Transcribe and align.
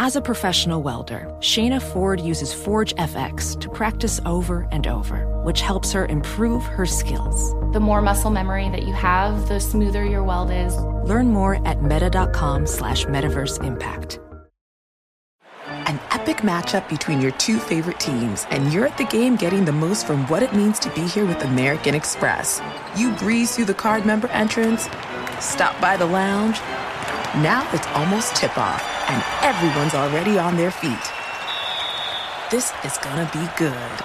As 0.00 0.14
a 0.14 0.20
professional 0.20 0.80
welder, 0.80 1.26
Shayna 1.40 1.82
Ford 1.82 2.20
uses 2.20 2.54
Forge 2.54 2.94
FX 2.94 3.60
to 3.60 3.68
practice 3.68 4.20
over 4.24 4.68
and 4.70 4.86
over, 4.86 5.26
which 5.42 5.60
helps 5.60 5.90
her 5.90 6.06
improve 6.06 6.62
her 6.62 6.86
skills. 6.86 7.52
The 7.72 7.80
more 7.80 8.00
muscle 8.00 8.30
memory 8.30 8.68
that 8.68 8.84
you 8.84 8.92
have, 8.92 9.48
the 9.48 9.58
smoother 9.58 10.04
your 10.04 10.22
weld 10.22 10.52
is. 10.52 10.76
Learn 11.04 11.32
more 11.32 11.60
at 11.66 11.82
meta.com 11.82 12.64
slash 12.68 13.06
metaverse 13.06 13.60
impact. 13.64 14.20
An 15.66 15.98
epic 16.12 16.38
matchup 16.38 16.88
between 16.88 17.20
your 17.20 17.32
two 17.32 17.58
favorite 17.58 17.98
teams, 17.98 18.46
and 18.50 18.72
you're 18.72 18.86
at 18.86 18.98
the 18.98 19.04
game 19.04 19.34
getting 19.34 19.64
the 19.64 19.72
most 19.72 20.06
from 20.06 20.28
what 20.28 20.44
it 20.44 20.54
means 20.54 20.78
to 20.78 20.90
be 20.90 21.08
here 21.08 21.26
with 21.26 21.42
American 21.42 21.96
Express. 21.96 22.62
You 22.96 23.10
breeze 23.16 23.56
through 23.56 23.64
the 23.64 23.74
card 23.74 24.06
member 24.06 24.28
entrance, 24.28 24.88
stop 25.40 25.80
by 25.80 25.96
the 25.96 26.06
lounge. 26.06 26.60
Now 27.36 27.68
it's 27.74 27.86
almost 27.88 28.34
tip 28.36 28.56
off, 28.56 28.82
and 29.10 29.22
everyone's 29.44 29.94
already 29.94 30.38
on 30.38 30.56
their 30.56 30.70
feet. 30.70 30.96
This 32.50 32.72
is 32.84 32.96
gonna 32.98 33.28
be 33.34 33.46
good. 33.58 34.04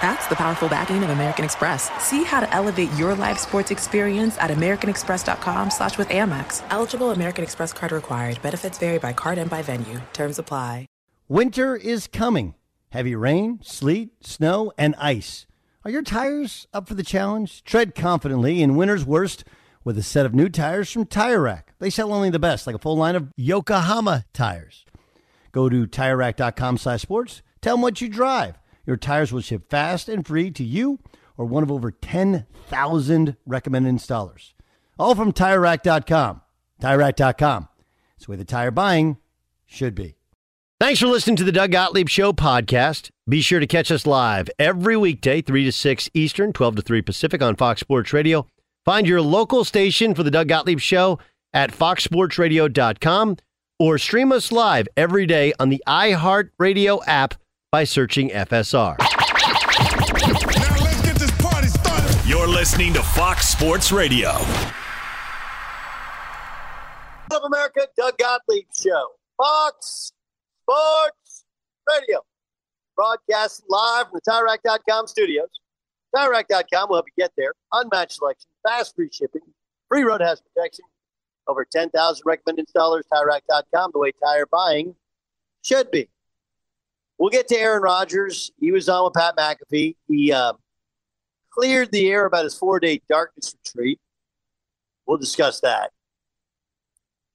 That's 0.00 0.26
the 0.28 0.34
powerful 0.34 0.68
backing 0.68 1.04
of 1.04 1.10
American 1.10 1.44
Express. 1.44 1.90
See 2.02 2.24
how 2.24 2.40
to 2.40 2.52
elevate 2.52 2.90
your 2.94 3.14
live 3.14 3.38
sports 3.38 3.70
experience 3.70 4.38
at 4.38 4.50
americanexpress.com 4.50 5.70
slash 5.70 5.98
with 5.98 6.08
Amex. 6.08 6.62
Eligible 6.70 7.10
American 7.10 7.44
Express 7.44 7.72
card 7.72 7.92
required. 7.92 8.40
Benefits 8.42 8.78
vary 8.78 8.98
by 8.98 9.12
card 9.12 9.38
and 9.38 9.50
by 9.50 9.60
venue. 9.62 10.00
Terms 10.12 10.38
apply. 10.38 10.86
Winter 11.28 11.76
is 11.76 12.08
coming. 12.08 12.54
Heavy 12.88 13.14
rain, 13.14 13.60
sleet, 13.62 14.10
snow, 14.22 14.72
and 14.76 14.94
ice. 14.98 15.46
Are 15.84 15.90
your 15.90 16.02
tires 16.02 16.66
up 16.72 16.88
for 16.88 16.94
the 16.94 17.02
challenge? 17.02 17.64
Tread 17.64 17.94
confidently 17.94 18.62
in 18.62 18.76
winter's 18.76 19.04
worst 19.04 19.44
with 19.84 19.98
a 19.98 20.02
set 20.02 20.26
of 20.26 20.34
new 20.34 20.48
tires 20.48 20.90
from 20.90 21.06
Tire 21.06 21.40
Rack. 21.40 21.74
They 21.78 21.90
sell 21.90 22.12
only 22.12 22.30
the 22.30 22.38
best, 22.38 22.66
like 22.66 22.76
a 22.76 22.78
full 22.78 22.96
line 22.96 23.16
of 23.16 23.32
Yokohama 23.36 24.24
tires. 24.32 24.84
Go 25.52 25.68
to 25.68 25.86
TireRack.com 25.86 26.78
slash 26.78 27.02
sports. 27.02 27.42
Tell 27.60 27.74
them 27.74 27.82
what 27.82 28.00
you 28.00 28.08
drive. 28.08 28.58
Your 28.86 28.96
tires 28.96 29.32
will 29.32 29.40
ship 29.40 29.68
fast 29.70 30.08
and 30.08 30.26
free 30.26 30.50
to 30.50 30.64
you 30.64 30.98
or 31.36 31.44
one 31.44 31.62
of 31.62 31.70
over 31.70 31.90
10,000 31.90 33.36
recommended 33.46 33.94
installers. 33.94 34.52
All 34.98 35.14
from 35.14 35.32
TireRack.com. 35.32 36.40
TireRack.com. 36.80 37.68
It's 38.16 38.28
way 38.28 38.36
the 38.36 38.44
tire 38.44 38.70
buying 38.70 39.18
should 39.66 39.94
be. 39.94 40.16
Thanks 40.80 40.98
for 40.98 41.06
listening 41.06 41.36
to 41.36 41.44
the 41.44 41.52
Doug 41.52 41.70
Gottlieb 41.70 42.08
Show 42.08 42.32
podcast. 42.32 43.10
Be 43.28 43.40
sure 43.40 43.60
to 43.60 43.68
catch 43.68 43.92
us 43.92 44.04
live 44.04 44.50
every 44.58 44.96
weekday, 44.96 45.40
3 45.40 45.64
to 45.64 45.72
6 45.72 46.10
Eastern, 46.12 46.52
12 46.52 46.76
to 46.76 46.82
3 46.82 47.02
Pacific 47.02 47.40
on 47.40 47.54
Fox 47.54 47.80
Sports 47.80 48.12
Radio. 48.12 48.46
Find 48.84 49.06
your 49.06 49.20
local 49.22 49.64
station 49.64 50.14
for 50.14 50.22
the 50.22 50.30
Doug 50.30 50.48
Gottlieb 50.48 50.80
Show 50.80 51.18
at 51.52 51.70
foxsportsradio.com 51.70 53.36
or 53.78 53.98
stream 53.98 54.32
us 54.32 54.50
live 54.50 54.88
every 54.96 55.26
day 55.26 55.52
on 55.60 55.68
the 55.68 55.82
iHeartRadio 55.86 57.00
app 57.06 57.34
by 57.70 57.84
searching 57.84 58.30
FSR. 58.30 58.98
Now 58.98 60.84
let's 60.84 61.02
get 61.02 61.16
this 61.16 61.30
party 61.40 61.68
started. 61.68 62.28
You're 62.28 62.48
listening 62.48 62.92
to 62.94 63.02
Fox 63.02 63.48
Sports 63.48 63.92
Radio. 63.92 64.30
of 67.30 67.42
America, 67.44 67.86
Doug 67.96 68.18
Gottlieb 68.18 68.66
Show. 68.76 69.08
Fox 69.36 70.12
Sports 70.62 71.44
Radio. 71.88 72.20
Broadcast 72.94 73.62
live 73.68 74.08
from 74.10 74.20
the 74.24 74.30
TireRack.com 74.30 75.06
studios. 75.06 75.48
TireRack.com 76.14 76.88
will 76.88 76.96
help 76.96 77.06
you 77.16 77.22
get 77.22 77.32
there. 77.36 77.52
Unmatched 77.72 78.12
selection, 78.12 78.50
fast 78.66 78.94
free 78.94 79.08
shipping, 79.12 79.42
free 79.88 80.02
road 80.02 80.20
hazard 80.20 80.44
protection, 80.54 80.84
over 81.48 81.64
10,000 81.64 82.22
recommended 82.24 82.66
installers. 82.66 83.02
TireRack.com, 83.12 83.90
the 83.92 83.98
way 83.98 84.12
tire 84.22 84.46
buying 84.46 84.94
should 85.62 85.90
be. 85.90 86.08
We'll 87.18 87.30
get 87.30 87.48
to 87.48 87.56
Aaron 87.56 87.82
Rodgers. 87.82 88.50
He 88.58 88.72
was 88.72 88.88
on 88.88 89.04
with 89.04 89.14
Pat 89.14 89.36
McAfee. 89.36 89.96
He 90.08 90.32
uh, 90.32 90.54
cleared 91.50 91.92
the 91.92 92.10
air 92.10 92.26
about 92.26 92.44
his 92.44 92.54
four 92.54 92.80
day 92.80 93.00
darkness 93.08 93.54
retreat. 93.64 94.00
We'll 95.06 95.18
discuss 95.18 95.60
that. 95.60 95.90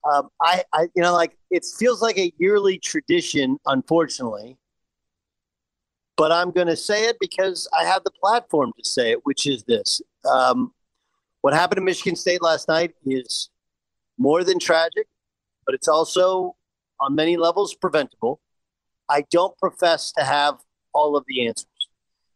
Um, 0.09 0.29
I, 0.41 0.63
I, 0.73 0.87
you 0.95 1.01
know, 1.01 1.13
like 1.13 1.37
it 1.51 1.65
feels 1.77 2.01
like 2.01 2.17
a 2.17 2.31
yearly 2.37 2.79
tradition, 2.79 3.57
unfortunately. 3.65 4.57
But 6.17 6.31
I'm 6.31 6.51
going 6.51 6.67
to 6.67 6.75
say 6.75 7.05
it 7.05 7.17
because 7.19 7.69
I 7.77 7.85
have 7.85 8.03
the 8.03 8.11
platform 8.11 8.73
to 8.77 8.89
say 8.89 9.11
it, 9.11 9.19
which 9.23 9.45
is 9.47 9.63
this: 9.63 10.01
um, 10.29 10.73
what 11.41 11.53
happened 11.53 11.77
to 11.77 11.83
Michigan 11.83 12.15
State 12.15 12.41
last 12.41 12.67
night 12.67 12.93
is 13.05 13.49
more 14.17 14.43
than 14.43 14.59
tragic, 14.59 15.07
but 15.65 15.75
it's 15.75 15.87
also 15.87 16.55
on 16.99 17.15
many 17.15 17.37
levels 17.37 17.75
preventable. 17.75 18.41
I 19.09 19.25
don't 19.31 19.57
profess 19.57 20.11
to 20.17 20.23
have 20.23 20.57
all 20.93 21.15
of 21.15 21.23
the 21.27 21.47
answers. 21.47 21.67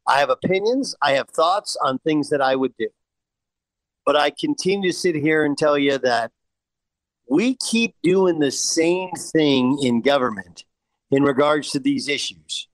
I 0.08 0.20
have 0.20 0.30
opinions, 0.30 0.96
I 1.02 1.14
have 1.14 1.30
thoughts 1.30 1.78
on 1.84 2.00
things 2.00 2.30
that 2.30 2.42
I 2.42 2.56
would 2.56 2.76
do. 2.78 2.88
But 4.06 4.16
I 4.16 4.32
continue 4.32 4.92
to 4.92 4.98
sit 4.98 5.16
here 5.16 5.46
and 5.46 5.58
tell 5.58 5.78
you 5.78 5.98
that 6.00 6.32
we 7.30 7.56
keep 7.56 7.96
doing 8.04 8.40
the 8.40 8.52
same 8.52 9.12
thing 9.12 9.80
in 9.82 10.02
government 10.02 10.66
in 11.12 11.24
regards 11.24 11.72
to 11.72 11.80
these 11.80 12.08
issues, 12.08 12.68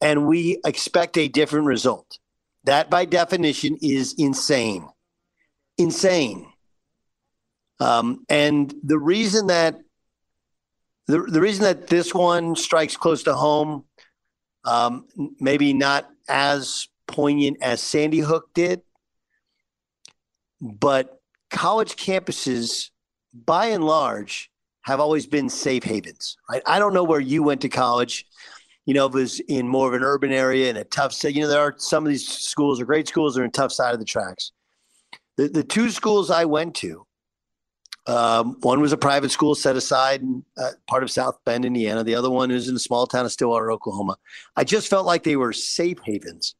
and 0.00 0.26
we 0.26 0.60
expect 0.64 1.16
a 1.16 1.28
different 1.28 1.66
result. 1.66 2.18
That, 2.64 2.90
by 2.90 3.04
definition, 3.04 3.78
is 3.80 4.14
insane. 4.18 4.88
Insane. 5.76 6.52
Um, 7.80 8.24
and 8.28 8.74
the 8.82 8.98
reason 8.98 9.46
that 9.48 9.78
the, 11.08 11.22
the 11.22 11.40
reason 11.40 11.64
that 11.64 11.86
this 11.86 12.14
one 12.14 12.54
strikes 12.54 12.96
close 12.96 13.22
to 13.24 13.34
home, 13.34 13.84
um, 14.64 15.06
maybe 15.40 15.72
not 15.72 16.08
as 16.28 16.88
poignant 17.06 17.56
as 17.62 17.80
Sandy 17.80 18.18
Hook 18.18 18.50
did, 18.54 18.82
but 20.60 21.20
college 21.50 21.96
campuses, 21.96 22.90
by 23.32 23.66
and 23.66 23.84
large, 23.84 24.50
have 24.82 25.00
always 25.00 25.26
been 25.26 25.48
safe 25.48 25.82
havens. 25.82 26.36
Right? 26.50 26.62
I 26.66 26.78
don't 26.78 26.92
know 26.92 27.04
where 27.04 27.20
you 27.20 27.42
went 27.42 27.62
to 27.62 27.68
college. 27.70 28.26
You 28.88 28.94
know, 28.94 29.04
if 29.04 29.14
it 29.14 29.18
was 29.18 29.40
in 29.40 29.68
more 29.68 29.86
of 29.86 29.92
an 29.92 30.02
urban 30.02 30.32
area 30.32 30.70
in 30.70 30.78
a 30.78 30.84
tough 30.84 31.12
state. 31.12 31.34
You 31.34 31.42
know, 31.42 31.48
there 31.48 31.60
are 31.60 31.74
some 31.76 32.04
of 32.04 32.08
these 32.08 32.26
schools 32.26 32.80
are 32.80 32.86
great 32.86 33.06
schools 33.06 33.36
are 33.36 33.44
in 33.44 33.50
tough 33.50 33.70
side 33.70 33.92
of 33.92 34.00
the 34.00 34.06
tracks. 34.06 34.52
The 35.36 35.48
the 35.48 35.62
two 35.62 35.90
schools 35.90 36.30
I 36.30 36.46
went 36.46 36.74
to, 36.76 37.06
um, 38.06 38.56
one 38.62 38.80
was 38.80 38.94
a 38.94 38.96
private 38.96 39.30
school 39.30 39.54
set 39.54 39.76
aside 39.76 40.22
in 40.22 40.42
uh, 40.56 40.70
part 40.86 41.02
of 41.02 41.10
South 41.10 41.38
Bend, 41.44 41.66
Indiana. 41.66 42.02
The 42.02 42.14
other 42.14 42.30
one 42.30 42.50
is 42.50 42.66
in 42.66 42.76
a 42.76 42.78
small 42.78 43.06
town 43.06 43.26
of 43.26 43.32
Stillwater, 43.32 43.70
Oklahoma. 43.70 44.16
I 44.56 44.64
just 44.64 44.88
felt 44.88 45.04
like 45.04 45.22
they 45.22 45.36
were 45.36 45.52
safe 45.52 45.98
havens. 46.02 46.54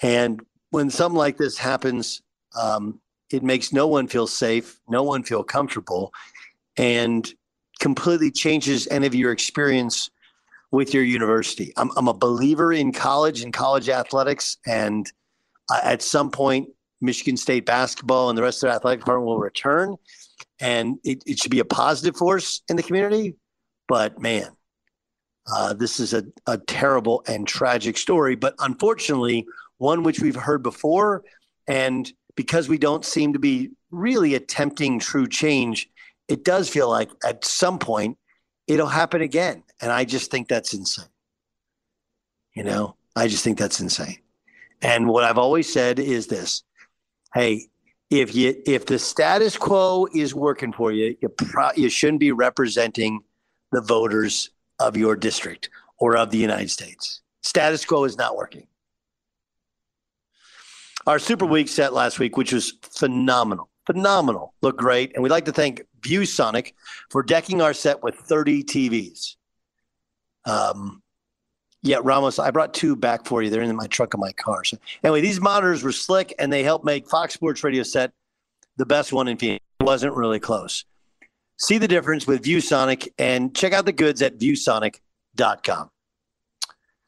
And 0.00 0.40
when 0.70 0.88
something 0.88 1.18
like 1.18 1.36
this 1.36 1.58
happens, 1.58 2.22
um, 2.58 2.98
it 3.30 3.42
makes 3.42 3.74
no 3.74 3.86
one 3.86 4.08
feel 4.08 4.26
safe, 4.26 4.80
no 4.88 5.02
one 5.02 5.22
feel 5.22 5.44
comfortable, 5.44 6.14
and 6.78 7.30
completely 7.78 8.30
changes 8.30 8.88
any 8.90 9.06
of 9.06 9.14
your 9.14 9.32
experience 9.32 10.10
with 10.70 10.94
your 10.94 11.02
university. 11.02 11.72
I'm, 11.76 11.90
I'm 11.96 12.08
a 12.08 12.14
believer 12.14 12.72
in 12.72 12.92
college 12.92 13.42
and 13.42 13.52
college 13.52 13.88
athletics, 13.88 14.56
and 14.66 15.10
uh, 15.70 15.80
at 15.82 16.02
some 16.02 16.30
point, 16.30 16.68
Michigan 17.00 17.36
State 17.36 17.66
basketball 17.66 18.28
and 18.28 18.36
the 18.36 18.42
rest 18.42 18.62
of 18.62 18.68
the 18.68 18.74
athletic 18.74 19.00
department 19.00 19.26
will 19.26 19.38
return 19.38 19.96
and 20.60 20.98
it, 21.04 21.22
it 21.26 21.38
should 21.38 21.50
be 21.50 21.60
a 21.60 21.64
positive 21.64 22.16
force 22.16 22.62
in 22.68 22.76
the 22.76 22.82
community. 22.82 23.36
But 23.88 24.20
man, 24.20 24.50
Uh, 25.52 25.72
this 25.72 25.98
is 25.98 26.12
a, 26.12 26.22
a 26.46 26.58
terrible 26.58 27.24
and 27.26 27.48
tragic 27.48 27.96
story, 27.98 28.36
but 28.36 28.54
unfortunately, 28.58 29.46
one 29.78 30.02
which 30.02 30.20
we've 30.20 30.36
heard 30.36 30.62
before. 30.62 31.24
And 31.66 32.12
because 32.36 32.68
we 32.68 32.78
don't 32.78 33.04
seem 33.04 33.32
to 33.32 33.38
be 33.38 33.70
really 33.90 34.34
attempting 34.34 35.00
true 35.00 35.26
change, 35.26 35.88
it 36.28 36.44
does 36.44 36.68
feel 36.68 36.88
like 36.88 37.10
at 37.24 37.44
some 37.44 37.78
point 37.78 38.18
it'll 38.66 38.86
happen 38.86 39.22
again. 39.22 39.62
And 39.80 39.90
I 39.90 40.04
just 40.04 40.30
think 40.30 40.48
that's 40.48 40.74
insane. 40.74 41.06
You 42.54 42.64
know, 42.64 42.96
I 43.16 43.28
just 43.28 43.44
think 43.44 43.58
that's 43.58 43.80
insane. 43.80 44.18
And 44.82 45.08
what 45.08 45.24
I've 45.24 45.38
always 45.38 45.72
said 45.72 45.98
is 45.98 46.26
this 46.26 46.64
hey, 47.34 47.68
if 48.10 48.34
you 48.34 48.60
if 48.66 48.86
the 48.86 48.98
status 48.98 49.56
quo 49.56 50.08
is 50.14 50.34
working 50.34 50.72
for 50.72 50.92
you, 50.92 51.16
you, 51.20 51.28
pro- 51.28 51.72
you 51.76 51.88
shouldn't 51.88 52.20
be 52.20 52.32
representing 52.32 53.20
the 53.72 53.80
voters 53.80 54.50
of 54.78 54.96
your 54.96 55.14
district 55.16 55.70
or 55.98 56.16
of 56.16 56.30
the 56.30 56.38
United 56.38 56.70
States. 56.70 57.20
Status 57.42 57.84
quo 57.84 58.04
is 58.04 58.16
not 58.16 58.36
working. 58.36 58.66
Our 61.06 61.18
Super 61.18 61.46
Week 61.46 61.68
set 61.68 61.92
last 61.94 62.18
week, 62.18 62.36
which 62.36 62.52
was 62.52 62.74
phenomenal, 62.82 63.69
phenomenal, 63.92 64.54
look 64.62 64.76
great, 64.76 65.12
and 65.14 65.22
we'd 65.22 65.30
like 65.30 65.46
to 65.46 65.52
thank 65.52 65.82
ViewSonic 66.00 66.74
for 67.10 67.22
decking 67.22 67.60
our 67.60 67.74
set 67.74 68.02
with 68.02 68.14
30 68.14 68.62
TVs. 68.64 69.36
Um, 70.44 71.02
yeah, 71.82 71.98
Ramos, 72.02 72.38
I 72.38 72.50
brought 72.50 72.74
two 72.74 72.94
back 72.94 73.26
for 73.26 73.42
you. 73.42 73.50
They're 73.50 73.62
in 73.62 73.74
my 73.74 73.86
trunk 73.86 74.14
of 74.14 74.20
my 74.20 74.32
car. 74.32 74.64
So 74.64 74.76
anyway, 75.02 75.22
these 75.22 75.40
monitors 75.40 75.82
were 75.82 75.92
slick, 75.92 76.34
and 76.38 76.52
they 76.52 76.62
helped 76.62 76.84
make 76.84 77.08
Fox 77.08 77.34
Sports 77.34 77.64
Radio 77.64 77.82
set 77.82 78.12
the 78.76 78.86
best 78.86 79.12
one 79.12 79.28
in 79.28 79.36
Phoenix. 79.36 79.64
It 79.80 79.84
wasn't 79.84 80.14
really 80.14 80.40
close. 80.40 80.84
See 81.58 81.78
the 81.78 81.88
difference 81.88 82.26
with 82.26 82.42
ViewSonic 82.42 83.08
and 83.18 83.54
check 83.54 83.72
out 83.72 83.86
the 83.86 83.92
goods 83.92 84.22
at 84.22 84.38
viewsonic.com. 84.38 85.90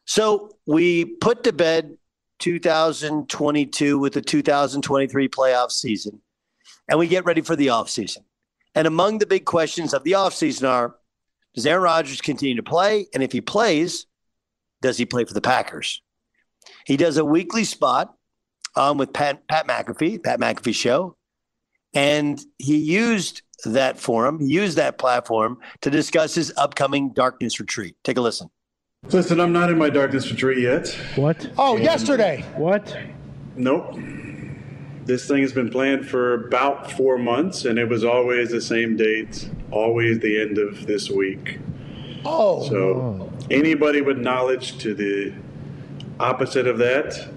So 0.04 0.50
we 0.66 1.04
put 1.04 1.44
to 1.44 1.52
bed 1.52 1.96
2022 2.40 3.98
with 3.98 4.14
the 4.14 4.20
2023 4.20 5.28
playoff 5.28 5.70
season, 5.70 6.20
and 6.88 6.98
we 6.98 7.06
get 7.06 7.24
ready 7.24 7.40
for 7.40 7.56
the 7.56 7.68
offseason. 7.68 8.18
And 8.74 8.86
among 8.86 9.18
the 9.18 9.26
big 9.26 9.44
questions 9.44 9.92
of 9.92 10.04
the 10.04 10.12
offseason 10.12 10.68
are 10.68 10.96
does 11.54 11.66
Aaron 11.66 11.82
Rodgers 11.82 12.20
continue 12.20 12.56
to 12.56 12.62
play? 12.62 13.06
And 13.12 13.22
if 13.22 13.32
he 13.32 13.40
plays, 13.40 14.06
does 14.80 14.96
he 14.96 15.04
play 15.04 15.24
for 15.24 15.34
the 15.34 15.40
Packers? 15.40 16.00
He 16.86 16.96
does 16.96 17.18
a 17.18 17.24
weekly 17.24 17.64
spot 17.64 18.14
um, 18.74 18.96
with 18.96 19.12
Pat, 19.12 19.46
Pat 19.48 19.66
McAfee, 19.66 20.22
Pat 20.22 20.40
McAfee 20.40 20.74
Show. 20.74 21.16
And 21.94 22.40
he 22.56 22.76
used 22.76 23.42
that 23.64 23.98
forum, 23.98 24.40
he 24.40 24.46
used 24.46 24.78
that 24.78 24.98
platform 24.98 25.58
to 25.82 25.90
discuss 25.90 26.34
his 26.34 26.52
upcoming 26.56 27.12
darkness 27.12 27.60
retreat. 27.60 27.96
Take 28.02 28.16
a 28.16 28.20
listen. 28.20 28.48
Listen, 29.10 29.40
I'm 29.40 29.52
not 29.52 29.70
in 29.70 29.78
my 29.78 29.90
darkness 29.90 30.30
retreat 30.30 30.58
yet. 30.58 30.88
What? 31.16 31.50
Oh, 31.58 31.74
and 31.74 31.84
yesterday. 31.84 32.44
What? 32.56 32.96
Nope. 33.56 33.98
This 35.04 35.26
thing 35.26 35.42
has 35.42 35.52
been 35.52 35.68
planned 35.70 36.08
for 36.08 36.34
about 36.46 36.90
four 36.92 37.18
months, 37.18 37.64
and 37.64 37.78
it 37.78 37.88
was 37.88 38.04
always 38.04 38.50
the 38.50 38.60
same 38.60 38.96
date, 38.96 39.48
always 39.70 40.20
the 40.20 40.40
end 40.40 40.58
of 40.58 40.86
this 40.86 41.10
week. 41.10 41.58
Oh. 42.24 42.68
So 42.68 43.32
anybody 43.50 44.00
with 44.00 44.18
knowledge 44.18 44.78
to 44.78 44.94
the 44.94 45.32
opposite 46.20 46.68
of 46.68 46.78
that, 46.78 47.28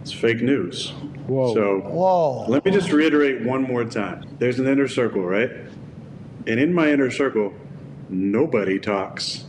it's 0.00 0.12
fake 0.12 0.40
news. 0.40 0.90
Whoa. 1.26 1.52
So 1.54 1.80
Whoa. 1.80 2.46
let 2.48 2.64
me 2.64 2.70
just 2.70 2.90
reiterate 2.92 3.42
one 3.42 3.62
more 3.62 3.84
time. 3.84 4.24
There's 4.38 4.58
an 4.58 4.66
inner 4.66 4.88
circle, 4.88 5.22
right? 5.22 5.50
And 6.46 6.60
in 6.60 6.72
my 6.72 6.90
inner 6.90 7.10
circle, 7.10 7.52
nobody 8.08 8.78
talks 8.78 9.44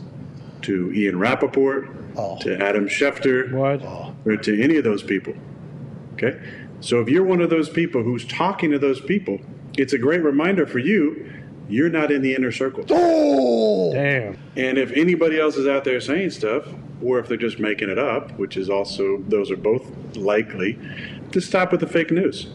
to 0.62 0.92
Ian 0.92 1.18
Rapoport, 1.18 1.88
Oh. 2.16 2.36
to 2.40 2.60
Adam 2.60 2.88
Schefter, 2.88 3.52
What? 3.52 3.80
or 4.26 4.36
to 4.36 4.60
any 4.60 4.76
of 4.76 4.82
those 4.84 5.04
people. 5.04 5.34
Okay? 6.14 6.36
So 6.80 7.00
if 7.00 7.08
you're 7.08 7.24
one 7.24 7.40
of 7.40 7.50
those 7.50 7.68
people 7.68 8.02
who's 8.02 8.24
talking 8.26 8.70
to 8.70 8.78
those 8.78 9.00
people, 9.00 9.40
it's 9.76 9.92
a 9.92 9.98
great 9.98 10.22
reminder 10.22 10.66
for 10.66 10.78
you 10.78 11.32
you're 11.68 11.90
not 11.90 12.10
in 12.10 12.22
the 12.22 12.34
inner 12.34 12.50
circle. 12.50 12.84
Oh. 12.88 13.92
Damn. 13.92 14.38
And 14.56 14.78
if 14.78 14.90
anybody 14.92 15.38
else 15.38 15.56
is 15.56 15.66
out 15.66 15.84
there 15.84 16.00
saying 16.00 16.30
stuff, 16.30 16.66
or 17.02 17.18
if 17.18 17.28
they're 17.28 17.36
just 17.36 17.58
making 17.58 17.90
it 17.90 17.98
up, 17.98 18.32
which 18.38 18.56
is 18.56 18.70
also, 18.70 19.18
those 19.28 19.50
are 19.50 19.56
both 19.56 19.84
likely, 20.16 20.78
to 21.32 21.40
stop 21.40 21.70
with 21.70 21.80
the 21.80 21.86
fake 21.86 22.10
news. 22.10 22.48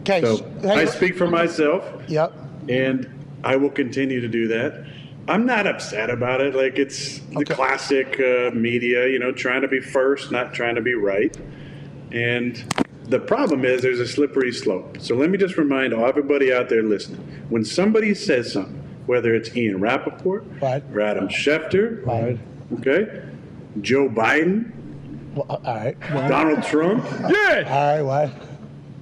Okay. 0.00 0.20
So 0.20 0.46
I 0.64 0.84
speak 0.84 1.16
for 1.16 1.26
myself, 1.26 1.84
Yep. 2.08 2.34
and 2.68 3.08
I 3.42 3.56
will 3.56 3.70
continue 3.70 4.20
to 4.20 4.28
do 4.28 4.48
that. 4.48 4.86
I'm 5.28 5.46
not 5.46 5.66
upset 5.66 6.10
about 6.10 6.40
it. 6.40 6.54
Like 6.54 6.78
it's 6.78 7.20
the 7.20 7.44
classic 7.44 8.20
uh, 8.20 8.50
media, 8.54 9.08
you 9.08 9.18
know, 9.18 9.32
trying 9.32 9.62
to 9.62 9.68
be 9.68 9.80
first, 9.80 10.30
not 10.32 10.52
trying 10.52 10.74
to 10.74 10.80
be 10.82 10.94
right. 10.94 11.34
And 12.12 12.62
the 13.10 13.20
problem 13.20 13.64
is 13.64 13.82
there's 13.82 14.00
a 14.00 14.06
slippery 14.06 14.52
slope. 14.52 14.98
So 15.00 15.14
let 15.16 15.30
me 15.30 15.38
just 15.38 15.56
remind 15.56 15.92
all 15.92 16.06
everybody 16.06 16.52
out 16.52 16.68
there 16.68 16.82
listening: 16.82 17.20
when 17.48 17.64
somebody 17.64 18.14
says 18.14 18.52
something, 18.52 18.76
whether 19.06 19.34
it's 19.34 19.54
Ian 19.56 19.80
Rapoport, 19.80 20.44
Right. 20.62 20.82
or 20.94 21.00
Adam 21.00 21.28
Schefter, 21.28 22.04
Right. 22.06 22.38
okay, 22.78 23.22
Joe 23.80 24.08
Biden, 24.08 24.70
Well, 25.34 25.46
uh, 25.48 25.54
all 25.64 25.74
right. 25.76 26.00
Donald 26.28 26.62
Trump, 26.62 27.04
Yeah. 27.22 27.64
All 27.68 27.96
right. 27.96 28.02
What? 28.02 28.30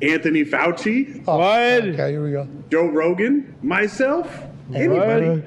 Anthony 0.00 0.44
Fauci, 0.44 1.22
Oh, 1.26 1.38
What? 1.38 1.84
Okay. 1.88 2.10
Here 2.12 2.22
we 2.24 2.30
go. 2.32 2.46
Joe 2.70 2.86
Rogan, 2.86 3.54
myself, 3.62 4.42
anybody. 4.74 5.28
What? 5.28 5.44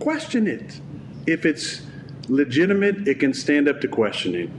question 0.00 0.46
it. 0.48 0.80
If 1.26 1.46
it's 1.46 1.82
legitimate, 2.28 3.06
it 3.08 3.20
can 3.20 3.32
stand 3.32 3.68
up 3.68 3.80
to 3.80 3.88
questioning. 3.88 4.50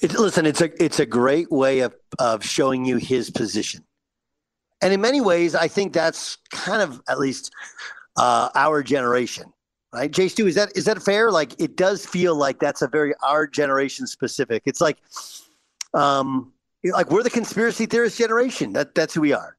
It, 0.00 0.12
listen, 0.12 0.46
it's 0.46 0.60
a 0.60 0.82
it's 0.82 1.00
a 1.00 1.06
great 1.06 1.50
way 1.50 1.80
of 1.80 1.94
of 2.18 2.44
showing 2.44 2.84
you 2.84 2.96
his 2.96 3.30
position, 3.30 3.84
and 4.82 4.92
in 4.92 5.00
many 5.00 5.20
ways, 5.20 5.54
I 5.54 5.68
think 5.68 5.92
that's 5.92 6.38
kind 6.50 6.82
of 6.82 7.00
at 7.08 7.18
least 7.18 7.52
uh, 8.16 8.48
our 8.54 8.82
generation, 8.82 9.52
right? 9.92 10.10
Jay 10.10 10.28
Stu, 10.28 10.46
is 10.46 10.54
that 10.56 10.76
is 10.76 10.84
that 10.84 11.02
fair? 11.02 11.30
Like, 11.30 11.60
it 11.60 11.76
does 11.76 12.04
feel 12.06 12.34
like 12.34 12.58
that's 12.58 12.82
a 12.82 12.88
very 12.88 13.14
our 13.22 13.46
generation 13.46 14.06
specific. 14.06 14.62
It's 14.66 14.80
like, 14.80 14.98
um, 15.94 16.52
like 16.84 17.10
we're 17.10 17.22
the 17.22 17.30
conspiracy 17.30 17.86
theorist 17.86 18.18
generation. 18.18 18.72
That 18.72 18.94
that's 18.94 19.14
who 19.14 19.20
we 19.20 19.32
are. 19.32 19.56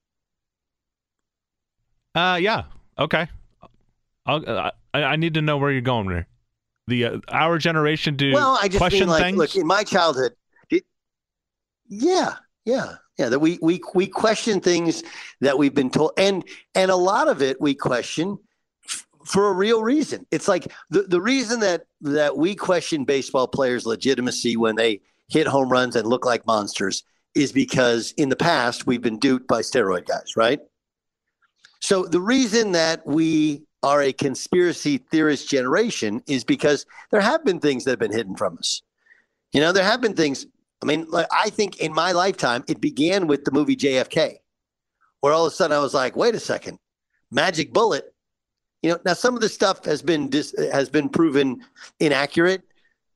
Uh, 2.13 2.37
yeah. 2.41 2.63
Okay. 2.97 3.27
I'll, 4.25 4.43
uh, 4.47 4.71
I, 4.93 5.03
I 5.03 5.15
need 5.17 5.33
to 5.33 5.41
know 5.41 5.57
where 5.57 5.71
you're 5.71 5.81
going 5.81 6.07
there. 6.07 6.27
The 6.87 7.05
uh, 7.05 7.19
our 7.29 7.57
generation 7.57 8.15
do 8.15 8.31
well, 8.31 8.57
I 8.61 8.67
just 8.67 8.77
question 8.77 9.01
mean 9.01 9.09
like, 9.09 9.23
things. 9.23 9.37
look, 9.37 9.55
in 9.55 9.65
my 9.65 9.83
childhood, 9.83 10.33
it, 10.69 10.83
yeah, 11.87 12.35
yeah, 12.63 12.95
yeah. 13.17 13.29
That 13.29 13.39
we 13.39 13.57
we 13.61 13.81
we 13.95 14.07
question 14.07 14.59
things 14.61 15.03
that 15.41 15.57
we've 15.57 15.73
been 15.73 15.89
told, 15.89 16.11
and 16.17 16.43
and 16.75 16.91
a 16.91 16.95
lot 16.95 17.27
of 17.27 17.41
it 17.41 17.59
we 17.59 17.73
question 17.73 18.37
f- 18.87 19.07
for 19.25 19.49
a 19.49 19.53
real 19.53 19.81
reason. 19.81 20.27
It's 20.29 20.47
like 20.47 20.71
the 20.91 21.03
the 21.03 21.21
reason 21.21 21.59
that 21.61 21.87
that 22.01 22.37
we 22.37 22.53
question 22.53 23.03
baseball 23.03 23.47
players' 23.47 23.87
legitimacy 23.87 24.55
when 24.55 24.75
they 24.75 25.01
hit 25.27 25.47
home 25.47 25.69
runs 25.69 25.95
and 25.95 26.07
look 26.07 26.23
like 26.23 26.45
monsters 26.45 27.03
is 27.33 27.51
because 27.51 28.13
in 28.15 28.29
the 28.29 28.35
past 28.35 28.85
we've 28.85 29.01
been 29.01 29.19
duped 29.19 29.47
by 29.47 29.61
steroid 29.61 30.05
guys, 30.05 30.37
right? 30.37 30.59
So 31.81 32.05
the 32.05 32.21
reason 32.21 32.71
that 32.71 33.05
we 33.05 33.63
are 33.85 34.01
a 34.01 34.11
conspiracy 34.11 34.97
theorist 34.97 35.47
generation 35.47 36.19
is 36.25 36.43
because 36.43 36.87
there 37.11 37.21
have 37.21 37.45
been 37.45 37.59
things 37.59 37.83
that 37.83 37.91
have 37.91 37.99
been 37.99 38.11
hidden 38.11 38.35
from 38.35 38.57
us. 38.57 38.81
You 39.53 39.61
know, 39.61 39.71
there 39.71 39.83
have 39.83 40.01
been 40.01 40.15
things. 40.15 40.47
I 40.81 40.87
mean, 40.87 41.05
like, 41.09 41.27
I 41.31 41.51
think 41.51 41.77
in 41.77 41.93
my 41.93 42.11
lifetime, 42.11 42.63
it 42.67 42.81
began 42.81 43.27
with 43.27 43.45
the 43.45 43.51
movie 43.51 43.75
JFK, 43.75 44.37
where 45.21 45.33
all 45.33 45.45
of 45.45 45.53
a 45.53 45.55
sudden 45.55 45.77
I 45.77 45.81
was 45.81 45.93
like, 45.93 46.15
wait 46.15 46.33
a 46.33 46.39
second, 46.39 46.79
magic 47.29 47.73
bullet. 47.73 48.11
You 48.81 48.89
know, 48.89 48.99
now 49.05 49.13
some 49.13 49.35
of 49.35 49.41
the 49.41 49.49
stuff 49.49 49.85
has 49.85 50.01
been 50.01 50.29
dis- 50.29 50.55
has 50.71 50.89
been 50.89 51.07
proven 51.07 51.61
inaccurate, 51.99 52.63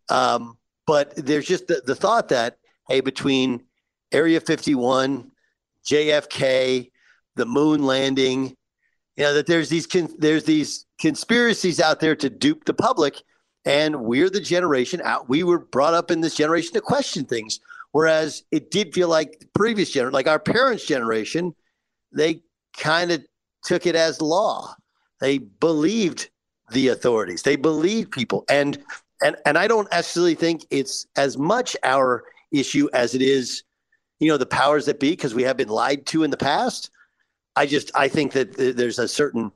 um, 0.10 0.56
but 0.86 1.16
there's 1.16 1.48
just 1.48 1.66
the, 1.66 1.82
the 1.84 1.96
thought 1.96 2.30
that 2.30 2.58
hey, 2.88 3.02
between 3.02 3.64
Area 4.12 4.40
51, 4.40 5.32
JFK, 5.84 6.92
the 7.36 7.46
moon 7.46 7.84
landing, 7.84 8.56
you 9.20 9.26
know 9.26 9.34
that 9.34 9.48
there's 9.48 9.68
these 9.68 9.86
con- 9.86 10.16
there's 10.18 10.46
these 10.46 10.86
conspiracies 10.98 11.82
out 11.82 12.00
there 12.00 12.16
to 12.16 12.30
dupe 12.30 12.64
the 12.64 12.74
public. 12.74 13.22
And 13.66 14.02
we're 14.06 14.30
the 14.30 14.40
generation 14.40 15.02
out 15.04 15.28
we 15.28 15.44
were 15.44 15.60
brought 15.60 15.94
up 15.94 16.10
in 16.10 16.22
this 16.22 16.36
generation 16.36 16.74
to 16.74 16.82
question 16.82 17.26
things. 17.26 17.60
Whereas 17.92 18.44
it 18.52 18.72
did 18.72 18.94
feel 18.94 19.10
like 19.10 19.40
the 19.42 19.48
previous 19.54 19.92
generation 19.92 20.14
like 20.14 20.28
our 20.28 20.40
parents 20.40 20.86
generation 20.86 21.54
they 22.14 22.42
kind 22.78 23.12
of 23.12 23.22
took 23.64 23.86
it 23.86 23.94
as 23.94 24.22
law. 24.22 24.74
They 25.20 25.40
believed 25.40 26.30
the 26.72 26.88
authorities. 26.88 27.44
They 27.44 27.58
believed 27.58 28.12
people. 28.12 28.46
And 28.50 28.82
and 29.22 29.36
and 29.46 29.58
I 29.58 29.68
don't 29.68 29.90
actually 29.92 30.36
think 30.36 30.66
it's 30.70 31.06
as 31.18 31.38
much 31.38 31.76
our 31.84 32.24
issue 32.54 32.88
as 32.94 33.16
it 33.16 33.22
is 33.22 33.64
you 34.22 34.30
know 34.30 34.38
the 34.38 34.46
powers 34.46 34.86
that 34.86 35.02
be 35.02 35.10
because 35.10 35.36
we 35.36 35.44
have 35.44 35.58
been 35.58 35.68
lied 35.68 36.06
to 36.08 36.24
in 36.24 36.32
the 36.32 36.38
past 36.38 36.90
I 37.60 37.66
just 37.66 37.92
I 37.94 38.08
think 38.08 38.32
that 38.32 38.56
th- 38.56 38.78
there's 38.78 39.00
a 39.00 39.08
certain 39.08 39.52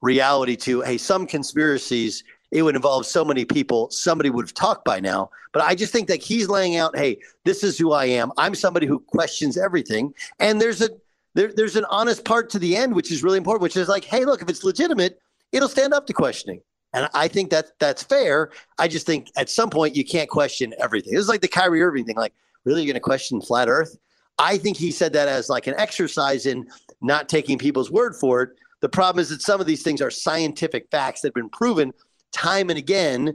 reality 0.00 0.54
to 0.56 0.80
hey, 0.82 0.96
some 0.96 1.26
conspiracies 1.26 2.22
it 2.52 2.62
would 2.62 2.76
involve 2.76 3.04
so 3.04 3.24
many 3.24 3.44
people, 3.44 3.90
somebody 3.90 4.30
would 4.30 4.46
have 4.46 4.54
talked 4.54 4.84
by 4.84 5.00
now. 5.00 5.28
But 5.52 5.62
I 5.62 5.74
just 5.74 5.92
think 5.92 6.06
that 6.08 6.22
he's 6.22 6.48
laying 6.48 6.76
out, 6.76 6.96
hey, 6.96 7.18
this 7.44 7.62
is 7.64 7.76
who 7.76 7.92
I 7.92 8.06
am. 8.06 8.30
I'm 8.38 8.54
somebody 8.54 8.86
who 8.86 9.00
questions 9.00 9.58
everything. 9.58 10.14
And 10.38 10.60
there's 10.60 10.80
a 10.80 10.90
there, 11.34 11.52
there's 11.52 11.74
an 11.74 11.84
honest 11.90 12.24
part 12.24 12.48
to 12.50 12.60
the 12.60 12.76
end, 12.76 12.94
which 12.94 13.10
is 13.10 13.24
really 13.24 13.38
important, 13.38 13.62
which 13.62 13.76
is 13.76 13.88
like, 13.88 14.04
hey, 14.04 14.24
look, 14.24 14.40
if 14.40 14.48
it's 14.48 14.62
legitimate, 14.62 15.20
it'll 15.50 15.68
stand 15.68 15.92
up 15.92 16.06
to 16.06 16.12
questioning. 16.12 16.60
And 16.94 17.08
I 17.12 17.26
think 17.26 17.50
that 17.50 17.72
that's 17.80 18.04
fair. 18.04 18.50
I 18.78 18.86
just 18.86 19.04
think 19.04 19.32
at 19.36 19.50
some 19.50 19.68
point 19.68 19.96
you 19.96 20.04
can't 20.04 20.30
question 20.30 20.74
everything. 20.78 21.18
It's 21.18 21.28
like 21.28 21.40
the 21.40 21.48
Kyrie 21.48 21.82
Irving 21.82 22.04
thing. 22.04 22.16
Like, 22.16 22.34
really, 22.64 22.82
you're 22.82 22.92
going 22.92 22.94
to 22.94 23.00
question 23.00 23.40
flat 23.40 23.68
Earth? 23.68 23.98
I 24.38 24.56
think 24.56 24.76
he 24.76 24.90
said 24.90 25.12
that 25.14 25.28
as 25.28 25.48
like 25.48 25.66
an 25.66 25.74
exercise 25.76 26.46
in 26.46 26.68
not 27.00 27.28
taking 27.28 27.58
people's 27.58 27.90
word 27.90 28.14
for 28.16 28.42
it. 28.42 28.50
The 28.80 28.88
problem 28.88 29.20
is 29.20 29.28
that 29.30 29.42
some 29.42 29.60
of 29.60 29.66
these 29.66 29.82
things 29.82 30.00
are 30.00 30.10
scientific 30.10 30.88
facts 30.90 31.20
that 31.20 31.28
have 31.28 31.34
been 31.34 31.50
proven 31.50 31.92
time 32.32 32.70
and 32.70 32.78
again, 32.78 33.34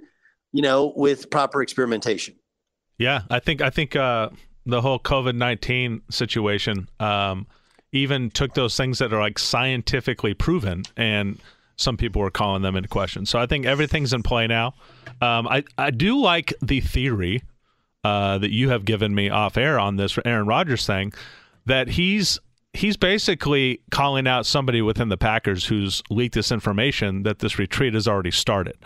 you 0.51 0.62
know, 0.62 0.93
with 0.96 1.29
proper 1.29 1.62
experimentation. 1.62 2.36
Yeah, 2.98 3.24
I 3.29 3.39
think 3.39 3.62
I 3.62 3.70
think 3.70 3.96
uh, 3.96 4.29
the 4.65 4.82
whole 4.82 5.00
COVID 5.00 5.36
nineteen 5.36 6.01
situation 6.10 6.88
um, 7.00 7.48
even 7.91 8.29
took 8.29 8.53
those 8.53 8.77
things 8.77 9.00
that 9.00 9.12
are 9.12 9.20
like 9.20 9.39
scientifically 9.39 10.34
proven, 10.34 10.84
and 10.96 11.39
some 11.75 11.98
people 11.98 12.22
were 12.22 12.32
calling 12.32 12.62
them 12.62 12.75
into 12.75 12.88
question. 12.88 13.25
So 13.25 13.39
I 13.39 13.48
think 13.48 13.65
everything's 13.65 14.13
in 14.13 14.24
play 14.24 14.48
now. 14.48 14.75
Um, 15.22 15.48
I 15.48 15.63
I 15.77 15.89
do 15.89 16.22
like 16.22 16.53
the 16.62 16.82
theory 16.82 17.43
uh, 18.03 18.38
that 18.38 18.51
you 18.51 18.70
have 18.70 18.86
given 18.86 19.15
me 19.15 19.29
off 19.29 19.58
air 19.58 19.79
on 19.79 19.96
this 19.96 20.17
Aaron 20.24 20.46
Rodgers 20.46 20.86
thing 20.86 21.13
that 21.65 21.89
he's 21.89 22.39
he's 22.74 22.98
basically 22.98 23.82
calling 23.92 24.27
out 24.27 24.46
somebody 24.46 24.82
within 24.82 25.10
the 25.10 25.18
Packers 25.18 25.65
who's 25.65 26.01
leaked 26.10 26.36
this 26.36 26.51
information 26.51 27.24
that 27.24 27.39
this 27.39 27.60
retreat 27.60 27.94
has 27.94 28.08
already 28.08 28.32
started. 28.32 28.77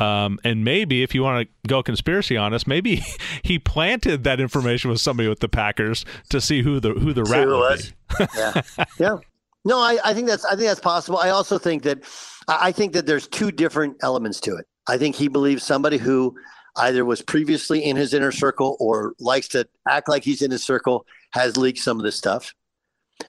Um, 0.00 0.40
and 0.42 0.64
maybe 0.64 1.02
if 1.02 1.14
you 1.14 1.22
want 1.22 1.46
to 1.46 1.68
go 1.68 1.82
conspiracy 1.82 2.36
on 2.36 2.52
us, 2.52 2.66
maybe 2.66 3.02
he 3.42 3.58
planted 3.58 4.24
that 4.24 4.40
information 4.40 4.90
with 4.90 5.00
somebody 5.00 5.28
with 5.28 5.40
the 5.40 5.48
Packers 5.48 6.04
to 6.30 6.40
see 6.40 6.62
who 6.62 6.80
the 6.80 6.90
who 6.90 7.12
the 7.12 7.24
rat 7.24 7.46
was. 7.46 7.92
yeah, 8.36 8.62
yeah. 8.98 9.16
No, 9.64 9.78
I, 9.78 9.98
I 10.04 10.14
think 10.14 10.26
that's 10.26 10.44
I 10.44 10.50
think 10.50 10.62
that's 10.62 10.80
possible. 10.80 11.18
I 11.18 11.30
also 11.30 11.58
think 11.58 11.84
that 11.84 12.02
I 12.48 12.72
think 12.72 12.92
that 12.94 13.06
there's 13.06 13.28
two 13.28 13.52
different 13.52 13.96
elements 14.02 14.40
to 14.40 14.56
it. 14.56 14.66
I 14.88 14.98
think 14.98 15.14
he 15.14 15.28
believes 15.28 15.62
somebody 15.62 15.96
who 15.96 16.34
either 16.76 17.04
was 17.04 17.22
previously 17.22 17.84
in 17.84 17.96
his 17.96 18.12
inner 18.12 18.32
circle 18.32 18.76
or 18.80 19.14
likes 19.20 19.48
to 19.48 19.66
act 19.88 20.08
like 20.08 20.24
he's 20.24 20.42
in 20.42 20.50
his 20.50 20.64
circle 20.64 21.06
has 21.30 21.56
leaked 21.56 21.78
some 21.78 21.98
of 21.98 22.04
this 22.04 22.16
stuff. 22.16 22.52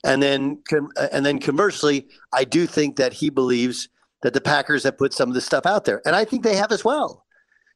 And 0.03 0.21
then, 0.21 0.61
and 1.11 1.25
then 1.25 1.39
conversely, 1.39 2.07
I 2.33 2.43
do 2.43 2.65
think 2.65 2.95
that 2.97 3.13
he 3.13 3.29
believes 3.29 3.89
that 4.23 4.33
the 4.33 4.41
Packers 4.41 4.83
have 4.83 4.97
put 4.97 5.13
some 5.13 5.29
of 5.29 5.35
this 5.35 5.45
stuff 5.45 5.65
out 5.65 5.85
there, 5.85 6.01
and 6.05 6.15
I 6.15 6.25
think 6.25 6.43
they 6.43 6.55
have 6.55 6.71
as 6.71 6.83
well. 6.83 7.25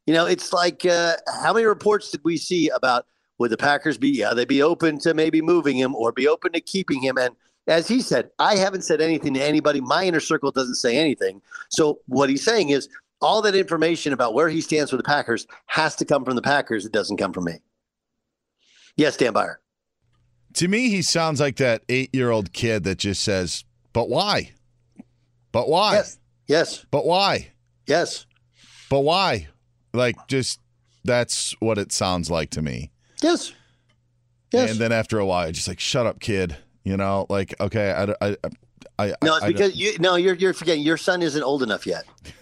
You 0.08 0.14
know, 0.14 0.26
it's 0.26 0.52
like 0.52 0.86
uh, 0.86 1.18
how 1.42 1.54
many 1.54 1.66
reports 1.66 2.10
did 2.10 2.22
we 2.24 2.38
see 2.38 2.70
about 2.70 3.06
would 3.38 3.52
the 3.52 3.58
Packers 3.58 3.98
be? 3.98 4.10
Yeah, 4.10 4.34
they'd 4.34 4.48
be 4.48 4.64
open 4.64 5.00
to 5.00 5.14
maybe 5.14 5.42
moving 5.42 5.78
him 5.78 5.94
or 5.94 6.12
be 6.12 6.28
open 6.28 6.52
to 6.54 6.62
keeping 6.62 7.02
him. 7.02 7.18
And 7.18 7.36
as 7.68 7.88
he 7.88 8.02
said, 8.02 8.32
I 8.40 8.56
haven't 8.56 8.84
said 8.84 9.02
anything 9.02 9.36
to 9.36 9.44
anybody. 9.44 9.82
My 9.82 10.06
inner 10.06 10.20
circle 10.20 10.52
doesn't 10.52 10.76
say 10.76 10.98
anything. 10.98 11.42
So 11.70 12.00
what 12.08 12.30
he's 12.30 12.44
saying 12.44 12.70
is 12.70 12.90
all 13.22 13.42
that 13.44 13.56
information 13.56 14.12
about 14.12 14.34
where 14.34 14.50
he 14.50 14.62
stands 14.62 14.92
with 14.92 15.00
the 15.00 15.08
Packers 15.08 15.46
has 15.68 15.96
to 15.98 16.06
come 16.06 16.26
from 16.26 16.36
the 16.36 16.42
Packers. 16.42 16.86
It 16.86 16.92
doesn't 16.92 17.18
come 17.18 17.34
from 17.34 17.46
me. 17.46 17.60
Yes, 18.98 19.16
Dan 19.16 19.34
Beyer. 19.34 19.62
To 20.56 20.68
me, 20.68 20.90
he 20.90 21.02
sounds 21.02 21.40
like 21.40 21.58
that 21.58 21.84
eight 21.90 22.14
year 22.14 22.32
old 22.32 22.54
kid 22.54 22.84
that 22.84 22.98
just 22.98 23.24
says, 23.24 23.64
But 23.94 24.10
why? 24.10 24.52
But 25.52 25.70
why? 25.70 25.96
Yes. 25.96 26.20
Yes. 26.48 26.86
But 26.92 27.06
why? 27.06 27.52
Yes. 27.88 28.26
But 28.90 29.02
why? 29.02 29.48
Like, 29.94 30.16
just 30.28 30.60
that's 31.04 31.56
what 31.60 31.78
it 31.78 31.92
sounds 31.92 32.30
like 32.30 32.50
to 32.52 32.62
me. 32.62 32.92
Yes. 33.22 33.54
Yes. 34.52 34.72
And 34.72 34.80
then 34.80 34.92
after 34.92 35.20
a 35.20 35.26
while, 35.26 35.52
just 35.52 35.68
like, 35.68 35.80
Shut 35.80 36.06
up, 36.06 36.20
kid. 36.20 36.58
You 36.84 36.98
know, 36.98 37.28
like, 37.30 37.54
okay, 37.60 37.92
I, 37.92 38.30
I, 38.30 38.38
I, 38.98 39.14
no, 39.22 39.36
it's 39.36 39.46
because 39.46 39.76
you 39.76 39.98
no, 40.00 40.16
you're 40.16 40.34
you're 40.34 40.54
forgetting 40.54 40.82
your 40.82 40.98
son 40.98 41.22
isn't 41.22 41.44
old 41.44 41.62
enough 41.62 41.86
yet. 41.86 42.06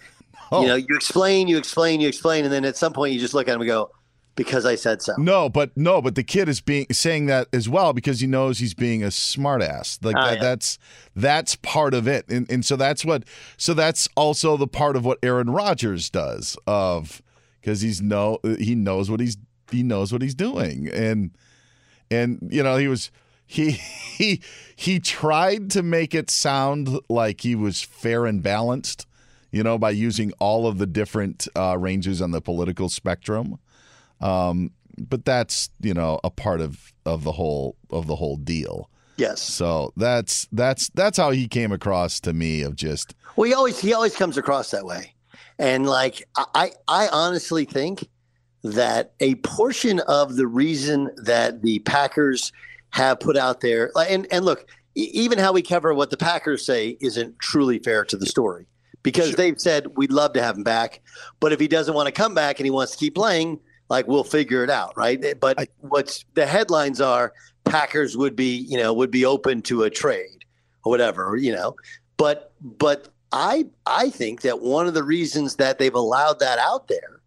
Oh. 0.49 0.61
You 0.61 0.67
know, 0.69 0.75
you 0.75 0.95
explain, 0.95 1.49
you 1.49 1.57
explain, 1.57 1.99
you 1.99 2.07
explain, 2.07 2.45
and 2.45 2.53
then 2.53 2.63
at 2.63 2.77
some 2.77 2.93
point 2.93 3.13
you 3.13 3.19
just 3.19 3.33
look 3.33 3.49
at 3.49 3.55
him 3.55 3.59
and 3.59 3.67
go, 3.67 3.91
because 4.37 4.65
I 4.65 4.75
said 4.75 5.01
so. 5.01 5.15
No, 5.17 5.49
but 5.49 5.75
no, 5.75 6.01
but 6.01 6.15
the 6.15 6.23
kid 6.23 6.47
is 6.47 6.61
being 6.61 6.85
saying 6.91 7.25
that 7.25 7.49
as 7.51 7.67
well 7.67 7.91
because 7.91 8.21
he 8.21 8.27
knows 8.27 8.59
he's 8.59 8.73
being 8.73 9.03
a 9.03 9.07
smartass. 9.07 10.01
Like 10.01 10.15
Oh, 10.17 10.21
that, 10.23 10.35
yeah. 10.35 10.41
that's 10.41 10.79
that's 11.15 11.55
part 11.57 11.93
of 11.93 12.07
it, 12.07 12.29
and 12.29 12.49
and 12.49 12.65
so 12.65 12.77
that's 12.77 13.03
what 13.03 13.23
so 13.57 13.73
that's 13.73 14.07
also 14.15 14.55
the 14.55 14.67
part 14.67 14.95
of 14.95 15.03
what 15.03 15.17
Aaron 15.21 15.49
Rodgers 15.49 16.09
does 16.09 16.55
of 16.65 17.21
because 17.59 17.81
he's 17.81 18.01
no 18.01 18.39
he 18.59 18.75
knows 18.75 19.11
what 19.11 19.19
he's 19.19 19.37
he 19.71 19.83
knows 19.83 20.13
what 20.13 20.21
he's 20.21 20.35
doing 20.35 20.87
and 20.87 21.31
and 22.09 22.47
you 22.49 22.63
know 22.63 22.77
he 22.77 22.87
was 22.87 23.11
he 23.45 23.71
he 24.17 24.41
he 24.75 24.99
tried 24.99 25.69
to 25.71 25.83
make 25.83 26.15
it 26.15 26.29
sound 26.29 26.97
like 27.09 27.41
he 27.41 27.55
was 27.55 27.81
fair 27.81 28.25
and 28.25 28.41
balanced 28.41 29.05
you 29.51 29.63
know 29.63 29.77
by 29.77 29.89
using 29.89 30.31
all 30.39 30.67
of 30.67 30.77
the 30.77 30.85
different 30.85 31.47
uh, 31.57 31.75
ranges 31.77 32.21
on 32.21 32.31
the 32.31 32.39
political 32.39 32.87
spectrum 32.87 33.59
um, 34.21 34.71
but 34.97 35.25
that's 35.25 35.69
you 35.79 35.93
know 35.93 36.19
a 36.23 36.29
part 36.29 36.61
of 36.61 36.93
of 37.05 37.23
the 37.23 37.31
whole 37.31 37.75
of 37.89 38.07
the 38.07 38.15
whole 38.15 38.37
deal. 38.37 38.89
Yes. 39.17 39.41
so 39.41 39.93
that's 39.97 40.47
that's 40.51 40.89
that's 40.89 41.17
how 41.17 41.31
he 41.31 41.47
came 41.47 41.71
across 41.71 42.19
to 42.19 42.33
me 42.33 42.61
of 42.61 42.75
just 42.75 43.15
Well, 43.35 43.47
he 43.47 43.53
always 43.53 43.79
he 43.79 43.93
always 43.93 44.15
comes 44.15 44.37
across 44.37 44.69
that 44.71 44.85
way, 44.85 45.15
and 45.57 45.87
like 45.87 46.27
I 46.37 46.71
I 46.87 47.07
honestly 47.07 47.65
think 47.65 48.07
that 48.63 49.13
a 49.19 49.35
portion 49.35 50.01
of 50.01 50.35
the 50.35 50.45
reason 50.45 51.09
that 51.23 51.61
the 51.63 51.79
Packers 51.79 52.51
have 52.91 53.19
put 53.19 53.37
out 53.37 53.61
there, 53.61 53.91
and 53.95 54.27
and 54.31 54.45
look, 54.45 54.67
even 54.95 55.39
how 55.39 55.51
we 55.51 55.61
cover 55.61 55.93
what 55.93 56.09
the 56.09 56.17
Packers 56.17 56.65
say 56.65 56.97
isn't 57.01 57.39
truly 57.39 57.79
fair 57.79 58.05
to 58.05 58.17
the 58.17 58.25
story. 58.25 58.67
Because 59.03 59.35
they've 59.35 59.59
said 59.59 59.95
we'd 59.95 60.11
love 60.11 60.33
to 60.33 60.41
have 60.43 60.57
him 60.57 60.63
back, 60.63 60.99
but 61.39 61.53
if 61.53 61.61
he 61.61 61.67
doesn't 61.69 61.93
want 61.93 62.07
to 62.07 62.11
come 62.11 62.33
back 62.35 62.59
and 62.59 62.65
he 62.65 62.71
wants 62.71 62.91
to 62.91 62.97
keep 62.97 63.15
playing, 63.15 63.57
like 63.89 64.07
we'll 64.07 64.23
figure 64.23 64.63
it 64.63 64.69
out, 64.69 64.95
right? 64.97 65.23
Eh, 65.23 65.33
but 65.39 65.69
what's 65.81 66.25
the 66.33 66.45
headlines 66.45 67.01
are 67.01 67.33
Packers 67.65 68.15
would 68.17 68.35
be 68.35 68.57
you 68.57 68.77
know 68.77 68.93
would 68.93 69.11
be 69.11 69.25
open 69.25 69.61
to 69.63 69.83
a 69.83 69.89
trade 69.89 70.45
or 70.83 70.89
whatever, 70.89 71.35
you 71.35 71.53
know, 71.53 71.75
but 72.17 72.53
but 72.61 73.09
I 73.31 73.65
I 73.85 74.09
think 74.09 74.41
that 74.41 74.61
one 74.61 74.87
of 74.87 74.93
the 74.93 75.03
reasons 75.03 75.55
that 75.57 75.79
they've 75.79 75.93
allowed 75.93 76.39
that 76.39 76.59
out 76.59 76.87
there 76.87 77.21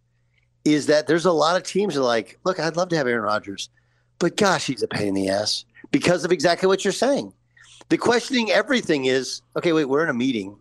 is 0.65 0.87
that 0.87 1.07
there's 1.07 1.25
a 1.25 1.33
lot 1.33 1.57
of 1.57 1.63
teams 1.63 1.95
that 1.95 2.01
are 2.01 2.05
like, 2.05 2.39
look, 2.45 2.61
I'd 2.61 2.77
love 2.77 2.91
to 2.91 2.97
have 2.97 3.07
Aaron 3.07 3.25
Rodgers, 3.25 3.71
but 4.19 4.37
gosh, 4.37 4.67
he's 4.67 4.83
a 4.83 4.89
pain 4.89 5.09
in 5.09 5.15
the 5.15 5.29
ass 5.31 5.65
because 5.91 6.25
of 6.25 6.33
exactly 6.33 6.67
what 6.67 6.85
you're 6.85 6.93
saying. 6.93 7.33
The 7.89 7.99
questioning 7.99 8.51
everything 8.51 9.07
is, 9.07 9.43
okay, 9.57 9.73
wait, 9.73 9.87
we're 9.87 10.05
in 10.05 10.11
a 10.11 10.15
meeting 10.15 10.57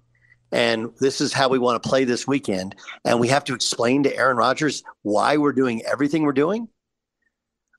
and 0.52 0.92
this 1.00 1.22
is 1.22 1.34
how 1.34 1.50
we 1.50 1.60
want 1.60 1.82
to 1.82 1.90
play 1.90 2.04
this 2.04 2.28
weekend, 2.28 2.76
and 3.06 3.20
we 3.20 3.28
have 3.28 3.44
to 3.46 3.54
explain 3.54 4.04
to 4.04 4.16
Aaron 4.16 4.38
Rodgers 4.38 4.84
why 5.04 5.38
we're 5.38 5.54
doing 5.54 5.84
everything 5.86 6.24
we're 6.24 6.32
doing. 6.34 6.68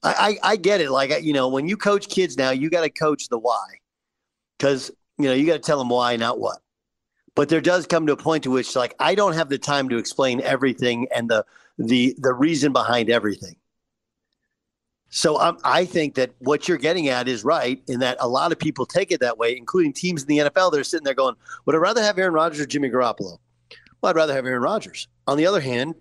I, 0.03 0.39
I, 0.43 0.53
I 0.53 0.57
get 0.57 0.81
it. 0.81 0.91
Like, 0.91 1.23
you 1.23 1.33
know, 1.33 1.49
when 1.49 1.69
you 1.69 1.77
coach 1.77 2.09
kids 2.09 2.37
now, 2.37 2.51
you 2.51 2.71
got 2.71 2.83
to 2.83 2.91
coach 2.91 3.29
the 3.29 3.39
why 3.39 3.67
because, 4.59 4.91
you 5.19 5.27
know, 5.27 5.35
you 5.35 5.47
got 5.47 5.55
to 5.55 5.59
tell 5.59 5.79
them 5.79 5.89
why, 5.89 6.17
not 6.17 6.39
what. 6.39 6.59
But 7.35 7.49
there 7.49 7.61
does 7.61 7.87
come 7.87 8.07
to 8.07 8.13
a 8.13 8.17
point 8.17 8.45
to 8.45 8.51
which, 8.51 8.75
like, 8.75 8.95
I 8.99 9.15
don't 9.15 9.35
have 9.35 9.49
the 9.49 9.59
time 9.59 9.89
to 9.91 9.99
explain 9.99 10.41
everything 10.41 11.07
and 11.15 11.29
the 11.29 11.45
the 11.79 12.15
the 12.19 12.33
reason 12.33 12.73
behind 12.73 13.09
everything. 13.09 13.57
So 15.11 15.41
um, 15.41 15.59
I 15.65 15.85
think 15.85 16.15
that 16.15 16.31
what 16.39 16.69
you're 16.69 16.79
getting 16.79 17.09
at 17.09 17.27
is 17.29 17.45
right 17.45 17.83
in 17.89 17.99
that 18.01 18.17
a 18.21 18.29
lot 18.29 18.53
of 18.53 18.59
people 18.59 18.87
take 18.87 19.11
it 19.11 19.21
that 19.21 19.39
way, 19.39 19.57
including 19.57 19.93
teams 19.93 20.23
in 20.23 20.29
the 20.29 20.39
NFL. 20.39 20.73
They're 20.73 20.85
sitting 20.85 21.05
there 21.05 21.15
going, 21.15 21.35
"Would 21.67 21.75
I 21.75 21.79
rather 21.79 22.03
have 22.03 22.19
Aaron 22.19 22.33
Rodgers 22.33 22.61
or 22.61 22.67
Jimmy 22.67 22.89
Garoppolo?" 22.89 23.39
Well, 24.01 24.11
I'd 24.11 24.17
rather 24.17 24.35
have 24.35 24.47
Aaron 24.47 24.63
Rodgers. 24.63 25.09
On 25.27 25.37
the 25.37 25.47
other 25.47 25.61
hand, 25.61 25.95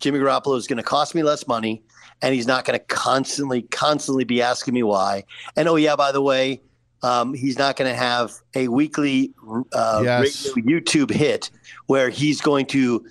Jimmy 0.00 0.18
Garoppolo 0.18 0.56
is 0.56 0.66
going 0.66 0.78
to 0.78 0.82
cost 0.82 1.14
me 1.14 1.22
less 1.22 1.46
money, 1.46 1.82
and 2.22 2.34
he's 2.34 2.46
not 2.46 2.64
going 2.64 2.78
to 2.78 2.84
constantly, 2.86 3.62
constantly 3.62 4.24
be 4.24 4.42
asking 4.42 4.74
me 4.74 4.82
why. 4.82 5.24
And 5.56 5.68
oh 5.68 5.76
yeah, 5.76 5.94
by 5.94 6.10
the 6.10 6.20
way, 6.20 6.60
um, 7.02 7.34
he's 7.34 7.58
not 7.58 7.76
going 7.76 7.90
to 7.90 7.96
have 7.96 8.32
a 8.54 8.68
weekly 8.68 9.32
uh, 9.72 10.00
Yes. 10.04 10.50
YouTube 10.54 11.10
hit 11.10 11.50
where 11.86 12.10
he's 12.10 12.40
going 12.40 12.66
to 12.66 13.06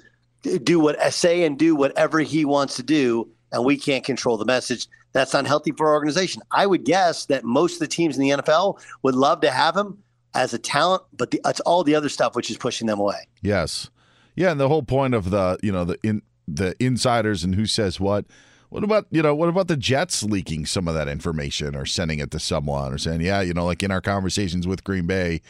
do 0.64 0.80
what 0.80 1.02
say 1.14 1.44
and 1.44 1.58
do 1.58 1.76
whatever 1.76 2.20
he 2.20 2.46
wants 2.46 2.76
to 2.76 2.84
do, 2.84 3.30
and 3.52 3.66
we 3.66 3.78
can't 3.78 4.04
control 4.04 4.38
the 4.38 4.46
message. 4.46 4.88
That's 5.12 5.34
not 5.34 5.48
healthy 5.48 5.72
for 5.72 5.88
our 5.88 5.94
organization. 5.94 6.42
I 6.52 6.66
would 6.66 6.86
guess 6.86 7.26
that 7.26 7.44
most 7.44 7.74
of 7.74 7.80
the 7.80 7.88
teams 7.88 8.18
in 8.18 8.24
the 8.24 8.30
NFL 8.30 8.80
would 9.02 9.16
love 9.16 9.42
to 9.42 9.52
have 9.52 9.76
him 9.76 9.98
as 10.34 10.54
a 10.54 10.60
talent, 10.60 11.04
but 11.18 11.32
the, 11.32 11.42
it's 11.46 11.60
all 11.62 11.84
the 11.84 11.96
other 11.96 12.10
stuff 12.10 12.36
which 12.36 12.52
is 12.52 12.58
pushing 12.58 12.88
them 12.88 13.00
away. 13.00 13.28
Yes. 13.42 13.90
Yeah, 14.36 14.52
and 14.52 14.60
the 14.60 14.68
whole 14.68 14.84
point 14.84 15.14
of 15.14 15.32
the 15.32 15.58
you 15.62 15.72
know 15.72 15.84
the 15.84 15.98
in 16.04 16.22
the 16.48 16.76
insiders 16.80 17.44
and 17.44 17.56
who 17.56 17.66
says 17.66 18.00
what. 18.00 18.26
What 18.70 18.84
about 18.84 19.08
you 19.10 19.24
know 19.24 19.34
what 19.34 19.50
about 19.50 19.68
the 19.68 19.76
Jets 19.76 20.22
leaking 20.22 20.68
some 20.68 20.88
of 20.88 20.94
that 20.94 21.08
information 21.08 21.76
or 21.76 21.88
sending 21.88 22.20
it 22.20 22.30
to 22.32 22.40
someone 22.40 22.94
or 22.94 23.00
saying 23.00 23.22
yeah 23.22 23.42
you 23.42 23.52
know 23.52 23.66
like 23.66 23.82
in 23.82 23.90
our 23.90 24.00
conversations 24.00 24.68
with 24.68 24.84
Green 24.84 25.08
Bay, 25.08 25.42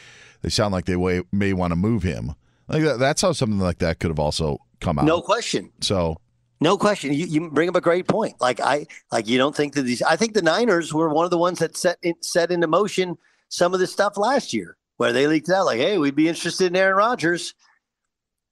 they 0.42 0.50
sound 0.50 0.72
like 0.72 0.86
they 0.86 0.96
way, 0.96 1.22
may 1.32 1.52
want 1.52 1.72
to 1.72 1.76
move 1.76 2.04
him. 2.04 2.34
Like 2.70 2.84
that, 2.84 3.00
that's 3.00 3.22
how 3.22 3.34
something 3.34 3.60
like 3.60 3.80
that 3.80 4.00
could 4.00 4.10
have 4.10 4.20
also 4.20 4.60
come 4.80 5.00
out. 5.00 5.06
No 5.06 5.22
question. 5.22 5.72
So 5.82 6.18
No 6.62 6.78
question. 6.78 7.14
You, 7.14 7.26
you 7.26 7.50
bring 7.50 7.70
up 7.70 7.76
a 7.76 7.82
great 7.82 8.08
point. 8.08 8.36
Like 8.42 8.60
I 8.60 8.88
like 9.12 9.28
you 9.28 9.38
don't 9.38 9.56
think 9.56 9.76
that 9.76 9.84
these. 9.84 10.02
I 10.02 10.16
think 10.16 10.34
the 10.34 10.42
Niners 10.42 10.94
were 10.94 11.10
one 11.10 11.26
of 11.26 11.32
the 11.32 11.38
ones 11.38 11.60
that 11.60 11.78
set 11.78 11.98
in, 12.02 12.16
set 12.22 12.52
into 12.52 12.68
motion 12.68 13.18
some 13.50 13.74
of 13.74 13.80
this 13.80 13.94
stuff 13.94 14.18
last 14.18 14.54
year, 14.54 14.76
where 14.98 15.14
they 15.14 15.28
leaked 15.28 15.50
out 15.50 15.66
like, 15.66 15.80
"Hey, 15.80 15.98
we'd 15.98 16.16
be 16.16 16.28
interested 16.28 16.68
in 16.68 16.76
Aaron 16.76 16.98
Rodgers," 16.98 17.54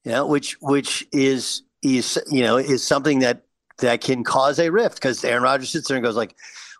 you 0.06 0.12
know, 0.12 0.26
which 0.26 0.58
which 0.62 1.06
is 1.12 1.64
is 1.84 2.18
you 2.32 2.44
know 2.44 2.58
is 2.58 2.84
something 2.84 3.20
that 3.20 3.44
that 3.80 4.02
can 4.02 4.24
cause 4.24 4.58
a 4.60 4.70
rift 4.70 4.96
because 4.96 5.24
Aaron 5.26 5.44
Rodgers 5.44 5.70
sits 5.70 5.90
there 5.90 5.98
and 5.98 6.04
goes 6.06 6.16
like, 6.16 6.36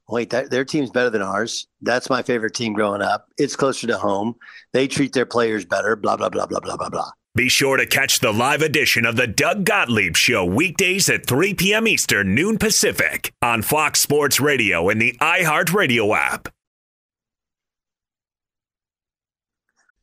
"Wait, 0.08 0.30
that, 0.30 0.50
their 0.50 0.64
team's 0.64 0.92
better 0.92 1.10
than 1.10 1.22
ours. 1.22 1.68
That's 1.82 2.10
my 2.10 2.22
favorite 2.24 2.54
team 2.54 2.72
growing 2.72 3.02
up. 3.02 3.28
It's 3.38 3.58
closer 3.58 3.86
to 3.88 3.98
home. 3.98 4.36
They 4.72 4.88
treat 4.88 5.12
their 5.12 5.26
players 5.26 5.66
better. 5.66 5.98
Blah 5.98 6.16
blah 6.16 6.30
blah 6.30 6.46
blah 6.46 6.62
blah 6.62 6.78
blah 6.78 6.90
blah." 6.90 7.12
Be 7.36 7.50
sure 7.50 7.78
to 7.78 7.86
catch 7.86 8.20
the 8.20 8.32
live 8.34 8.64
edition 8.64 9.06
of 9.06 9.16
the 9.16 9.28
Doug 9.28 9.64
Gottlieb 9.64 10.16
Show 10.16 10.44
weekdays 10.44 11.08
at 11.08 11.28
3 11.28 11.54
p.m. 11.54 11.88
Eastern, 11.88 12.34
noon 12.34 12.58
Pacific 12.58 13.32
on 13.44 13.62
Fox 13.62 14.00
Sports 14.00 14.40
Radio 14.40 14.90
and 14.90 15.00
the 15.00 15.16
iHeartRadio 15.22 16.18
app. 16.18 16.50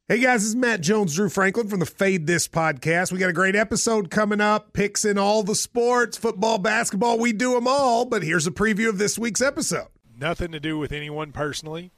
Hey 0.07 0.21
guys, 0.21 0.43
this 0.43 0.50
is 0.50 0.54
Matt 0.57 0.83
Jones, 0.83 1.14
Drew 1.14 1.28
Franklin 1.31 1.66
from 1.69 1.81
the 1.81 1.87
Fade 1.87 2.26
This 2.26 2.47
podcast. 2.47 3.11
We 3.11 3.19
got 3.19 3.31
a 3.31 3.33
great 3.33 3.57
episode 3.57 4.11
coming 4.11 4.40
up, 4.40 4.73
picks 4.75 5.04
in 5.04 5.16
all 5.19 5.43
the 5.43 5.54
sports, 5.54 6.16
football, 6.16 6.59
basketball, 6.59 7.19
we 7.19 7.33
do 7.33 7.54
them 7.54 7.66
all. 7.66 8.04
But 8.04 8.23
here's 8.23 8.47
a 8.47 8.50
preview 8.52 8.90
of 8.90 8.99
this 8.99 9.19
week's 9.19 9.40
episode. 9.40 9.88
Nothing 10.21 10.52
to 10.52 10.61
do 10.61 10.78
with 10.78 10.93
anyone 10.93 11.33
personally, 11.33 11.90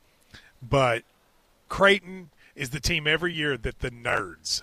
but 0.62 1.02
Creighton 1.68 2.30
is 2.54 2.70
the 2.70 2.80
team 2.80 3.06
every 3.08 3.34
year 3.34 3.58
that 3.58 3.80
the 3.80 3.90
nerds, 3.90 4.62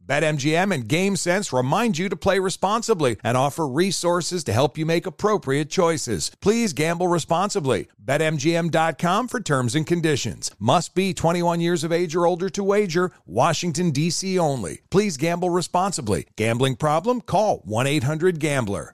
BetMGM 0.05 0.73
and 0.73 0.87
GameSense 0.87 1.55
remind 1.55 1.97
you 1.97 2.09
to 2.09 2.15
play 2.15 2.39
responsibly 2.39 3.17
and 3.23 3.37
offer 3.37 3.67
resources 3.67 4.43
to 4.43 4.53
help 4.53 4.77
you 4.77 4.85
make 4.85 5.05
appropriate 5.05 5.69
choices. 5.69 6.31
Please 6.41 6.73
gamble 6.73 7.07
responsibly. 7.07 7.87
BetMGM.com 8.03 9.27
for 9.27 9.39
terms 9.39 9.75
and 9.75 9.85
conditions. 9.85 10.51
Must 10.59 10.95
be 10.95 11.13
21 11.13 11.61
years 11.61 11.83
of 11.83 11.91
age 11.91 12.15
or 12.15 12.25
older 12.25 12.49
to 12.49 12.63
wager. 12.63 13.11
Washington, 13.25 13.91
D.C. 13.91 14.37
only. 14.37 14.81
Please 14.89 15.17
gamble 15.17 15.49
responsibly. 15.49 16.27
Gambling 16.37 16.75
problem? 16.75 17.21
Call 17.21 17.59
1 17.65 17.87
800 17.87 18.39
Gambler. 18.39 18.93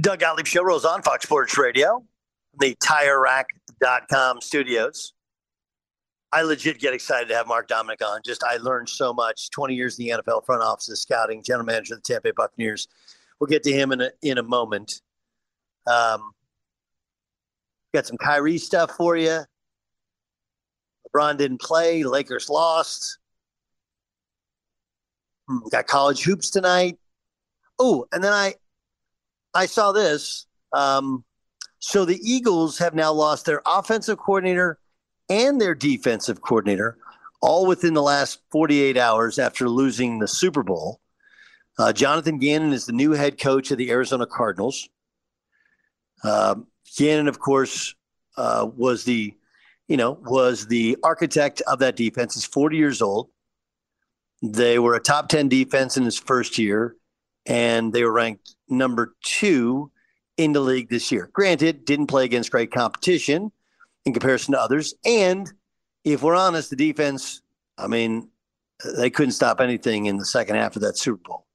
Doug 0.00 0.20
Gottlieb 0.20 0.46
Show 0.46 0.62
rolls 0.62 0.84
on 0.84 1.02
Fox 1.02 1.24
Sports 1.24 1.58
Radio, 1.58 2.04
the 2.58 2.76
Tire 2.80 3.18
TireRack.com 3.18 4.40
studios. 4.40 5.12
I 6.32 6.42
legit 6.42 6.78
get 6.78 6.94
excited 6.94 7.28
to 7.28 7.34
have 7.34 7.48
Mark 7.48 7.68
Dominik 7.68 8.02
on. 8.06 8.20
Just 8.24 8.44
I 8.44 8.56
learned 8.58 8.88
so 8.88 9.12
much. 9.12 9.50
Twenty 9.50 9.74
years 9.74 9.98
in 9.98 10.06
the 10.06 10.22
NFL 10.22 10.44
front 10.46 10.62
office, 10.62 10.86
scouting, 11.02 11.42
general 11.42 11.66
manager 11.66 11.94
of 11.94 12.02
the 12.02 12.12
Tampa 12.12 12.28
Bay 12.28 12.32
Buccaneers. 12.36 12.86
We'll 13.38 13.48
get 13.48 13.62
to 13.64 13.72
him 13.72 13.92
in 13.92 14.00
a 14.00 14.10
in 14.22 14.38
a 14.38 14.42
moment. 14.42 14.92
Um, 15.86 16.32
got 17.92 18.06
some 18.06 18.16
Kyrie 18.18 18.58
stuff 18.58 18.92
for 18.92 19.16
you. 19.16 19.40
LeBron 21.08 21.36
didn't 21.36 21.60
play. 21.60 22.04
Lakers 22.04 22.48
lost. 22.48 23.18
Hmm, 25.48 25.58
Got 25.70 25.86
college 25.86 26.22
hoops 26.22 26.50
tonight. 26.50 26.98
Oh, 27.78 28.06
and 28.12 28.22
then 28.22 28.32
I 28.32 28.54
I 29.54 29.66
saw 29.66 29.92
this. 29.92 30.46
Um, 30.72 31.24
so 31.80 32.04
the 32.04 32.20
Eagles 32.22 32.78
have 32.78 32.94
now 32.94 33.12
lost 33.12 33.46
their 33.46 33.62
offensive 33.66 34.18
coordinator 34.18 34.78
and 35.30 35.60
their 35.60 35.74
defensive 35.74 36.42
coordinator, 36.42 36.98
all 37.40 37.66
within 37.66 37.94
the 37.94 38.02
last 38.02 38.40
48 38.50 38.98
hours 38.98 39.38
after 39.38 39.68
losing 39.68 40.18
the 40.18 40.28
Super 40.28 40.62
Bowl. 40.62 41.00
Uh, 41.78 41.92
Jonathan 41.92 42.38
Gannon 42.38 42.72
is 42.72 42.84
the 42.84 42.92
new 42.92 43.12
head 43.12 43.40
coach 43.40 43.70
of 43.70 43.78
the 43.78 43.90
Arizona 43.90 44.26
Cardinals. 44.26 44.88
Um, 46.22 46.66
Gannon, 46.98 47.28
of 47.28 47.38
course, 47.38 47.94
uh, 48.36 48.68
was 48.76 49.04
the, 49.04 49.32
you 49.88 49.96
know, 49.96 50.18
was 50.22 50.66
the 50.66 50.98
architect 51.02 51.62
of 51.62 51.78
that 51.78 51.96
defense. 51.96 52.36
Is 52.36 52.44
40 52.44 52.76
years 52.76 53.00
old. 53.00 53.30
They 54.42 54.78
were 54.78 54.94
a 54.94 55.00
top 55.00 55.28
10 55.28 55.48
defense 55.48 55.96
in 55.96 56.04
his 56.04 56.18
first 56.18 56.58
year, 56.58 56.96
and 57.46 57.92
they 57.92 58.04
were 58.04 58.12
ranked 58.12 58.54
number 58.68 59.14
two 59.22 59.90
in 60.36 60.52
the 60.52 60.60
league 60.60 60.88
this 60.88 61.12
year. 61.12 61.30
Granted, 61.32 61.84
didn't 61.84 62.06
play 62.06 62.24
against 62.24 62.50
great 62.50 62.72
competition, 62.72 63.52
in 64.04 64.12
comparison 64.12 64.52
to 64.52 64.60
others. 64.60 64.94
And 65.04 65.50
if 66.04 66.22
we're 66.22 66.34
honest, 66.34 66.70
the 66.70 66.76
defense, 66.76 67.42
I 67.76 67.86
mean, 67.86 68.28
they 68.96 69.10
couldn't 69.10 69.32
stop 69.32 69.60
anything 69.60 70.06
in 70.06 70.16
the 70.16 70.24
second 70.24 70.56
half 70.56 70.76
of 70.76 70.82
that 70.82 70.96
Super 70.96 71.22
Bowl. 71.24 71.46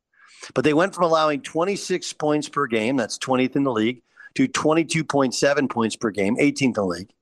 But 0.54 0.64
they 0.64 0.74
went 0.74 0.94
from 0.94 1.06
allowing 1.06 1.42
26 1.42 2.14
points 2.14 2.50
per 2.50 2.68
game, 2.68 2.98
that's 2.98 3.18
20th 3.18 3.56
in 3.56 3.64
the 3.64 3.72
league, 3.72 4.04
to 4.36 4.48
22.7 4.48 5.70
points 5.70 5.96
per 5.96 6.12
game, 6.12 6.36
18th 6.38 6.62
in 6.62 6.74
the 6.74 6.86
league. 6.86 7.14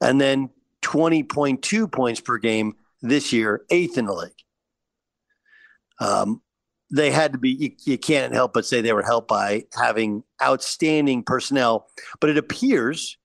And 0.00 0.20
then 0.20 0.50
20.2 0.82 1.90
points 1.90 2.20
per 2.20 2.38
game 2.38 2.76
this 3.02 3.32
year, 3.32 3.64
eighth 3.70 3.98
in 3.98 4.06
the 4.06 4.12
league. 4.12 4.32
Um, 6.00 6.42
they 6.90 7.10
had 7.10 7.32
to 7.32 7.38
be, 7.38 7.50
you, 7.50 7.72
you 7.84 7.98
can't 7.98 8.32
help 8.32 8.52
but 8.52 8.66
say 8.66 8.80
they 8.80 8.92
were 8.92 9.02
helped 9.02 9.28
by 9.28 9.64
having 9.76 10.22
outstanding 10.42 11.22
personnel. 11.22 11.88
But 12.20 12.30
it 12.30 12.38
appears, 12.38 13.16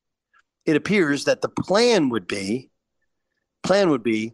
it 0.65 0.75
appears 0.75 1.25
that 1.25 1.41
the 1.41 1.49
plan 1.49 2.09
would 2.09 2.27
be, 2.27 2.69
plan 3.63 3.89
would 3.89 4.03
be 4.03 4.33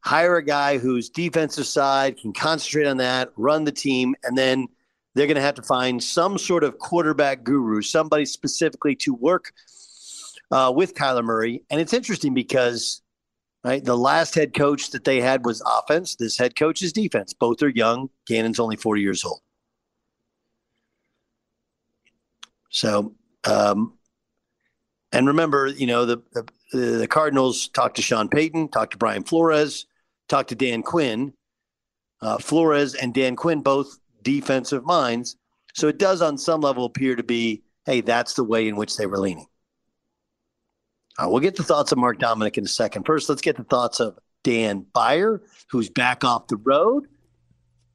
hire 0.00 0.36
a 0.36 0.44
guy 0.44 0.78
whose 0.78 1.10
defensive 1.10 1.66
side 1.66 2.16
can 2.18 2.32
concentrate 2.32 2.86
on 2.86 2.96
that, 2.96 3.30
run 3.36 3.64
the 3.64 3.72
team, 3.72 4.14
and 4.24 4.38
then 4.38 4.66
they're 5.14 5.26
going 5.26 5.34
to 5.36 5.42
have 5.42 5.56
to 5.56 5.62
find 5.62 6.02
some 6.02 6.38
sort 6.38 6.64
of 6.64 6.78
quarterback 6.78 7.42
guru, 7.44 7.82
somebody 7.82 8.24
specifically 8.24 8.94
to 8.94 9.12
work 9.12 9.52
uh, 10.50 10.72
with 10.74 10.94
Kyler 10.94 11.24
Murray. 11.24 11.62
And 11.70 11.80
it's 11.80 11.92
interesting 11.92 12.34
because 12.34 13.02
right, 13.64 13.84
the 13.84 13.96
last 13.96 14.34
head 14.34 14.54
coach 14.54 14.90
that 14.92 15.04
they 15.04 15.20
had 15.20 15.44
was 15.44 15.62
offense. 15.66 16.16
This 16.16 16.38
head 16.38 16.56
coach 16.56 16.82
is 16.82 16.92
defense. 16.92 17.34
Both 17.34 17.62
are 17.62 17.68
young. 17.68 18.10
Gannon's 18.26 18.60
only 18.60 18.76
40 18.76 19.02
years 19.02 19.24
old. 19.24 19.40
So, 22.70 23.14
um, 23.44 23.97
and 25.12 25.26
remember, 25.26 25.66
you 25.66 25.86
know, 25.86 26.04
the, 26.04 26.22
the, 26.32 26.78
the 26.78 27.08
Cardinals 27.08 27.68
talked 27.68 27.96
to 27.96 28.02
Sean 28.02 28.28
Payton, 28.28 28.68
talked 28.68 28.92
to 28.92 28.98
Brian 28.98 29.24
Flores, 29.24 29.86
talked 30.28 30.50
to 30.50 30.54
Dan 30.54 30.82
Quinn. 30.82 31.32
Uh, 32.20 32.38
Flores 32.38 32.94
and 32.94 33.14
Dan 33.14 33.36
Quinn, 33.36 33.62
both 33.62 33.98
defensive 34.22 34.84
minds. 34.84 35.36
So 35.74 35.86
it 35.86 35.98
does, 35.98 36.20
on 36.20 36.36
some 36.36 36.60
level, 36.60 36.84
appear 36.84 37.14
to 37.14 37.22
be, 37.22 37.62
hey, 37.86 38.00
that's 38.00 38.34
the 38.34 38.44
way 38.44 38.66
in 38.66 38.76
which 38.76 38.96
they 38.96 39.06
were 39.06 39.18
leaning. 39.18 39.46
Uh, 41.16 41.28
we'll 41.28 41.40
get 41.40 41.56
the 41.56 41.62
thoughts 41.62 41.92
of 41.92 41.98
Mark 41.98 42.18
Dominik 42.18 42.58
in 42.58 42.64
a 42.64 42.68
second. 42.68 43.04
First, 43.04 43.28
let's 43.28 43.40
get 43.40 43.56
the 43.56 43.64
thoughts 43.64 44.00
of 44.00 44.18
Dan 44.42 44.84
Beyer, 44.92 45.42
who's 45.70 45.88
back 45.88 46.24
off 46.24 46.48
the 46.48 46.56
road. 46.56 47.06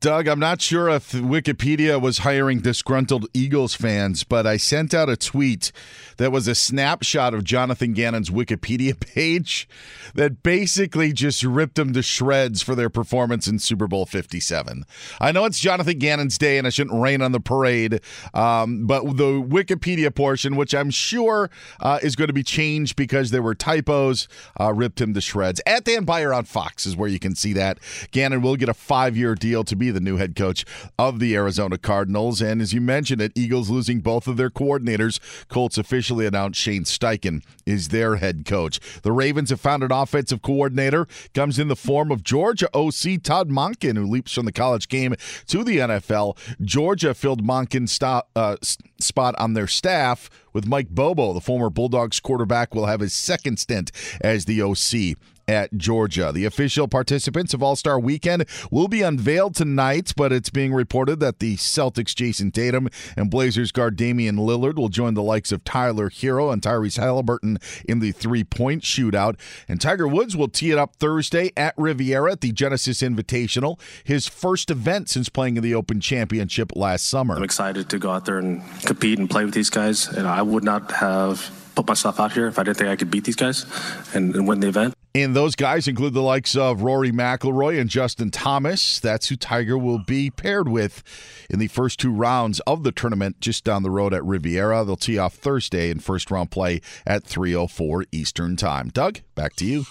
Doug, 0.04 0.28
I'm 0.28 0.38
not 0.38 0.62
sure 0.62 0.90
if 0.90 1.14
Wikipedia 1.14 2.02
was 2.02 2.18
hiring 2.18 2.60
disgruntled 2.60 3.26
Eagles 3.34 3.74
fans, 3.74 4.26
but 4.26 4.46
I 4.46 4.58
sent 4.58 4.94
out 4.94 5.08
a 5.08 5.16
tweet 5.16 5.72
that 6.18 6.30
was 6.30 6.46
a 6.46 6.56
snapshot 6.56 7.34
of 7.34 7.46
Jonathan 7.46 7.94
Gannon's 7.94 8.30
Wikipedia 8.30 9.00
page 9.16 9.66
that 10.14 10.44
basically 10.44 11.14
just 11.14 11.42
ripped 11.42 11.80
him 11.80 11.94
to 11.94 12.02
shreds 12.02 12.62
for 12.62 12.76
their 12.76 12.90
performance 12.90 13.48
in 13.48 13.60
Super 13.60 13.88
Bowl 13.88 14.06
57. 14.06 14.84
I 15.22 15.32
know 15.32 15.46
it's 15.46 15.62
Jonathan 15.62 15.98
Gannon's 16.00 16.38
day 16.38 16.58
and 16.58 16.68
I 16.68 16.70
shouldn't 16.70 17.02
rain 17.02 17.22
on 17.22 17.32
the 17.32 17.40
parade, 17.40 18.02
um, 18.34 18.86
but 18.86 19.06
the 19.06 19.42
Wikipedia 19.42 20.14
portion, 20.14 20.58
which 20.58 20.76
I'm 20.76 20.90
sure 20.90 21.50
uh, 21.80 22.00
is 22.04 22.18
going 22.18 22.28
to 22.28 22.34
be 22.34 22.44
changed 22.44 22.98
because 22.98 23.32
there 23.32 23.42
were 23.42 23.56
typos, 23.56 24.28
uh, 24.60 24.74
ripped 24.74 25.00
him 25.00 25.14
to 25.14 25.22
shreds. 25.22 25.62
At 25.66 25.86
Dan 25.86 26.04
Beyer 26.04 26.34
on 26.34 26.44
Fox 26.44 26.86
is 26.86 26.98
where 26.98 27.08
you 27.08 27.20
can 27.20 27.36
see 27.36 27.54
that. 27.54 27.80
Gannon 28.12 28.42
will 28.42 28.58
get 28.58 28.68
a 28.68 28.74
five 28.74 29.16
year 29.16 29.34
deal 29.34 29.64
to 29.64 29.78
be 29.78 29.93
the 29.94 30.00
new 30.00 30.18
head 30.18 30.36
coach 30.36 30.66
of 31.00 31.20
the 31.20 31.36
Arizona 31.36 31.78
Cardinals. 31.78 32.42
And 32.42 32.62
as 32.62 32.74
you 32.74 32.82
mentioned 32.82 33.22
it, 33.22 33.32
Eagles 33.36 33.70
losing 33.70 34.02
both 34.02 34.28
of 34.28 34.38
their 34.38 34.50
coordinators. 34.50 35.20
Colts 35.48 35.78
officially 35.78 36.26
announced 36.26 36.60
Shane 36.60 36.84
Steichen 36.84 37.44
is 37.66 37.90
their 37.90 38.18
head 38.18 38.46
coach. 38.46 38.80
The 39.02 39.12
Ravens 39.12 39.50
have 39.50 39.62
found 39.62 39.84
an 39.84 39.92
offensive 39.92 40.42
coordinator, 40.42 41.08
comes 41.34 41.60
in 41.60 41.68
the 41.68 41.76
form 41.76 42.12
of 42.12 42.24
Georgia 42.24 42.70
OC 42.74 43.22
Todd 43.24 43.50
Monken, 43.50 43.96
who 43.96 44.06
leaps 44.06 44.34
from 44.34 44.46
the 44.46 44.52
college 44.52 44.88
game 44.90 45.16
to 45.48 45.64
the 45.64 45.78
NFL. 45.78 46.38
Georgia 46.62 47.14
filled 47.14 47.44
Monken's 47.44 47.92
stop, 47.92 48.30
uh, 48.36 48.58
spot 49.00 49.36
on 49.38 49.54
their 49.54 49.68
staff 49.68 50.30
with 50.54 50.68
Mike 50.68 50.90
Bobo, 50.90 51.34
the 51.34 51.42
former 51.42 51.70
Bulldogs 51.70 52.20
quarterback, 52.20 52.74
will 52.74 52.86
have 52.86 53.00
his 53.00 53.14
second 53.14 53.58
stint 53.58 53.92
as 54.22 54.46
the 54.46 54.62
OC 54.62 55.18
at 55.48 55.78
Georgia. 55.78 56.32
The 56.32 56.46
official 56.46 56.88
participants 56.88 57.54
of 57.54 57.62
All 57.62 57.76
Star 57.76 58.00
Weekend 58.00 58.46
will 58.72 58.88
be 58.88 59.02
unveiled 59.02 59.56
tonight, 59.56 60.14
but 60.16 60.32
it's 60.32 60.50
being 60.50 60.74
reported 60.74 61.20
that 61.20 61.40
the 61.40 61.56
Celtics' 61.58 62.16
Jayson 62.16 62.52
Tatum 62.52 62.90
and 63.16 63.30
Blazers 63.30 63.72
guard 63.72 63.96
Damian 63.96 64.38
Lillard 64.38 64.76
will 64.76 64.90
join 64.90 65.14
the 65.14 65.24
likes 65.24 65.52
of 65.52 65.64
Tyler 65.64 66.10
Herro 66.10 66.52
and 66.52 66.62
Tyrese 66.62 66.98
Halliburton 66.98 67.58
in 67.88 68.00
the 68.00 68.12
three 68.12 68.44
point 68.44 68.84
shootout. 68.84 69.40
And 69.68 69.80
Tiger 69.80 70.08
Woods 70.08 70.36
will 70.36 70.48
tee 70.48 70.72
it 70.72 70.78
up 70.78 70.96
Thursday 70.96 71.52
at 71.58 71.74
Riviera 71.78 72.34
at 72.34 72.42
the 72.42 72.52
Genesis 72.52 73.02
Invitational, 73.02 73.80
his 74.04 74.28
first 74.28 74.70
event 74.70 75.10
since 75.10 75.30
playing 75.30 75.58
in 75.58 75.64
the 75.64 75.76
Open 75.76 76.00
Championship 76.00 76.76
last 76.76 77.06
summer. 77.06 77.36
I'm 77.36 77.44
excited 77.44 77.90
to 77.90 78.00
go 78.00 78.12
out 78.12 78.26
there 78.26 78.40
and 78.40 78.62
compete 78.82 79.20
and 79.20 79.30
play 79.30 79.46
with 79.46 79.54
these 79.54 79.70
guys, 79.70 80.08
and 80.08 80.28
I 80.28 80.42
would 80.42 80.64
not 80.64 80.92
have 80.92 81.63
put 81.76 81.88
myself 81.88 82.20
out 82.20 82.32
here 82.32 82.48
if 82.48 82.60
I 82.60 82.64
didn't 82.64 82.78
think 82.78 82.90
I 82.90 82.96
could 82.96 83.12
beat 83.12 83.24
these 83.24 83.36
guys 83.36 83.66
and, 84.14 84.36
and 84.36 84.48
win 84.48 84.60
the 84.60 84.68
event. 84.68 84.94
And 85.16 85.36
those 85.36 85.56
guys 85.56 85.88
include 85.88 86.16
the 86.16 86.24
likes 86.24 86.56
of 86.56 86.82
Rory 86.82 87.12
McIlroy 87.12 87.80
and 87.80 87.88
Justin 87.88 88.32
Thomas. 88.32 89.00
That's 89.00 89.30
who 89.30 89.36
Tiger 89.36 89.78
will 89.78 90.00
be 90.00 90.32
paired 90.32 90.68
with 90.68 91.04
in 91.52 91.60
the 91.60 91.68
first 91.68 92.00
two 92.00 92.12
rounds 92.12 92.60
of 92.62 92.84
the 92.84 92.92
tournament 92.92 93.40
just 93.40 93.64
down 93.64 93.84
the 93.84 93.92
road 93.92 94.12
at 94.14 94.26
Riviera. 94.26 94.84
They'll 94.84 94.96
tee 94.96 95.20
off 95.20 95.36
Thursday 95.36 95.92
in 95.92 96.00
first 96.00 96.32
round 96.32 96.50
play 96.50 96.82
at 97.06 97.26
3:04 97.26 98.06
Eastern 98.12 98.56
Time. 98.56 98.90
Doug, 98.90 99.20
back 99.36 99.56
to 99.58 99.66
you. 99.66 99.86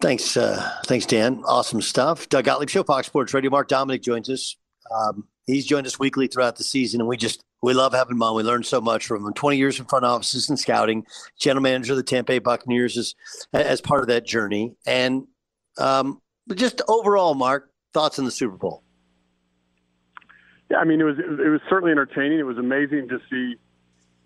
Thanks, 0.00 0.36
uh, 0.36 0.76
thanks, 0.86 1.06
Dan. 1.06 1.42
Awesome 1.44 1.80
stuff. 1.80 2.28
Doug 2.28 2.44
Gottlieb 2.44 2.68
Show, 2.68 2.84
Fox 2.84 3.08
Sports 3.08 3.34
Radio. 3.34 3.50
Mark 3.50 3.68
Dominik 3.68 4.02
joins 4.02 4.28
us. 4.28 4.56
Um, 4.94 5.26
he's 5.46 5.66
joined 5.66 5.86
us 5.88 5.98
weekly 5.98 6.28
throughout 6.28 6.56
the 6.56 6.64
season, 6.64 7.00
and 7.00 7.08
we 7.08 7.16
just 7.16 7.44
we 7.62 7.74
love 7.74 7.92
having 7.92 8.16
him 8.16 8.22
on. 8.22 8.36
We 8.36 8.42
learned 8.42 8.66
so 8.66 8.80
much 8.80 9.06
from 9.06 9.26
him. 9.26 9.32
Twenty 9.34 9.56
years 9.56 9.78
in 9.78 9.86
front 9.86 10.04
offices 10.04 10.48
and 10.48 10.58
scouting, 10.58 11.04
general 11.38 11.62
manager 11.62 11.92
of 11.92 11.96
the 11.96 12.02
Tampa 12.02 12.32
Bay 12.32 12.38
Buccaneers 12.38 12.96
as 12.96 13.14
as 13.52 13.80
part 13.80 14.02
of 14.02 14.08
that 14.08 14.26
journey, 14.26 14.74
and 14.86 15.26
um, 15.78 16.20
just 16.54 16.82
overall, 16.88 17.34
Mark 17.34 17.70
thoughts 17.92 18.18
on 18.18 18.24
the 18.24 18.30
Super 18.30 18.56
Bowl. 18.56 18.82
Yeah, 20.70 20.78
I 20.78 20.84
mean 20.84 21.00
it 21.00 21.04
was 21.04 21.18
it 21.18 21.50
was 21.50 21.60
certainly 21.68 21.92
entertaining. 21.92 22.38
It 22.38 22.46
was 22.46 22.58
amazing 22.58 23.08
to 23.08 23.18
see 23.30 23.56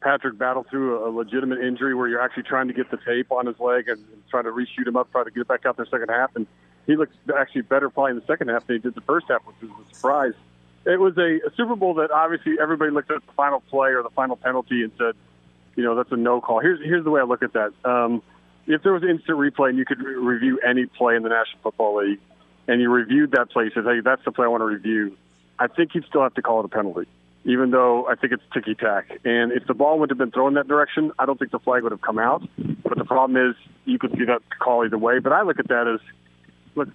Patrick 0.01 0.37
battle 0.37 0.67
through 0.69 1.07
a, 1.07 1.11
legitimate 1.11 1.61
injury 1.61 1.95
where 1.95 2.09
you're 2.09 2.21
actually 2.21 2.43
trying 2.43 2.67
to 2.69 2.75
get 2.75 2.91
the 2.91 2.99
tape 3.07 3.31
on 3.31 3.47
his 3.47 3.59
leg 3.61 3.89
and, 3.89 4.05
trying 4.31 4.45
to 4.45 4.51
reshoot 4.51 4.87
him 4.87 4.97
up, 4.97 5.13
try 5.13 5.23
to 5.23 5.31
get 5.31 5.43
it 5.43 5.49
back 5.49 5.67
out 5.67 5.77
there 5.77 5.87
second 5.87 6.09
half, 6.09 6.35
and 6.35 6.47
he 6.87 6.97
looks 6.97 7.15
actually 7.39 7.61
better 7.61 7.91
probably 7.91 8.13
in 8.13 8.17
the 8.17 8.27
second 8.27 8.49
half 8.49 8.67
than 8.67 8.77
he 8.77 8.81
did 8.81 8.95
the 8.95 9.03
first 9.03 9.27
half, 9.29 9.43
which 9.47 9.57
was 9.61 9.71
a 9.91 9.95
surprise 9.95 10.33
it 10.85 11.01
was 11.01 11.17
a, 11.19 11.47
a 11.47 11.55
Super 11.57 11.77
Bowl 11.77 11.95
that 11.95 12.11
obviously 12.11 12.55
everybody 12.61 12.91
looked 12.91 13.11
at 13.11 13.25
the 13.25 13.33
final 13.33 13.61
play 13.61 13.91
or 13.91 14.03
the 14.03 14.11
final 14.11 14.37
penalty 14.37 14.83
and 14.83 14.93
said, 14.99 15.15
you 15.77 15.85
know, 15.85 15.95
that's 15.95 16.13
a 16.13 16.17
no 16.17 16.41
call. 16.41 16.61
Here's 16.61 16.81
here's 16.81 17.05
the 17.05 17.11
way 17.11 17.21
I 17.21 17.25
look 17.25 17.43
at 17.43 17.53
that. 17.55 17.73
Um, 17.85 18.23
if 18.67 18.83
there 18.83 18.93
was 18.93 19.03
instant 19.03 19.39
replay 19.39 19.71
and 19.71 19.79
you 19.79 19.85
could 19.85 20.01
re- 20.01 20.15
review 20.15 20.61
any 20.61 20.87
play 20.87 21.17
in 21.17 21.23
the 21.23 21.31
National 21.31 21.59
Football 21.63 21.99
League, 21.99 22.21
and 22.69 22.81
you 22.81 22.91
reviewed 22.91 23.33
that 23.33 23.51
play, 23.51 23.71
said, 23.75 23.85
hey, 23.85 24.01
that's 24.05 24.25
the 24.25 24.33
play 24.33 24.45
I 24.45 24.49
want 24.49 24.61
to 24.61 24.67
review. 24.67 25.17
I 25.59 25.67
think 25.67 25.95
you'd 25.95 26.07
still 26.07 26.23
have 26.23 26.35
to 26.35 26.43
call 26.43 26.61
it 26.61 26.67
a 26.67 26.69
penalty, 26.69 27.09
even 27.45 27.71
though 27.71 28.07
I 28.07 28.15
think 28.15 28.33
it's 28.33 28.43
ticky 28.53 28.75
tack. 28.75 29.11
And 29.25 29.53
if 29.53 29.67
the 29.67 29.75
ball 29.75 29.99
would 30.01 30.11
have 30.11 30.19
been 30.19 30.31
thrown 30.31 30.55
that 30.55 30.69
direction, 30.69 31.13
I 31.19 31.27
don't 31.27 31.39
think 31.39 31.51
the 31.51 31.59
flag 31.59 31.83
would 31.83 31.93
have 31.93 32.01
come 32.01 32.19
out. 32.19 32.43
But 32.57 32.99
the 32.99 33.05
problem 33.05 33.51
is, 33.51 33.57
you 33.85 33.99
could 33.99 34.13
see 34.13 34.25
that 34.27 34.43
call 34.59 34.85
either 34.85 34.99
way. 34.99 35.19
But 35.19 35.33
I 35.33 35.43
look 35.43 35.59
at 35.59 35.69
that 35.69 35.89
as, 35.89 36.01
look, 36.75 36.89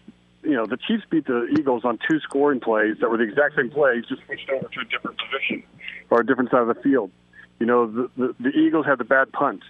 you 0.48 0.56
know, 0.56 0.66
the 0.66 0.78
Chiefs 0.78 1.04
beat 1.10 1.28
the 1.28 1.48
Eagles 1.60 1.84
on 1.84 2.00
two 2.10 2.20
scoring 2.22 2.62
plays 2.62 2.96
that 3.02 3.10
were 3.10 3.18
the 3.18 3.24
exact 3.24 3.56
same 3.56 3.70
plays, 3.70 4.06
just 4.08 4.22
switched 4.26 4.50
over 4.50 4.68
to 4.68 4.80
a 4.80 4.86
different 4.86 5.20
position 5.20 5.64
or 6.10 6.22
a 6.22 6.26
different 6.26 6.50
side 6.50 6.62
of 6.62 6.68
the 6.68 6.82
field. 6.82 7.12
You 7.60 7.66
know, 7.66 7.88
the, 7.88 8.10
the, 8.16 8.36
the 8.40 8.50
Eagles 8.50 8.86
had 8.86 8.98
the 8.98 9.04
bad 9.04 9.32
punt 9.34 9.64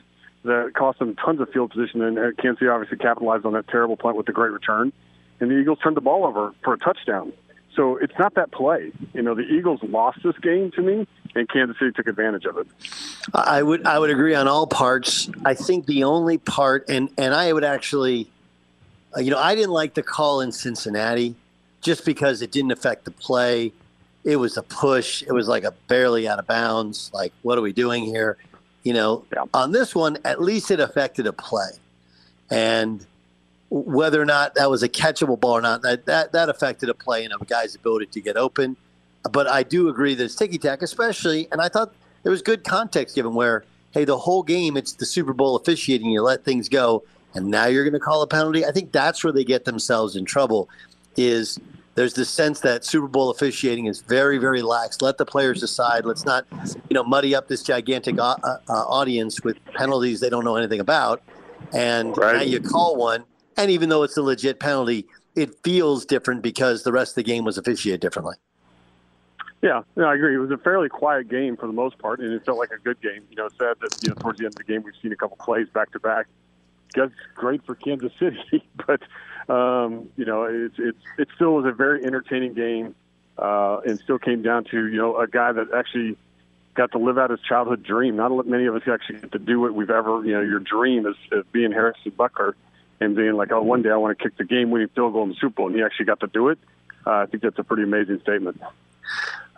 that 0.44 0.74
cost 0.76 1.00
them 1.00 1.16
tons 1.16 1.42
of 1.42 1.50
field 1.50 1.72
position, 1.72 2.02
and 2.02 2.16
Kansas 2.38 2.60
City 2.60 2.70
obviously 2.70 2.98
capitalized 2.98 3.46
on 3.46 3.54
that 3.54 3.68
terrible 3.68 3.98
punt 3.98 4.18
with 4.18 4.30
a 4.30 4.32
great 4.32 4.52
return. 4.52 4.94
And 5.40 5.50
the 5.50 5.56
Eagles 5.56 5.80
turned 5.84 5.98
the 5.98 6.02
ball 6.02 6.26
over 6.26 6.54
for 6.64 6.74
a 6.74 6.78
touchdown. 6.78 7.34
So 7.76 7.98
it's 7.98 8.14
not 8.18 8.36
that 8.36 8.52
play. 8.52 8.92
You 9.14 9.22
know, 9.22 9.36
the 9.36 9.44
Eagles 9.44 9.80
lost 9.84 10.20
this 10.24 10.38
game 10.40 10.72
to 10.72 10.82
me, 10.82 11.08
and 11.36 11.50
Kansas 11.50 11.78
City 11.80 11.92
took 11.92 12.08
advantage 12.08 12.46
of 12.46 12.58
it. 12.58 12.68
I 13.34 13.62
would 13.62 13.86
I 13.86 14.00
would 14.00 14.10
agree 14.10 14.36
on 14.36 14.48
all 14.48 14.68
parts. 14.68 15.30
I 15.46 15.54
think 15.54 15.86
the 15.86 16.04
only 16.06 16.38
part, 16.38 16.86
and 16.90 17.10
and 17.18 17.34
I 17.34 17.52
would 17.54 17.64
actually 17.64 18.32
uh, 19.16 19.20
you 19.20 19.32
know, 19.32 19.38
I 19.38 19.56
didn't 19.56 19.72
like 19.72 19.94
the 19.94 20.04
call 20.04 20.42
in 20.42 20.52
Cincinnati 20.52 21.36
just 21.82 22.06
because 22.06 22.42
it 22.42 22.52
didn't 22.52 22.72
affect 22.72 23.06
the 23.06 23.12
play. 23.12 23.72
It 24.24 24.38
was 24.38 24.58
a 24.58 24.64
push. 24.64 25.24
It 25.24 25.32
was 25.32 25.48
like 25.48 25.64
a 25.64 25.72
barely 25.88 26.28
out 26.28 26.40
of 26.40 26.48
bounds. 26.48 27.12
Like, 27.14 27.32
what 27.44 27.58
are 27.58 27.62
we 27.62 27.74
doing 27.74 28.04
here? 28.04 28.38
You 28.84 28.94
know, 28.94 29.26
yeah. 29.34 29.46
on 29.54 29.72
this 29.72 29.96
one, 29.96 30.18
at 30.26 30.42
least 30.42 30.72
it 30.72 30.80
affected 30.80 31.28
a 31.28 31.34
play. 31.34 31.70
And 32.50 33.06
whether 33.70 34.22
or 34.22 34.26
not 34.26 34.56
that 34.56 34.70
was 34.70 34.84
a 34.84 34.90
catchable 34.90 35.40
ball 35.40 35.54
or 35.54 35.62
not, 35.62 35.82
that, 35.82 36.06
that, 36.06 36.32
that 36.32 36.50
affected 36.50 36.90
a 36.90 36.94
play 36.94 37.24
and 37.24 37.34
a 37.34 37.46
guy's 37.46 37.76
ability 37.76 38.08
to 38.08 38.22
get 38.22 38.38
open. 38.38 38.78
But 39.30 39.48
I 39.48 39.64
do 39.64 39.90
agree 39.90 40.16
that 40.16 40.24
it's 40.24 40.36
ticky 40.36 40.58
tack, 40.58 40.82
especially, 40.82 41.48
and 41.52 41.60
I 41.60 41.68
thought 41.68 41.94
there 42.24 42.32
was 42.32 42.42
good 42.42 42.64
context 42.64 43.16
given 43.16 43.34
where 43.34 43.66
hey, 43.92 44.06
the 44.06 44.18
whole 44.18 44.44
game, 44.44 44.78
it's 44.78 44.94
the 44.94 45.06
Super 45.06 45.34
Bowl 45.34 45.56
officiating. 45.56 46.12
You 46.12 46.22
let 46.22 46.44
things 46.44 46.70
go, 46.70 47.04
and 47.38 47.48
now 47.48 47.68
you're 47.68 47.84
going 47.84 47.94
to 47.94 48.00
call 48.00 48.24
a 48.24 48.28
penalty. 48.28 48.66
I 48.66 48.72
think 48.72 48.92
that's 48.92 49.24
where 49.24 49.32
they 49.32 49.44
get 49.44 49.66
themselves 49.66 50.16
in 50.16 50.26
trouble. 50.26 50.70
Is 51.16 51.60
there's 51.96 52.16
this 52.16 52.30
sense 52.30 52.60
that 52.62 52.84
Super 52.84 53.08
Bowl 53.08 53.30
officiating 53.30 53.86
is 53.86 54.02
very, 54.02 54.38
very 54.38 54.62
lax. 54.62 55.02
Let 55.02 55.18
the 55.18 55.26
players 55.26 55.62
decide. 55.62 56.06
Let's 56.06 56.26
not, 56.26 56.46
you 56.90 56.94
know, 56.94 57.04
muddy 57.04 57.36
up 57.36 57.48
this 57.48 57.64
gigantic 57.64 58.20
uh, 58.20 58.36
uh, 58.44 58.60
audience 58.70 59.44
with 59.44 59.64
penalties 59.74 60.20
they 60.20 60.30
don't 60.30 60.44
know 60.44 60.56
anything 60.56 60.80
about. 60.80 61.22
And 61.74 62.16
now 62.18 62.42
you 62.42 62.60
call 62.60 62.98
one, 62.98 63.24
and 63.56 63.72
even 63.72 63.90
though 63.90 64.04
it's 64.04 64.18
a 64.18 64.22
legit 64.22 64.60
penalty, 64.60 65.06
it 65.36 65.56
feels 65.64 66.06
different 66.06 66.42
because 66.42 66.84
the 66.84 66.92
rest 66.92 67.12
of 67.12 67.16
the 67.16 67.24
game 67.24 67.46
was 67.46 67.58
officiated 67.58 68.02
differently. 68.02 68.36
Yeah, 69.62 69.82
no, 69.96 70.06
I 70.06 70.16
agree. 70.16 70.36
It 70.36 70.40
was 70.40 70.52
a 70.52 70.58
fairly 70.58 70.88
quiet 70.88 71.30
game 71.30 71.58
for 71.58 71.66
the 71.66 71.74
most 71.74 71.98
part, 71.98 72.20
and 72.20 72.32
it 72.32 72.46
felt 72.46 72.60
like 72.60 72.70
a 72.72 72.78
good 72.78 73.02
game. 73.02 73.24
You 73.32 73.38
know, 73.38 73.46
it's 73.48 73.58
sad 73.58 73.76
that 73.82 73.98
you 74.04 74.10
know 74.10 74.16
towards 74.16 74.38
the 74.38 74.46
end 74.46 74.54
of 74.54 74.58
the 74.58 74.72
game 74.72 74.84
we've 74.84 74.94
seen 75.02 75.12
a 75.12 75.16
couple 75.16 75.38
plays 75.38 75.68
back 75.70 75.92
to 75.94 76.00
back. 76.00 76.28
That's 76.96 77.12
great 77.36 77.66
for 77.66 77.76
Kansas 77.76 78.12
City, 78.20 78.64
but 78.86 79.02
um, 79.54 80.10
you 80.18 80.26
know, 80.26 80.44
it's 80.44 80.76
it's 80.78 81.04
it 81.18 81.28
still 81.36 81.56
was 81.56 81.66
a 81.66 81.72
very 81.72 82.04
entertaining 82.06 82.54
game, 82.54 82.96
uh, 83.38 83.80
and 83.86 84.00
still 84.00 84.20
came 84.20 84.42
down 84.42 84.66
to 84.66 84.88
you 84.88 84.98
know 84.98 85.18
a 85.18 85.28
guy 85.28 85.52
that 85.52 85.68
actually 85.74 86.18
got 86.74 86.92
to 86.92 86.98
live 86.98 87.18
out 87.18 87.32
his 87.32 87.40
childhood 87.42 87.84
dream. 87.84 88.16
Not 88.16 88.48
many 88.48 88.66
of 88.66 88.76
us 88.76 88.84
actually 88.92 89.20
get 89.20 89.32
to 89.32 89.40
do 89.40 89.60
what 89.60 89.74
we've 89.74 89.90
ever 89.90 90.24
you 90.26 90.34
know 90.34 90.42
your 90.42 90.60
dream 90.60 91.06
is, 91.06 91.16
is 91.32 91.46
being 91.52 91.72
Harrison 91.72 92.12
Butker 92.12 92.54
and 93.00 93.16
being 93.16 93.34
like, 93.34 93.52
oh, 93.52 93.62
one 93.62 93.82
day 93.82 93.90
I 93.90 93.98
want 93.98 94.18
to 94.18 94.24
kick 94.24 94.38
the 94.38 94.44
game-winning 94.44 94.88
field 94.90 95.14
goal 95.14 95.24
in 95.24 95.30
the 95.30 95.36
Super 95.36 95.50
Bowl, 95.56 95.68
and 95.68 95.76
he 95.76 95.84
actually 95.84 96.08
got 96.08 96.20
to 96.22 96.28
do 96.28 96.50
it. 96.50 96.58
Uh, 97.06 97.12
I 97.12 97.26
think 97.28 97.44
that's 97.44 97.60
a 97.60 97.64
pretty 97.64 97.84
amazing 97.84 98.20
statement. 98.22 98.60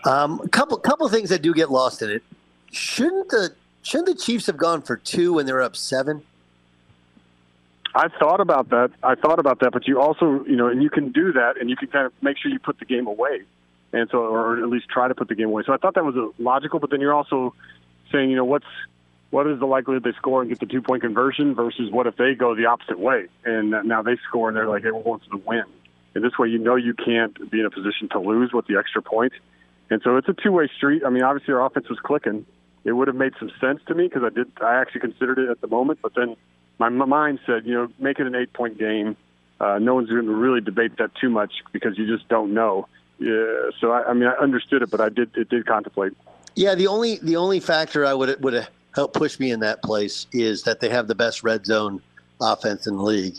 Um, 0.05 0.41
a 0.43 0.49
couple 0.49 0.77
couple 0.77 1.07
things 1.09 1.29
that 1.29 1.41
do 1.41 1.53
get 1.53 1.71
lost 1.71 2.01
in 2.01 2.09
it. 2.09 2.23
Shouldn't 2.71 3.29
the 3.29 3.55
shouldn't 3.81 4.07
the 4.07 4.15
Chiefs 4.15 4.47
have 4.47 4.57
gone 4.57 4.81
for 4.81 4.97
two 4.97 5.33
when 5.33 5.45
they 5.45 5.53
were 5.53 5.61
up 5.61 5.75
seven? 5.75 6.23
I 7.95 8.07
thought 8.19 8.39
about 8.39 8.69
that. 8.69 8.91
I 9.03 9.15
thought 9.15 9.39
about 9.39 9.59
that, 9.61 9.71
but 9.71 9.87
you 9.87 9.99
also, 9.99 10.43
you 10.45 10.55
know, 10.55 10.67
and 10.67 10.81
you 10.83 10.89
can 10.89 11.11
do 11.11 11.33
that, 11.33 11.59
and 11.59 11.69
you 11.69 11.75
can 11.75 11.87
kind 11.87 12.05
of 12.05 12.13
make 12.21 12.37
sure 12.37 12.51
you 12.51 12.59
put 12.59 12.79
the 12.79 12.85
game 12.85 13.07
away, 13.07 13.41
and 13.93 14.07
so, 14.11 14.19
or 14.19 14.61
at 14.61 14.69
least 14.69 14.89
try 14.89 15.07
to 15.07 15.15
put 15.15 15.27
the 15.27 15.35
game 15.35 15.47
away. 15.47 15.63
So 15.65 15.73
I 15.73 15.77
thought 15.77 15.95
that 15.95 16.05
was 16.05 16.33
logical, 16.37 16.79
but 16.79 16.91
then 16.91 17.01
you're 17.01 17.13
also 17.13 17.53
saying, 18.11 18.29
you 18.29 18.35
know, 18.35 18.45
what's 18.45 18.65
what 19.31 19.47
is 19.47 19.59
the 19.59 19.65
likelihood 19.65 20.03
they 20.03 20.13
score 20.13 20.41
and 20.41 20.49
get 20.49 20.59
the 20.59 20.65
two 20.65 20.81
point 20.81 21.01
conversion 21.01 21.53
versus 21.53 21.91
what 21.91 22.07
if 22.07 22.15
they 22.15 22.33
go 22.33 22.55
the 22.55 22.65
opposite 22.65 22.99
way 22.99 23.27
and 23.45 23.71
now 23.85 24.01
they 24.01 24.17
score 24.27 24.47
and 24.47 24.57
they're 24.57 24.67
like, 24.67 24.83
hey, 24.83 24.91
we 24.91 25.01
want 25.01 25.21
to 25.31 25.37
win. 25.37 25.65
And 26.15 26.23
this 26.23 26.37
way, 26.39 26.47
you 26.47 26.57
know, 26.57 26.75
you 26.75 26.95
can't 26.95 27.51
be 27.51 27.59
in 27.59 27.65
a 27.65 27.69
position 27.69 28.09
to 28.09 28.19
lose 28.19 28.51
with 28.51 28.65
the 28.65 28.77
extra 28.77 29.01
point. 29.01 29.33
And 29.91 30.01
so 30.03 30.17
it's 30.17 30.27
a 30.27 30.33
two 30.33 30.51
way 30.51 30.67
street. 30.75 31.03
I 31.05 31.09
mean, 31.09 31.23
obviously 31.23 31.53
our 31.53 31.65
offense 31.65 31.89
was 31.89 31.99
clicking. 31.99 32.45
It 32.83 32.93
would 32.93 33.07
have 33.07 33.15
made 33.15 33.33
some 33.39 33.51
sense 33.61 33.81
to 33.87 33.93
me 33.93 34.07
because 34.07 34.23
I 34.23 34.29
did. 34.29 34.51
I 34.61 34.81
actually 34.81 35.01
considered 35.01 35.37
it 35.37 35.49
at 35.49 35.61
the 35.61 35.67
moment, 35.67 35.99
but 36.01 36.15
then 36.15 36.35
my, 36.79 36.89
my 36.89 37.05
mind 37.05 37.39
said, 37.45 37.65
you 37.65 37.73
know, 37.73 37.89
make 37.99 38.19
it 38.19 38.27
an 38.27 38.35
eight 38.35 38.53
point 38.53 38.77
game. 38.77 39.15
Uh, 39.59 39.77
no 39.77 39.93
one's 39.95 40.09
going 40.09 40.25
to 40.25 40.31
really 40.33 40.61
debate 40.61 40.97
that 40.97 41.13
too 41.15 41.29
much 41.29 41.51
because 41.73 41.97
you 41.97 42.07
just 42.07 42.27
don't 42.29 42.53
know. 42.53 42.87
Yeah, 43.19 43.69
so 43.79 43.91
I, 43.91 44.09
I 44.09 44.13
mean, 44.13 44.29
I 44.29 44.33
understood 44.41 44.81
it, 44.81 44.89
but 44.89 45.01
I 45.01 45.09
did. 45.09 45.35
It 45.35 45.49
did 45.49 45.65
contemplate. 45.65 46.13
Yeah, 46.55 46.75
the 46.75 46.87
only 46.87 47.17
the 47.21 47.35
only 47.35 47.59
factor 47.59 48.05
I 48.05 48.13
would 48.13 48.41
would 48.41 48.53
have 48.53 48.69
helped 48.95 49.13
push 49.15 49.37
me 49.39 49.51
in 49.51 49.59
that 49.59 49.83
place 49.83 50.25
is 50.31 50.63
that 50.63 50.79
they 50.79 50.87
have 50.89 51.07
the 51.07 51.15
best 51.15 51.43
red 51.43 51.65
zone 51.65 52.01
offense 52.39 52.87
in 52.87 52.95
the 52.95 53.03
league, 53.03 53.35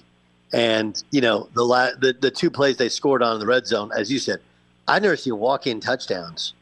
and 0.53 1.03
you 1.11 1.23
know 1.23 1.49
the 1.55 1.65
la- 1.65 1.95
the 1.99 2.13
the 2.13 2.31
two 2.31 2.51
plays 2.51 2.77
they 2.77 2.91
scored 2.91 3.23
on 3.23 3.35
in 3.35 3.41
the 3.41 3.47
red 3.47 3.67
zone, 3.67 3.91
as 3.97 4.13
you 4.13 4.19
said, 4.19 4.41
I've 4.87 5.01
never 5.03 5.17
seen 5.17 5.39
walk 5.39 5.67
in 5.67 5.81
touchdowns. 5.81 6.53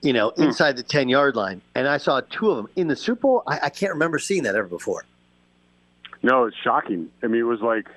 You 0.00 0.12
know, 0.12 0.30
Hmm. 0.30 0.44
inside 0.44 0.76
the 0.76 0.84
ten 0.84 1.08
yard 1.08 1.34
line, 1.34 1.60
and 1.74 1.88
I 1.88 1.96
saw 1.98 2.20
two 2.30 2.50
of 2.52 2.56
them 2.56 2.68
in 2.76 2.86
the 2.86 2.94
Super 2.94 3.22
Bowl. 3.22 3.42
I, 3.48 3.58
I 3.64 3.68
can't 3.68 3.92
remember 3.92 4.20
seeing 4.20 4.44
that 4.44 4.54
ever 4.54 4.68
before. 4.68 5.04
No, 6.22 6.44
it's 6.44 6.56
shocking. 6.56 7.10
I 7.22 7.26
mean, 7.26 7.40
it 7.40 7.44
was 7.44 7.60
like, 7.60 7.88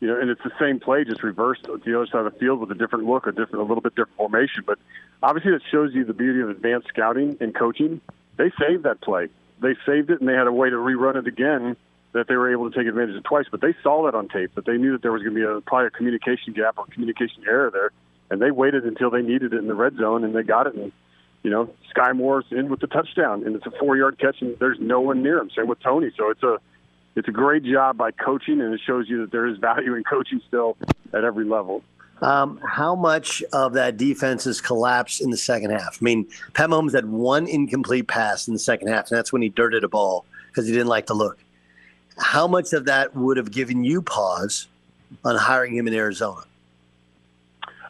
you 0.00 0.08
know, 0.08 0.20
and 0.20 0.28
it's 0.28 0.42
the 0.42 0.52
same 0.60 0.78
play, 0.78 1.04
just 1.04 1.22
reversed 1.22 1.64
to 1.64 1.80
the 1.84 1.96
other 1.96 2.06
side 2.06 2.26
of 2.26 2.32
the 2.32 2.38
field 2.38 2.60
with 2.60 2.70
a 2.70 2.74
different 2.74 3.06
look, 3.06 3.26
a 3.26 3.32
different, 3.32 3.56
a 3.56 3.62
little 3.62 3.80
bit 3.80 3.94
different 3.94 4.16
formation. 4.16 4.62
But 4.66 4.78
obviously, 5.22 5.52
that 5.52 5.62
shows 5.70 5.94
you 5.94 6.04
the 6.04 6.12
beauty 6.12 6.40
of 6.40 6.50
advanced 6.50 6.88
scouting 6.88 7.38
and 7.40 7.54
coaching. 7.54 8.00
They 8.36 8.50
saved 8.60 8.82
that 8.82 9.00
play. 9.00 9.28
They 9.62 9.74
saved 9.86 10.10
it, 10.10 10.20
and 10.20 10.28
they 10.28 10.34
had 10.34 10.46
a 10.46 10.52
way 10.52 10.68
to 10.68 10.76
rerun 10.76 11.16
it 11.16 11.26
again 11.26 11.76
that 12.12 12.28
they 12.28 12.36
were 12.36 12.52
able 12.52 12.70
to 12.70 12.76
take 12.76 12.86
advantage 12.86 13.16
of 13.16 13.24
twice. 13.24 13.46
But 13.50 13.62
they 13.62 13.74
saw 13.82 14.04
that 14.04 14.14
on 14.14 14.28
tape. 14.28 14.54
That 14.54 14.66
they 14.66 14.76
knew 14.76 14.92
that 14.92 15.02
there 15.02 15.12
was 15.12 15.22
going 15.22 15.34
to 15.34 15.40
be 15.40 15.44
a 15.44 15.60
probably 15.62 15.86
a 15.86 15.90
communication 15.90 16.52
gap 16.52 16.76
or 16.76 16.84
communication 16.86 17.44
error 17.48 17.70
there, 17.70 17.90
and 18.30 18.40
they 18.40 18.50
waited 18.50 18.84
until 18.84 19.10
they 19.10 19.22
needed 19.22 19.54
it 19.54 19.58
in 19.58 19.66
the 19.66 19.74
red 19.74 19.96
zone, 19.96 20.24
and 20.24 20.34
they 20.34 20.42
got 20.42 20.66
it. 20.66 20.74
And 20.74 20.92
you 21.42 21.50
know, 21.50 21.70
Skyy 21.94 22.14
Moore's 22.14 22.44
in 22.50 22.68
with 22.68 22.80
the 22.80 22.86
touchdown, 22.86 23.44
and 23.44 23.56
it's 23.56 23.66
a 23.66 23.70
four-yard 23.70 24.18
catch, 24.18 24.42
and 24.42 24.58
there's 24.58 24.78
no 24.80 25.00
one 25.00 25.22
near 25.22 25.38
him. 25.38 25.48
Same 25.56 25.68
with 25.68 25.80
Tony. 25.80 26.10
So 26.18 26.30
it's 26.30 26.42
a 26.42 26.58
it's 27.16 27.28
a 27.28 27.32
great 27.32 27.64
job 27.64 27.96
by 27.96 28.10
coaching, 28.10 28.60
and 28.60 28.74
it 28.74 28.80
shows 28.86 29.08
you 29.08 29.22
that 29.22 29.32
there 29.32 29.46
is 29.46 29.58
value 29.58 29.94
in 29.94 30.04
coaching 30.04 30.40
still 30.46 30.76
at 31.12 31.24
every 31.24 31.46
level. 31.46 31.82
Um, 32.22 32.60
how 32.64 32.94
much 32.94 33.42
of 33.52 33.74
that 33.74 33.96
defense 33.96 34.44
has 34.44 34.60
collapsed 34.60 35.20
in 35.20 35.30
the 35.30 35.36
second 35.36 35.70
half? 35.70 35.98
I 36.00 36.04
mean, 36.04 36.28
Pat 36.54 36.70
Mahomes 36.70 36.94
had 36.94 37.06
one 37.06 37.46
incomplete 37.46 38.06
pass 38.06 38.48
in 38.48 38.54
the 38.54 38.58
second 38.58 38.88
half, 38.88 39.10
and 39.10 39.18
that's 39.18 39.32
when 39.32 39.42
he 39.42 39.48
dirted 39.48 39.84
a 39.84 39.88
ball 39.88 40.24
because 40.48 40.66
he 40.66 40.72
didn't 40.72 40.88
like 40.88 41.06
the 41.06 41.14
look. 41.14 41.38
How 42.18 42.46
much 42.46 42.72
of 42.72 42.86
that 42.86 43.14
would 43.14 43.36
have 43.36 43.50
given 43.50 43.84
you 43.84 44.00
pause 44.00 44.68
on 45.24 45.36
hiring 45.36 45.76
him 45.76 45.88
in 45.88 45.94
Arizona? 45.94 46.42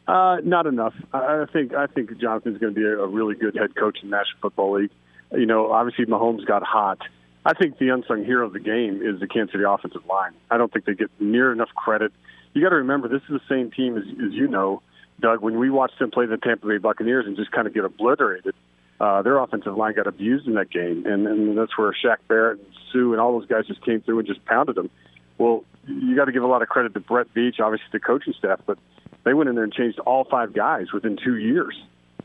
Uh, 0.09 0.39
not 0.45 0.67
enough. 0.67 0.95
I 1.13 1.43
I 1.43 1.47
think 1.53 1.75
I 1.75 1.87
think 1.87 2.17
Jonathan's 2.19 2.59
going 2.59 2.75
to 2.75 2.81
be 2.81 2.87
a, 2.87 2.99
a 2.99 3.07
really 3.07 3.35
good 3.35 3.57
head 3.57 3.75
coach 3.75 3.99
in 4.03 4.11
the 4.11 4.17
National 4.17 4.41
Football 4.41 4.81
League. 4.81 4.91
You 5.33 5.47
know, 5.47 5.73
obviously 5.73 6.07
Mahomes 6.07 6.47
got 6.47 6.63
hot. 6.63 6.99
I 7.47 7.55
think 7.55 7.79
the 7.79 7.91
unsung 7.91 8.25
hero 8.25 8.45
of 8.45 8.53
the 8.53 8.59
game 8.59 9.01
is 9.05 9.21
the 9.21 9.29
Kansas 9.29 9.53
City 9.53 9.63
offensive 9.63 10.05
line. 10.07 10.33
I 10.51 10.57
don't 10.57 10.73
think 10.73 10.85
they 10.85 10.95
get 10.95 11.13
near 11.21 11.53
enough 11.53 11.69
credit. 11.77 12.11
You 12.55 12.61
got 12.61 12.71
to 12.71 12.77
remember, 12.77 13.07
this 13.07 13.23
is 13.23 13.29
the 13.29 13.41
same 13.49 13.71
team 13.71 13.97
as, 13.97 14.03
as 14.03 14.33
you 14.33 14.49
know, 14.49 14.83
Doug. 15.21 15.43
When 15.43 15.57
we 15.57 15.71
watched 15.71 16.01
them 16.01 16.11
play 16.11 16.27
the 16.27 16.39
Tampa 16.39 16.67
Bay 16.67 16.79
Buccaneers 16.79 17.25
and 17.25 17.37
just 17.37 17.53
kind 17.53 17.69
of 17.69 17.73
get 17.73 17.85
obliterated, 17.85 18.57
uh, 18.99 19.23
their 19.23 19.39
offensive 19.39 19.77
line 19.77 19.95
got 19.95 20.09
abused 20.09 20.49
in 20.49 20.55
that 20.55 20.71
game, 20.71 21.07
and, 21.07 21.29
and 21.29 21.57
that's 21.57 21.79
where 21.79 21.93
Shaq 21.93 22.17
Barrett 22.27 22.59
and 22.59 22.67
Suh 22.93 23.13
and 23.13 23.21
all 23.21 23.39
those 23.39 23.47
guys 23.49 23.65
just 23.69 23.85
came 23.85 24.01
through 24.01 24.19
and 24.19 24.27
just 24.27 24.45
pounded 24.45 24.75
them. 24.75 24.91
Well, 25.39 25.63
you 25.87 26.17
got 26.17 26.25
to 26.25 26.33
give 26.33 26.43
a 26.43 26.49
lot 26.49 26.63
of 26.63 26.69
credit 26.69 26.95
to 26.95 27.01
Brett 27.01 27.33
Veach, 27.33 27.61
obviously 27.61 27.87
the 27.93 28.01
coaching 28.01 28.35
staff, 28.37 28.59
but 28.67 28.77
they 29.23 29.35
went 29.35 29.49
in 29.49 29.55
there 29.55 29.65
and 29.65 29.73
changed 29.73 30.01
all 30.01 30.25
five 30.25 30.53
guys 30.53 30.87
within 30.93 31.17
two 31.23 31.37
years. 31.37 31.81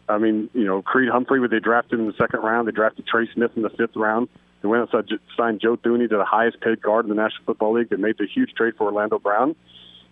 I 0.10 0.17
mean, 0.17 0.49
you 0.55 0.63
know, 0.63 0.81
Creed 0.81 1.10
Humphrey, 1.10 1.39
where 1.39 1.49
they 1.49 1.60
drafted 1.60 1.99
in 1.99 2.07
the 2.07 2.13
second 2.13 2.39
round, 2.39 2.67
they 2.67 2.71
drafted 2.71 3.05
Trey 3.05 3.29
Smith 3.34 3.51
in 3.55 3.62
the 3.62 3.69
fifth 3.69 3.95
round. 3.95 4.29
They 4.62 4.67
went 4.67 4.84
outside, 4.84 5.10
signed 5.36 5.60
Joe 5.62 5.78
Thuney 5.78 6.10
to 6.10 6.17
the 6.17 6.26
highest 6.26 6.62
paid 6.62 6.82
guard 6.82 7.06
in 7.06 7.10
the 7.10 7.15
National 7.15 7.45
Football 7.45 7.74
League. 7.74 7.89
They 7.89 7.95
made 7.95 8.17
the 8.17 8.28
huge 8.28 8.54
trade 8.54 8.76
for 8.78 8.86
Orlando 8.86 9.19
Brown. 9.19 9.56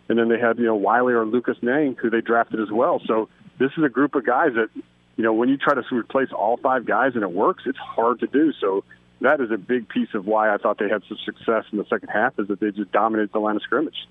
And 0.08 0.18
then 0.18 0.28
they 0.28 0.40
had, 0.40 0.58
you 0.58 0.66
know, 0.66 0.76
Wylie 0.76 1.14
or 1.14 1.26
Lucas 1.26 1.58
Niang, 1.62 1.96
who 1.96 2.10
they 2.10 2.22
drafted 2.22 2.60
as 2.60 2.72
well. 2.72 3.00
So 3.06 3.30
this 3.60 3.72
is 3.78 3.84
a 3.84 3.90
group 3.90 4.16
of 4.16 4.26
guys 4.26 4.54
that, 4.56 4.70
you 5.18 5.24
know, 5.24 5.34
when 5.34 5.50
you 5.50 5.58
try 5.58 5.76
to 5.76 5.84
replace 5.92 6.32
all 6.32 6.58
five 6.58 6.86
guys 6.86 7.14
and 7.14 7.22
it 7.22 7.32
works, 7.32 7.64
it's 7.68 7.78
hard 7.78 8.20
to 8.22 8.28
do. 8.28 8.52
So 8.54 8.84
that 9.22 9.40
is 9.40 9.52
a 9.52 9.58
big 9.58 9.88
piece 9.88 10.14
of 10.16 10.26
why 10.26 10.52
I 10.52 10.58
thought 10.58 10.80
they 10.80 10.90
had 10.90 11.04
such 11.08 11.24
success 11.24 11.66
in 11.72 11.78
the 11.78 11.86
second 11.86 12.10
half 12.10 12.40
is 12.40 12.48
that 12.48 12.60
they 12.60 12.72
just 12.72 12.92
dominated 12.92 13.32
the 13.32 13.40
line 13.40 13.56
of 13.56 13.62
scrimmage. 13.62 14.08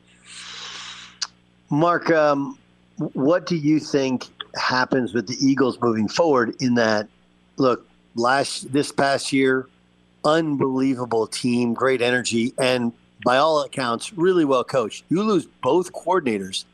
Mark, 1.70 2.11
um, 2.11 2.59
what 2.96 3.46
do 3.46 3.57
you 3.57 3.81
think 3.81 4.27
happens 4.55 5.14
with 5.14 5.27
the 5.27 5.37
Eagles 5.44 5.79
moving 5.81 6.09
forward? 6.09 6.55
In 6.61 6.74
that, 6.74 7.09
look, 7.57 7.87
last 8.14 8.72
this 8.72 8.92
past 8.92 9.33
year, 9.33 9.68
unbelievable 10.24 11.26
team, 11.26 11.74
great 11.74 12.02
energy, 12.02 12.52
and 12.59 12.92
by 13.24 13.38
all 13.38 13.62
accounts, 13.62 14.12
really 14.12 14.44
well 14.44 14.64
coached. 14.64 15.04
You 15.09 15.22
lose 15.22 15.46
both 15.62 15.92
coordinators. 15.92 16.64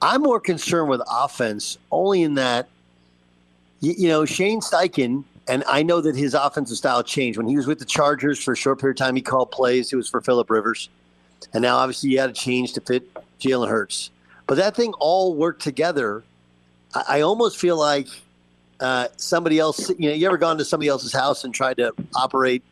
I'm 0.00 0.22
more 0.22 0.40
concerned 0.40 0.88
with 0.88 1.00
offense, 1.10 1.78
only 1.90 2.22
in 2.22 2.34
that, 2.34 2.68
you, 3.80 3.94
you 3.96 4.08
know, 4.08 4.24
Shane 4.24 4.60
Steichen, 4.60 5.24
and 5.48 5.64
I 5.66 5.82
know 5.82 6.00
that 6.00 6.16
his 6.16 6.34
offensive 6.34 6.76
style 6.76 7.02
changed. 7.02 7.38
When 7.38 7.48
he 7.48 7.56
was 7.56 7.66
with 7.66 7.78
the 7.78 7.84
Chargers 7.84 8.42
for 8.42 8.52
a 8.52 8.56
short 8.56 8.80
period 8.80 9.00
of 9.00 9.06
time, 9.06 9.16
he 9.16 9.22
called 9.22 9.50
plays. 9.50 9.92
It 9.92 9.96
was 9.96 10.08
for 10.08 10.20
Philip 10.20 10.50
Rivers. 10.50 10.88
And 11.52 11.62
now, 11.62 11.76
obviously, 11.76 12.10
you 12.10 12.18
had 12.18 12.34
to 12.34 12.40
change 12.40 12.72
to 12.74 12.80
fit 12.80 13.12
Jalen 13.40 13.68
Hurts. 13.68 14.10
But 14.46 14.56
that 14.56 14.74
thing 14.74 14.92
all 14.94 15.34
worked 15.34 15.62
together. 15.62 16.22
I, 16.94 17.04
I 17.08 17.20
almost 17.20 17.58
feel 17.58 17.78
like 17.78 18.08
uh, 18.80 19.08
somebody 19.16 19.58
else, 19.58 19.90
you 19.90 20.08
know, 20.08 20.14
you 20.14 20.26
ever 20.26 20.38
gone 20.38 20.58
to 20.58 20.64
somebody 20.64 20.88
else's 20.88 21.12
house 21.12 21.44
and 21.44 21.54
tried 21.54 21.76
to 21.78 21.92
operate, 22.14 22.62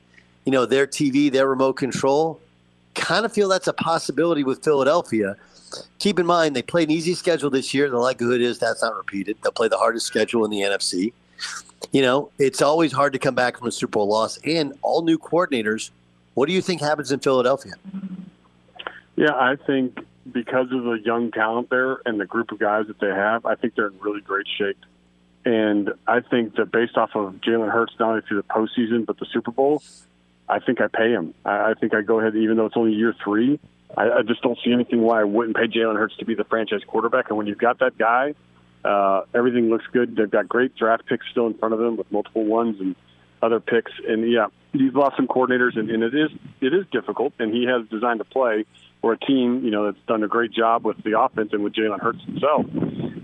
you 0.44 0.52
know, 0.52 0.66
their 0.66 0.86
TV, 0.86 1.30
their 1.30 1.48
remote 1.48 1.74
control? 1.74 2.40
Kind 2.94 3.24
of 3.24 3.32
feel 3.32 3.48
that's 3.48 3.68
a 3.68 3.72
possibility 3.72 4.44
with 4.44 4.62
Philadelphia. 4.62 5.36
Keep 5.98 6.18
in 6.18 6.26
mind, 6.26 6.54
they 6.54 6.62
played 6.62 6.88
an 6.88 6.94
easy 6.94 7.14
schedule 7.14 7.48
this 7.48 7.72
year. 7.72 7.88
The 7.88 7.98
likelihood 7.98 8.40
is 8.42 8.58
that's 8.58 8.82
not 8.82 8.94
repeated. 8.94 9.38
They'll 9.42 9.52
play 9.52 9.68
the 9.68 9.78
hardest 9.78 10.06
schedule 10.06 10.44
in 10.44 10.50
the 10.50 10.60
NFC. 10.60 11.12
You 11.92 12.02
know, 12.02 12.30
it's 12.38 12.60
always 12.60 12.92
hard 12.92 13.12
to 13.14 13.18
come 13.18 13.34
back 13.34 13.58
from 13.58 13.68
a 13.68 13.72
Super 13.72 13.92
Bowl 13.92 14.08
loss 14.08 14.38
and 14.44 14.74
all 14.82 15.02
new 15.02 15.18
coordinators. 15.18 15.90
What 16.34 16.46
do 16.46 16.52
you 16.52 16.60
think 16.60 16.80
happens 16.80 17.12
in 17.12 17.20
Philadelphia? 17.20 17.72
Yeah, 19.16 19.34
I 19.34 19.56
think 19.66 19.98
because 20.30 20.70
of 20.72 20.84
the 20.84 21.00
young 21.04 21.30
talent 21.30 21.70
there 21.70 22.00
and 22.06 22.20
the 22.20 22.26
group 22.26 22.52
of 22.52 22.58
guys 22.58 22.86
that 22.86 23.00
they 23.00 23.08
have, 23.08 23.44
I 23.44 23.54
think 23.54 23.74
they're 23.74 23.88
in 23.88 23.98
really 24.00 24.20
great 24.20 24.46
shape. 24.58 24.78
And 25.44 25.90
I 26.06 26.20
think 26.20 26.54
that 26.56 26.70
based 26.70 26.96
off 26.96 27.10
of 27.14 27.34
Jalen 27.34 27.70
Hurts, 27.70 27.94
not 27.98 28.10
only 28.10 28.22
through 28.22 28.38
the 28.38 28.48
postseason, 28.48 29.04
but 29.06 29.18
the 29.18 29.26
Super 29.32 29.50
Bowl, 29.50 29.82
I 30.48 30.60
think 30.60 30.80
I 30.80 30.86
pay 30.86 31.10
him. 31.10 31.34
I, 31.44 31.74
think 31.74 31.94
I 31.94 32.02
go 32.02 32.20
ahead, 32.20 32.36
even 32.36 32.56
though 32.56 32.66
it's 32.66 32.76
only 32.76 32.92
year 32.92 33.14
three. 33.24 33.58
I, 33.96 34.10
I 34.10 34.22
just 34.22 34.42
don't 34.42 34.58
see 34.64 34.72
anything 34.72 35.02
why 35.02 35.20
I 35.20 35.24
wouldn't 35.24 35.56
pay 35.56 35.66
Jalen 35.66 35.96
Hurts 35.96 36.16
to 36.18 36.24
be 36.24 36.34
the 36.34 36.44
franchise 36.44 36.82
quarterback. 36.86 37.28
And 37.28 37.38
when 37.38 37.46
you've 37.46 37.58
got 37.58 37.80
that 37.80 37.98
guy, 37.98 38.34
uh, 38.84 39.22
everything 39.34 39.68
looks 39.68 39.84
good. 39.92 40.16
They've 40.16 40.30
got 40.30 40.48
great 40.48 40.76
draft 40.76 41.06
picks 41.06 41.26
still 41.30 41.46
in 41.46 41.54
front 41.54 41.74
of 41.74 41.80
them 41.80 41.96
with 41.96 42.10
multiple 42.12 42.44
ones 42.44 42.80
and 42.80 42.94
other 43.42 43.60
picks. 43.60 43.92
And 44.06 44.30
yeah, 44.30 44.46
you've 44.72 44.94
lost 44.94 45.16
some 45.16 45.26
coordinators, 45.26 45.78
and, 45.78 45.90
and 45.90 46.02
it 46.02 46.14
is 46.14 46.30
it 46.60 46.72
is 46.72 46.86
difficult. 46.92 47.32
And 47.38 47.52
he 47.52 47.64
has 47.64 47.86
designed 47.88 48.20
to 48.20 48.24
play 48.24 48.64
or 49.02 49.12
a 49.14 49.18
team, 49.18 49.64
you 49.64 49.70
know, 49.70 49.86
that's 49.86 50.04
done 50.06 50.22
a 50.22 50.28
great 50.28 50.52
job 50.52 50.84
with 50.84 51.02
the 51.02 51.18
offense 51.18 51.50
and 51.52 51.62
with 51.62 51.74
Jalen 51.74 52.00
Hurts 52.00 52.24
himself. 52.24 52.66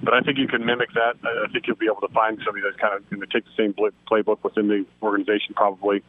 But 0.03 0.15
I 0.15 0.21
think 0.21 0.39
you 0.39 0.49
can 0.49 0.67
mimic 0.67 0.93
that. 0.95 1.15
I 1.23 1.51
think 1.53 1.67
you'll 1.67 1.77
be 1.77 1.87
able 1.87 2.07
to 2.07 2.13
find 2.13 2.39
somebody 2.45 2.63
that's 2.65 2.81
kind 2.81 2.95
of 2.95 3.09
going 3.11 3.21
to 3.21 3.27
take 3.27 3.45
the 3.45 3.55
same 3.57 3.75
playbook 3.75 4.43
within 4.43 4.67
the 4.67 4.85
organization, 5.03 5.55
probably, 5.55 6.03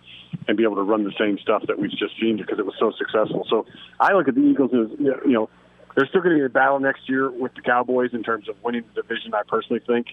and 0.47 0.57
be 0.57 0.63
able 0.63 0.75
to 0.75 0.83
run 0.83 1.03
the 1.03 1.13
same 1.19 1.37
stuff 1.39 1.63
that 1.67 1.77
we've 1.77 1.91
just 1.91 2.19
seen 2.19 2.37
because 2.37 2.57
it 2.59 2.65
was 2.65 2.75
so 2.79 2.91
successful. 2.97 3.45
So 3.49 3.65
I 3.99 4.13
look 4.13 4.27
at 4.27 4.35
the 4.35 4.41
Eagles 4.41 4.71
as 4.73 4.99
you 4.99 5.33
know 5.33 5.49
they're 5.95 6.07
still 6.07 6.21
going 6.21 6.35
to 6.35 6.39
be 6.39 6.45
a 6.45 6.49
battle 6.49 6.79
next 6.79 7.09
year 7.09 7.29
with 7.29 7.53
the 7.55 7.61
Cowboys 7.61 8.13
in 8.13 8.23
terms 8.23 8.47
of 8.47 8.55
winning 8.63 8.83
the 8.93 9.01
division. 9.01 9.33
I 9.33 9.43
personally 9.47 9.81
think. 9.85 10.07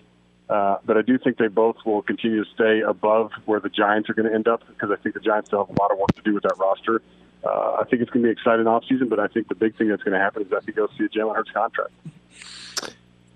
Uh, 0.48 0.78
but 0.84 0.96
I 0.96 1.02
do 1.02 1.18
think 1.18 1.38
they 1.38 1.48
both 1.48 1.76
will 1.84 2.02
continue 2.02 2.44
to 2.44 2.50
stay 2.54 2.80
above 2.80 3.32
where 3.46 3.58
the 3.58 3.68
Giants 3.68 4.08
are 4.08 4.14
going 4.14 4.28
to 4.28 4.34
end 4.34 4.46
up 4.46 4.62
because 4.68 4.90
I 4.92 4.96
think 4.96 5.14
the 5.14 5.20
Giants 5.20 5.48
still 5.48 5.64
have 5.64 5.76
a 5.76 5.80
lot 5.80 5.90
of 5.90 5.98
work 5.98 6.14
to 6.16 6.22
do 6.22 6.34
with 6.34 6.44
that 6.44 6.56
roster. 6.58 7.02
Uh, 7.46 7.76
I 7.80 7.84
think 7.84 8.02
it's 8.02 8.10
going 8.10 8.22
to 8.22 8.26
be 8.26 8.30
an 8.30 8.36
exciting 8.36 8.66
offseason, 8.66 9.08
but 9.08 9.20
I 9.20 9.28
think 9.28 9.48
the 9.48 9.54
big 9.54 9.76
thing 9.76 9.88
that's 9.88 10.02
going 10.02 10.14
to 10.14 10.18
happen 10.18 10.42
is 10.42 10.52
I 10.52 10.60
think 10.60 10.76
you'll 10.76 10.88
see 10.98 11.04
a 11.04 11.08
Jalen 11.08 11.36
Hurts 11.36 11.50
contract. 11.52 11.92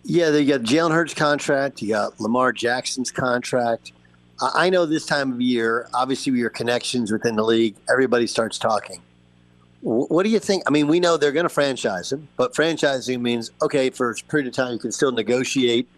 Yeah, 0.03 0.31
they 0.31 0.45
got 0.45 0.63
Jalen 0.63 0.93
Hurts 0.93 1.15
contract. 1.15 1.81
You 1.81 1.91
got 1.91 2.19
Lamar 2.19 2.53
Jackson's 2.53 3.11
contract. 3.11 3.93
I 4.41 4.67
I 4.67 4.71
know 4.71 4.87
this 4.87 5.07
time 5.07 5.33
of 5.33 5.41
year, 5.41 5.89
obviously, 5.95 6.33
with 6.33 6.41
your 6.41 6.51
connections 6.51 7.13
within 7.13 7.37
the 7.37 7.45
league, 7.45 7.77
everybody 7.91 8.27
starts 8.27 8.59
talking. 8.59 9.01
What 9.83 10.25
do 10.25 10.29
you 10.29 10.41
think? 10.41 10.65
I 10.67 10.71
mean, 10.71 10.89
we 10.89 11.01
know 11.01 11.17
they're 11.17 11.33
going 11.33 11.45
to 11.45 11.49
franchise 11.49 12.13
him, 12.13 12.29
but 12.37 12.53
franchising 12.55 13.21
means 13.21 13.51
okay 13.63 13.89
for 13.89 14.11
a 14.11 14.15
period 14.15 14.49
of 14.49 14.55
time 14.55 14.73
you 14.73 14.79
can 14.79 14.93
still 14.93 15.13
negotiate, 15.13 15.89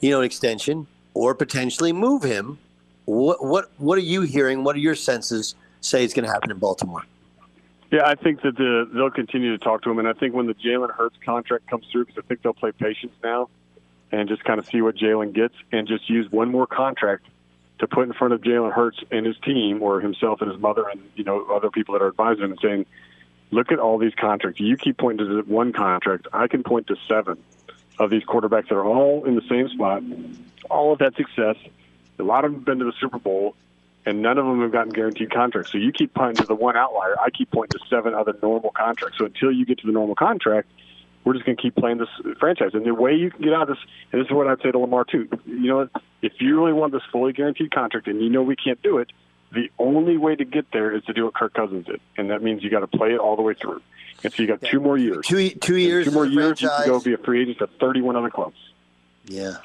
you 0.00 0.10
know, 0.10 0.18
an 0.18 0.26
extension 0.26 0.86
or 1.14 1.34
potentially 1.34 1.92
move 1.92 2.22
him. 2.22 2.58
What 3.04 3.44
what 3.44 3.70
what 3.78 3.96
are 3.96 4.02
you 4.02 4.22
hearing? 4.22 4.64
What 4.64 4.76
are 4.76 4.80
your 4.80 4.94
senses 4.94 5.54
say 5.80 6.04
is 6.04 6.12
going 6.12 6.26
to 6.26 6.32
happen 6.32 6.50
in 6.50 6.58
Baltimore? 6.58 7.04
Yeah, 7.92 8.06
I 8.06 8.14
think 8.14 8.40
that 8.40 8.56
the, 8.56 8.88
they'll 8.90 9.10
continue 9.10 9.50
to 9.52 9.62
talk 9.62 9.82
to 9.82 9.90
him, 9.90 9.98
and 9.98 10.08
I 10.08 10.14
think 10.14 10.34
when 10.34 10.46
the 10.46 10.54
Jalen 10.54 10.90
Hurts 10.90 11.16
contract 11.22 11.68
comes 11.68 11.84
through, 11.92 12.06
because 12.06 12.24
I 12.24 12.26
think 12.26 12.40
they'll 12.40 12.54
play 12.54 12.72
patience 12.72 13.12
now, 13.22 13.50
and 14.10 14.30
just 14.30 14.42
kind 14.44 14.58
of 14.58 14.64
see 14.64 14.80
what 14.80 14.96
Jalen 14.96 15.34
gets, 15.34 15.54
and 15.72 15.86
just 15.86 16.08
use 16.08 16.32
one 16.32 16.50
more 16.50 16.66
contract 16.66 17.26
to 17.80 17.86
put 17.86 18.04
in 18.04 18.14
front 18.14 18.32
of 18.32 18.40
Jalen 18.40 18.72
Hurts 18.72 18.98
and 19.10 19.26
his 19.26 19.36
team, 19.40 19.82
or 19.82 20.00
himself 20.00 20.40
and 20.40 20.50
his 20.50 20.58
mother, 20.58 20.88
and 20.88 21.02
you 21.16 21.24
know 21.24 21.44
other 21.52 21.68
people 21.68 21.92
that 21.92 22.00
are 22.00 22.08
advising 22.08 22.44
him, 22.44 22.52
and 22.52 22.60
saying, 22.62 22.86
"Look 23.50 23.70
at 23.70 23.78
all 23.78 23.98
these 23.98 24.14
contracts. 24.14 24.58
You 24.58 24.78
keep 24.78 24.96
pointing 24.96 25.28
to 25.28 25.42
one 25.42 25.74
contract. 25.74 26.28
I 26.32 26.46
can 26.46 26.62
point 26.62 26.86
to 26.86 26.96
seven 27.06 27.36
of 27.98 28.08
these 28.08 28.22
quarterbacks 28.22 28.68
that 28.68 28.74
are 28.74 28.86
all 28.86 29.26
in 29.26 29.34
the 29.34 29.42
same 29.50 29.68
spot, 29.68 30.02
all 30.70 30.94
of 30.94 31.00
that 31.00 31.14
success. 31.16 31.56
A 32.18 32.22
lot 32.22 32.46
of 32.46 32.52
them 32.52 32.60
have 32.60 32.64
been 32.64 32.78
to 32.78 32.86
the 32.86 32.94
Super 32.98 33.18
Bowl." 33.18 33.54
And 34.04 34.22
none 34.22 34.38
of 34.38 34.46
them 34.46 34.60
have 34.62 34.72
gotten 34.72 34.92
guaranteed 34.92 35.32
contracts. 35.32 35.72
So 35.72 35.78
you 35.78 35.92
keep 35.92 36.14
pointing 36.14 36.36
to 36.36 36.46
the 36.46 36.54
one 36.54 36.76
outlier. 36.76 37.18
I 37.20 37.30
keep 37.30 37.50
pointing 37.50 37.78
to 37.78 37.86
seven 37.88 38.14
other 38.14 38.36
normal 38.42 38.70
contracts. 38.70 39.18
So 39.18 39.26
until 39.26 39.52
you 39.52 39.64
get 39.64 39.78
to 39.78 39.86
the 39.86 39.92
normal 39.92 40.14
contract, 40.14 40.68
we're 41.24 41.34
just 41.34 41.46
going 41.46 41.56
to 41.56 41.62
keep 41.62 41.76
playing 41.76 41.98
this 41.98 42.08
franchise. 42.40 42.70
And 42.74 42.84
the 42.84 42.94
way 42.94 43.14
you 43.14 43.30
can 43.30 43.42
get 43.42 43.52
out 43.52 43.62
of 43.62 43.68
this, 43.68 43.84
and 44.10 44.20
this 44.20 44.26
is 44.26 44.32
what 44.32 44.48
I'd 44.48 44.60
say 44.60 44.72
to 44.72 44.78
Lamar 44.78 45.04
too. 45.04 45.28
You 45.46 45.68
know, 45.68 45.88
if 46.20 46.32
you 46.40 46.58
really 46.60 46.72
want 46.72 46.92
this 46.92 47.02
fully 47.12 47.32
guaranteed 47.32 47.72
contract, 47.72 48.08
and 48.08 48.20
you 48.20 48.28
know 48.28 48.42
we 48.42 48.56
can't 48.56 48.82
do 48.82 48.98
it, 48.98 49.10
the 49.52 49.70
only 49.78 50.16
way 50.16 50.34
to 50.34 50.44
get 50.44 50.72
there 50.72 50.94
is 50.94 51.04
to 51.04 51.12
do 51.12 51.24
what 51.24 51.34
Kirk 51.34 51.54
Cousins 51.54 51.86
did, 51.86 52.00
and 52.16 52.30
that 52.30 52.42
means 52.42 52.64
you 52.64 52.70
got 52.70 52.80
to 52.80 52.86
play 52.86 53.12
it 53.12 53.18
all 53.18 53.36
the 53.36 53.42
way 53.42 53.54
through. 53.54 53.82
And 54.24 54.32
so 54.32 54.42
you 54.42 54.48
got 54.48 54.62
two 54.62 54.80
more 54.80 54.96
years. 54.96 55.26
Two 55.26 55.50
two 55.50 55.74
In 55.74 55.80
years. 55.80 56.06
Two 56.06 56.12
more 56.12 56.24
as 56.24 56.30
a 56.30 56.34
years. 56.34 56.62
You 56.62 56.68
can 56.68 56.86
go 56.86 57.00
be 57.00 57.12
a 57.12 57.18
free 57.18 57.42
agent 57.42 57.58
to 57.58 57.66
31 57.66 58.16
other 58.16 58.30
clubs. 58.30 58.56
Yeah. 59.26 59.56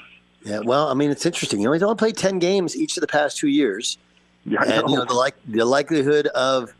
Yeah. 0.43 0.59
Well, 0.59 0.87
I 0.87 0.93
mean, 0.93 1.11
it's 1.11 1.25
interesting. 1.25 1.59
You 1.59 1.67
know, 1.67 1.73
he's 1.73 1.83
only 1.83 1.95
played 1.95 2.17
10 2.17 2.39
games 2.39 2.75
each 2.75 2.97
of 2.97 3.01
the 3.01 3.07
past 3.07 3.37
two 3.37 3.47
years. 3.47 3.97
Yeah, 4.47 4.63
and, 4.63 4.89
you 4.89 4.95
know. 4.95 5.05
the, 5.05 5.13
like, 5.13 5.35
the 5.47 5.65
likelihood 5.65 6.27
of 6.27 6.73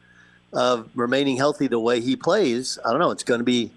of 0.53 0.89
remaining 0.95 1.36
healthy 1.36 1.67
the 1.67 1.80
way 1.80 1.99
he 1.99 2.15
plays, 2.15 2.80
I 2.86 2.91
don't 2.91 2.99
know. 2.99 3.12
It's 3.12 3.23
going 3.23 3.39
to 3.39 3.43
be 3.43 3.71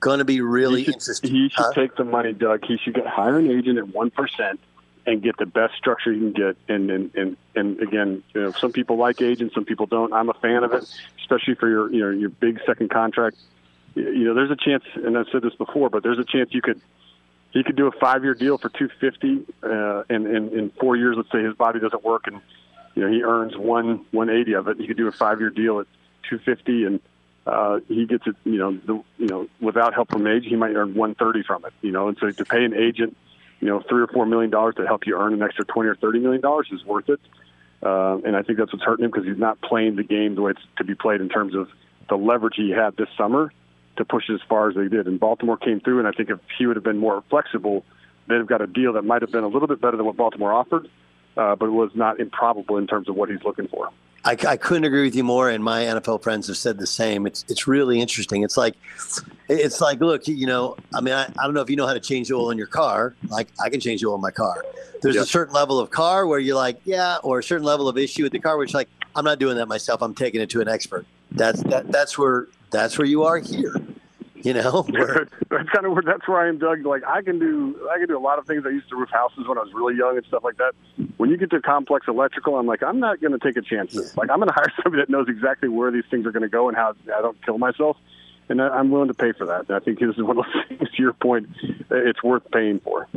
going 0.00 0.18
to 0.18 0.24
be 0.24 0.40
really 0.40 0.80
he 0.80 0.84
should, 0.86 0.94
interesting. 0.94 1.30
He 1.30 1.48
should 1.48 1.64
Huh? 1.64 1.72
take 1.74 1.94
the 1.94 2.04
money, 2.04 2.32
Doug. 2.32 2.64
He 2.64 2.76
should 2.78 2.94
get 2.94 3.06
hire 3.06 3.38
an 3.38 3.48
agent 3.50 3.78
at 3.78 3.88
one 3.88 4.10
percent 4.10 4.58
and 5.06 5.22
get 5.22 5.36
the 5.38 5.46
best 5.46 5.74
structure 5.76 6.12
you 6.12 6.32
can 6.32 6.32
get. 6.32 6.56
And 6.68 6.90
and 6.90 7.14
and, 7.14 7.36
and 7.54 7.80
again, 7.80 8.22
you 8.34 8.42
know, 8.42 8.50
some 8.52 8.72
people 8.72 8.96
like 8.96 9.22
agents, 9.22 9.54
some 9.54 9.64
people 9.64 9.86
don't. 9.86 10.12
I'm 10.12 10.28
a 10.28 10.34
fan 10.34 10.64
of 10.64 10.72
it, 10.72 10.84
especially 11.20 11.54
for 11.54 11.68
your 11.68 11.92
you 11.92 12.00
know 12.00 12.10
your 12.10 12.30
big 12.30 12.60
second 12.66 12.90
contract. 12.90 13.36
You 13.94 14.24
know, 14.24 14.34
there's 14.34 14.50
a 14.50 14.56
chance, 14.56 14.84
and 14.94 15.16
I've 15.16 15.26
said 15.30 15.42
this 15.42 15.54
before, 15.54 15.90
but 15.90 16.02
there's 16.02 16.18
a 16.18 16.24
chance 16.24 16.52
you 16.52 16.62
could. 16.62 16.80
He 17.52 17.64
could 17.64 17.74
do 17.74 17.88
a 17.88 17.92
five-year 17.92 18.34
deal 18.34 18.58
for 18.58 18.68
two 18.68 18.88
fifty, 19.00 19.44
uh, 19.62 20.02
and 20.08 20.26
in 20.26 20.48
in 20.56 20.70
four 20.80 20.96
years, 20.96 21.16
let's 21.16 21.30
say 21.32 21.42
his 21.42 21.54
body 21.54 21.80
doesn't 21.80 22.04
work, 22.04 22.26
and 22.26 22.40
you 22.94 23.02
know 23.02 23.10
he 23.10 23.22
earns 23.22 23.56
one 23.56 24.04
one 24.10 24.30
eighty 24.30 24.54
of 24.54 24.68
it. 24.68 24.78
He 24.78 24.86
could 24.86 24.96
do 24.96 25.08
a 25.08 25.12
five-year 25.12 25.50
deal 25.50 25.80
at 25.80 25.86
two 26.28 26.38
fifty, 26.38 26.84
and 26.84 27.00
uh, 27.46 27.80
he 27.88 28.06
gets 28.06 28.26
it. 28.26 28.36
You 28.44 28.58
know, 28.58 28.76
the, 28.76 29.02
you 29.18 29.26
know, 29.26 29.48
without 29.60 29.94
help 29.94 30.10
from 30.10 30.26
age, 30.26 30.44
he 30.46 30.56
might 30.56 30.74
earn 30.74 30.94
one 30.94 31.14
thirty 31.14 31.42
from 31.42 31.64
it. 31.64 31.72
You 31.82 31.92
know, 31.92 32.08
and 32.08 32.16
so 32.18 32.30
to 32.30 32.44
pay 32.44 32.64
an 32.64 32.74
agent, 32.74 33.16
you 33.60 33.68
know, 33.68 33.82
three 33.88 34.02
or 34.02 34.06
four 34.06 34.26
million 34.26 34.50
dollars 34.50 34.74
to 34.76 34.86
help 34.86 35.06
you 35.06 35.16
earn 35.16 35.32
an 35.32 35.42
extra 35.42 35.64
twenty 35.64 35.88
or 35.88 35.96
thirty 35.96 36.18
million 36.18 36.40
dollars 36.40 36.68
is 36.72 36.84
worth 36.84 37.08
it. 37.08 37.20
Uh, 37.82 38.18
and 38.26 38.36
I 38.36 38.42
think 38.42 38.58
that's 38.58 38.72
what's 38.72 38.84
hurting 38.84 39.06
him 39.06 39.10
because 39.10 39.26
he's 39.26 39.38
not 39.38 39.60
playing 39.62 39.96
the 39.96 40.02
game 40.02 40.34
the 40.34 40.42
way 40.42 40.50
it's 40.50 40.60
to 40.76 40.84
be 40.84 40.94
played 40.94 41.20
in 41.20 41.30
terms 41.30 41.54
of 41.54 41.68
the 42.10 42.16
leverage 42.16 42.54
he 42.56 42.70
had 42.70 42.96
this 42.96 43.08
summer 43.16 43.52
to 43.96 44.04
push 44.04 44.28
it 44.28 44.34
as 44.34 44.40
far 44.48 44.68
as 44.68 44.76
they 44.76 44.88
did. 44.88 45.06
And 45.06 45.18
Baltimore 45.18 45.56
came 45.56 45.80
through, 45.80 45.98
and 45.98 46.08
I 46.08 46.12
think 46.12 46.28
if 46.28 46.38
he 46.58 46.66
would 46.66 46.76
have 46.76 46.84
been 46.84 46.98
more 46.98 47.22
flexible, 47.30 47.84
they'd 48.26 48.36
have 48.36 48.46
got 48.46 48.60
a 48.60 48.66
deal 48.66 48.94
that 48.94 49.02
might 49.02 49.22
have 49.22 49.32
been 49.32 49.44
a 49.44 49.48
little 49.48 49.68
bit 49.68 49.80
better 49.80 49.96
than 49.96 50.04
what 50.04 50.16
Baltimore 50.16 50.52
offered, 50.52 50.88
uh, 51.36 51.56
but 51.56 51.66
it 51.66 51.72
was 51.72 51.90
not 51.94 52.20
improbable 52.20 52.76
in 52.76 52.86
terms 52.86 53.08
of 53.08 53.14
what 53.16 53.30
he's 53.30 53.42
looking 53.44 53.68
for. 53.68 53.90
I, 54.22 54.36
I 54.46 54.56
couldn't 54.58 54.84
agree 54.84 55.02
with 55.02 55.14
you 55.14 55.24
more, 55.24 55.48
and 55.48 55.64
my 55.64 55.82
NFL 55.84 56.22
friends 56.22 56.46
have 56.48 56.58
said 56.58 56.76
the 56.78 56.86
same. 56.86 57.26
It's 57.26 57.42
it's 57.48 57.66
really 57.66 58.00
interesting. 58.02 58.42
It's 58.42 58.58
like 58.58 58.74
it's 59.48 59.80
like 59.80 60.00
look, 60.00 60.28
you 60.28 60.46
know, 60.46 60.76
I 60.94 61.00
mean, 61.00 61.14
I, 61.14 61.24
I 61.38 61.44
don't 61.44 61.54
know 61.54 61.62
if 61.62 61.70
you 61.70 61.76
know 61.76 61.86
how 61.86 61.94
to 61.94 62.00
change 62.00 62.28
the 62.28 62.34
oil 62.34 62.50
in 62.50 62.58
your 62.58 62.66
car. 62.66 63.14
Like 63.28 63.48
I 63.64 63.70
can 63.70 63.80
change 63.80 64.02
the 64.02 64.08
oil 64.08 64.16
in 64.16 64.20
my 64.20 64.30
car. 64.30 64.62
There's 65.00 65.14
Yeah. 65.14 65.22
a 65.22 65.26
certain 65.26 65.54
level 65.54 65.78
of 65.78 65.88
car 65.90 66.26
where 66.26 66.38
you're 66.38 66.56
like, 66.56 66.78
yeah, 66.84 67.16
or 67.22 67.38
a 67.38 67.42
certain 67.42 67.64
level 67.64 67.88
of 67.88 67.96
issue 67.96 68.22
with 68.24 68.32
the 68.32 68.40
car, 68.40 68.58
which 68.58 68.74
like 68.74 68.88
I'm 69.16 69.24
not 69.24 69.38
doing 69.38 69.56
that 69.56 69.66
myself. 69.68 70.02
I'm 70.02 70.14
taking 70.14 70.42
it 70.42 70.50
to 70.50 70.60
an 70.60 70.68
expert. 70.68 71.06
That's 71.32 71.62
that 71.64 71.90
that's 71.90 72.18
where 72.18 72.48
that's 72.70 72.98
where 72.98 73.06
you 73.06 73.22
are 73.22 73.38
here. 73.38 73.74
You 74.50 74.54
know, 74.54 74.82
where 74.88 75.28
that's 75.50 75.68
kind 75.68 75.86
of 75.86 75.92
where 75.92 76.02
that's 76.02 76.26
where 76.26 76.40
I 76.40 76.48
am, 76.48 76.58
Doug. 76.58 76.84
Like 76.84 77.02
I 77.06 77.22
can 77.22 77.38
do, 77.38 77.88
I 77.92 77.98
can 77.98 78.08
do 78.08 78.16
a 78.16 78.20
lot 78.20 78.38
of 78.38 78.46
things. 78.46 78.64
I 78.66 78.70
used 78.70 78.88
to 78.88 78.96
roof 78.96 79.10
houses 79.10 79.46
when 79.46 79.58
I 79.58 79.62
was 79.62 79.72
really 79.74 79.96
young 79.96 80.16
and 80.16 80.26
stuff 80.26 80.42
like 80.44 80.56
that. 80.56 80.72
When 81.18 81.30
you 81.30 81.36
get 81.36 81.50
to 81.50 81.60
complex 81.60 82.08
electrical, 82.08 82.56
I'm 82.56 82.66
like, 82.66 82.82
I'm 82.82 82.98
not 82.98 83.20
going 83.20 83.32
to 83.32 83.38
take 83.38 83.56
a 83.56 83.62
chance. 83.62 83.94
Like 84.16 84.30
I'm 84.30 84.38
going 84.38 84.48
to 84.52 84.54
hire 84.54 84.72
somebody 84.82 85.02
that 85.02 85.10
knows 85.10 85.28
exactly 85.28 85.68
where 85.68 85.90
these 85.90 86.04
things 86.10 86.26
are 86.26 86.32
going 86.32 86.42
to 86.42 86.48
go 86.48 86.68
and 86.68 86.76
how 86.76 86.94
I 87.16 87.20
don't 87.20 87.40
kill 87.44 87.58
myself, 87.58 87.96
and 88.48 88.62
I'm 88.62 88.90
willing 88.90 89.08
to 89.08 89.14
pay 89.14 89.32
for 89.32 89.46
that. 89.46 89.68
And 89.68 89.76
I 89.76 89.80
think 89.80 90.00
this 90.00 90.16
is 90.16 90.22
one 90.22 90.38
of 90.38 90.44
those 90.44 90.64
things. 90.68 90.90
To 90.90 91.02
your 91.02 91.12
point, 91.12 91.48
it's 91.90 92.22
worth 92.22 92.50
paying 92.50 92.80
for. 92.80 93.08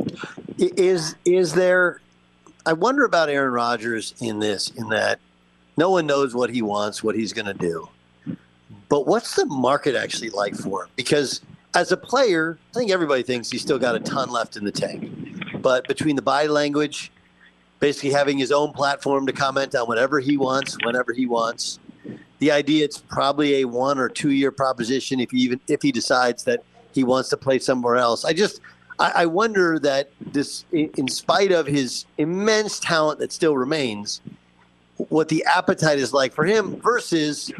is 0.58 1.16
is 1.24 1.54
there 1.54 2.00
I 2.66 2.72
wonder 2.72 3.04
about 3.04 3.28
Aaron 3.28 3.52
Rodgers 3.52 4.14
in 4.20 4.38
this 4.38 4.70
in 4.70 4.88
that 4.88 5.20
no 5.76 5.90
one 5.90 6.06
knows 6.06 6.34
what 6.34 6.50
he 6.50 6.62
wants, 6.62 7.02
what 7.02 7.14
he's 7.14 7.32
going 7.32 7.46
to 7.46 7.54
do. 7.54 7.88
But 8.94 9.08
what's 9.08 9.34
the 9.34 9.44
market 9.46 9.96
actually 9.96 10.30
like 10.30 10.54
for 10.54 10.84
him? 10.84 10.90
Because 10.94 11.40
as 11.74 11.90
a 11.90 11.96
player, 11.96 12.60
I 12.70 12.78
think 12.78 12.92
everybody 12.92 13.24
thinks 13.24 13.50
he's 13.50 13.60
still 13.60 13.80
got 13.80 13.96
a 13.96 13.98
ton 13.98 14.30
left 14.30 14.56
in 14.56 14.64
the 14.64 14.70
tank. 14.70 15.60
But 15.60 15.88
between 15.88 16.14
the 16.14 16.22
body 16.22 16.46
language, 16.46 17.10
basically 17.80 18.12
having 18.12 18.38
his 18.38 18.52
own 18.52 18.72
platform 18.72 19.26
to 19.26 19.32
comment 19.32 19.74
on 19.74 19.88
whatever 19.88 20.20
he 20.20 20.36
wants, 20.36 20.76
whenever 20.84 21.12
he 21.12 21.26
wants, 21.26 21.80
the 22.38 22.52
idea 22.52 22.84
it's 22.84 22.98
probably 22.98 23.62
a 23.62 23.64
one 23.64 23.98
or 23.98 24.08
two 24.08 24.30
year 24.30 24.52
proposition 24.52 25.18
if 25.18 25.32
he 25.32 25.38
even 25.38 25.58
if 25.66 25.82
he 25.82 25.90
decides 25.90 26.44
that 26.44 26.62
he 26.92 27.02
wants 27.02 27.28
to 27.30 27.36
play 27.36 27.58
somewhere 27.58 27.96
else. 27.96 28.24
I 28.24 28.32
just 28.32 28.60
I, 29.00 29.26
wonder 29.26 29.80
that 29.80 30.12
this, 30.20 30.66
in 30.70 31.08
spite 31.08 31.50
of 31.50 31.66
his 31.66 32.06
immense 32.16 32.78
talent 32.78 33.18
that 33.18 33.32
still 33.32 33.56
remains, 33.56 34.20
what 35.08 35.28
the 35.28 35.44
appetite 35.52 35.98
is 35.98 36.12
like 36.12 36.32
for 36.32 36.44
him 36.44 36.80
versus 36.80 37.50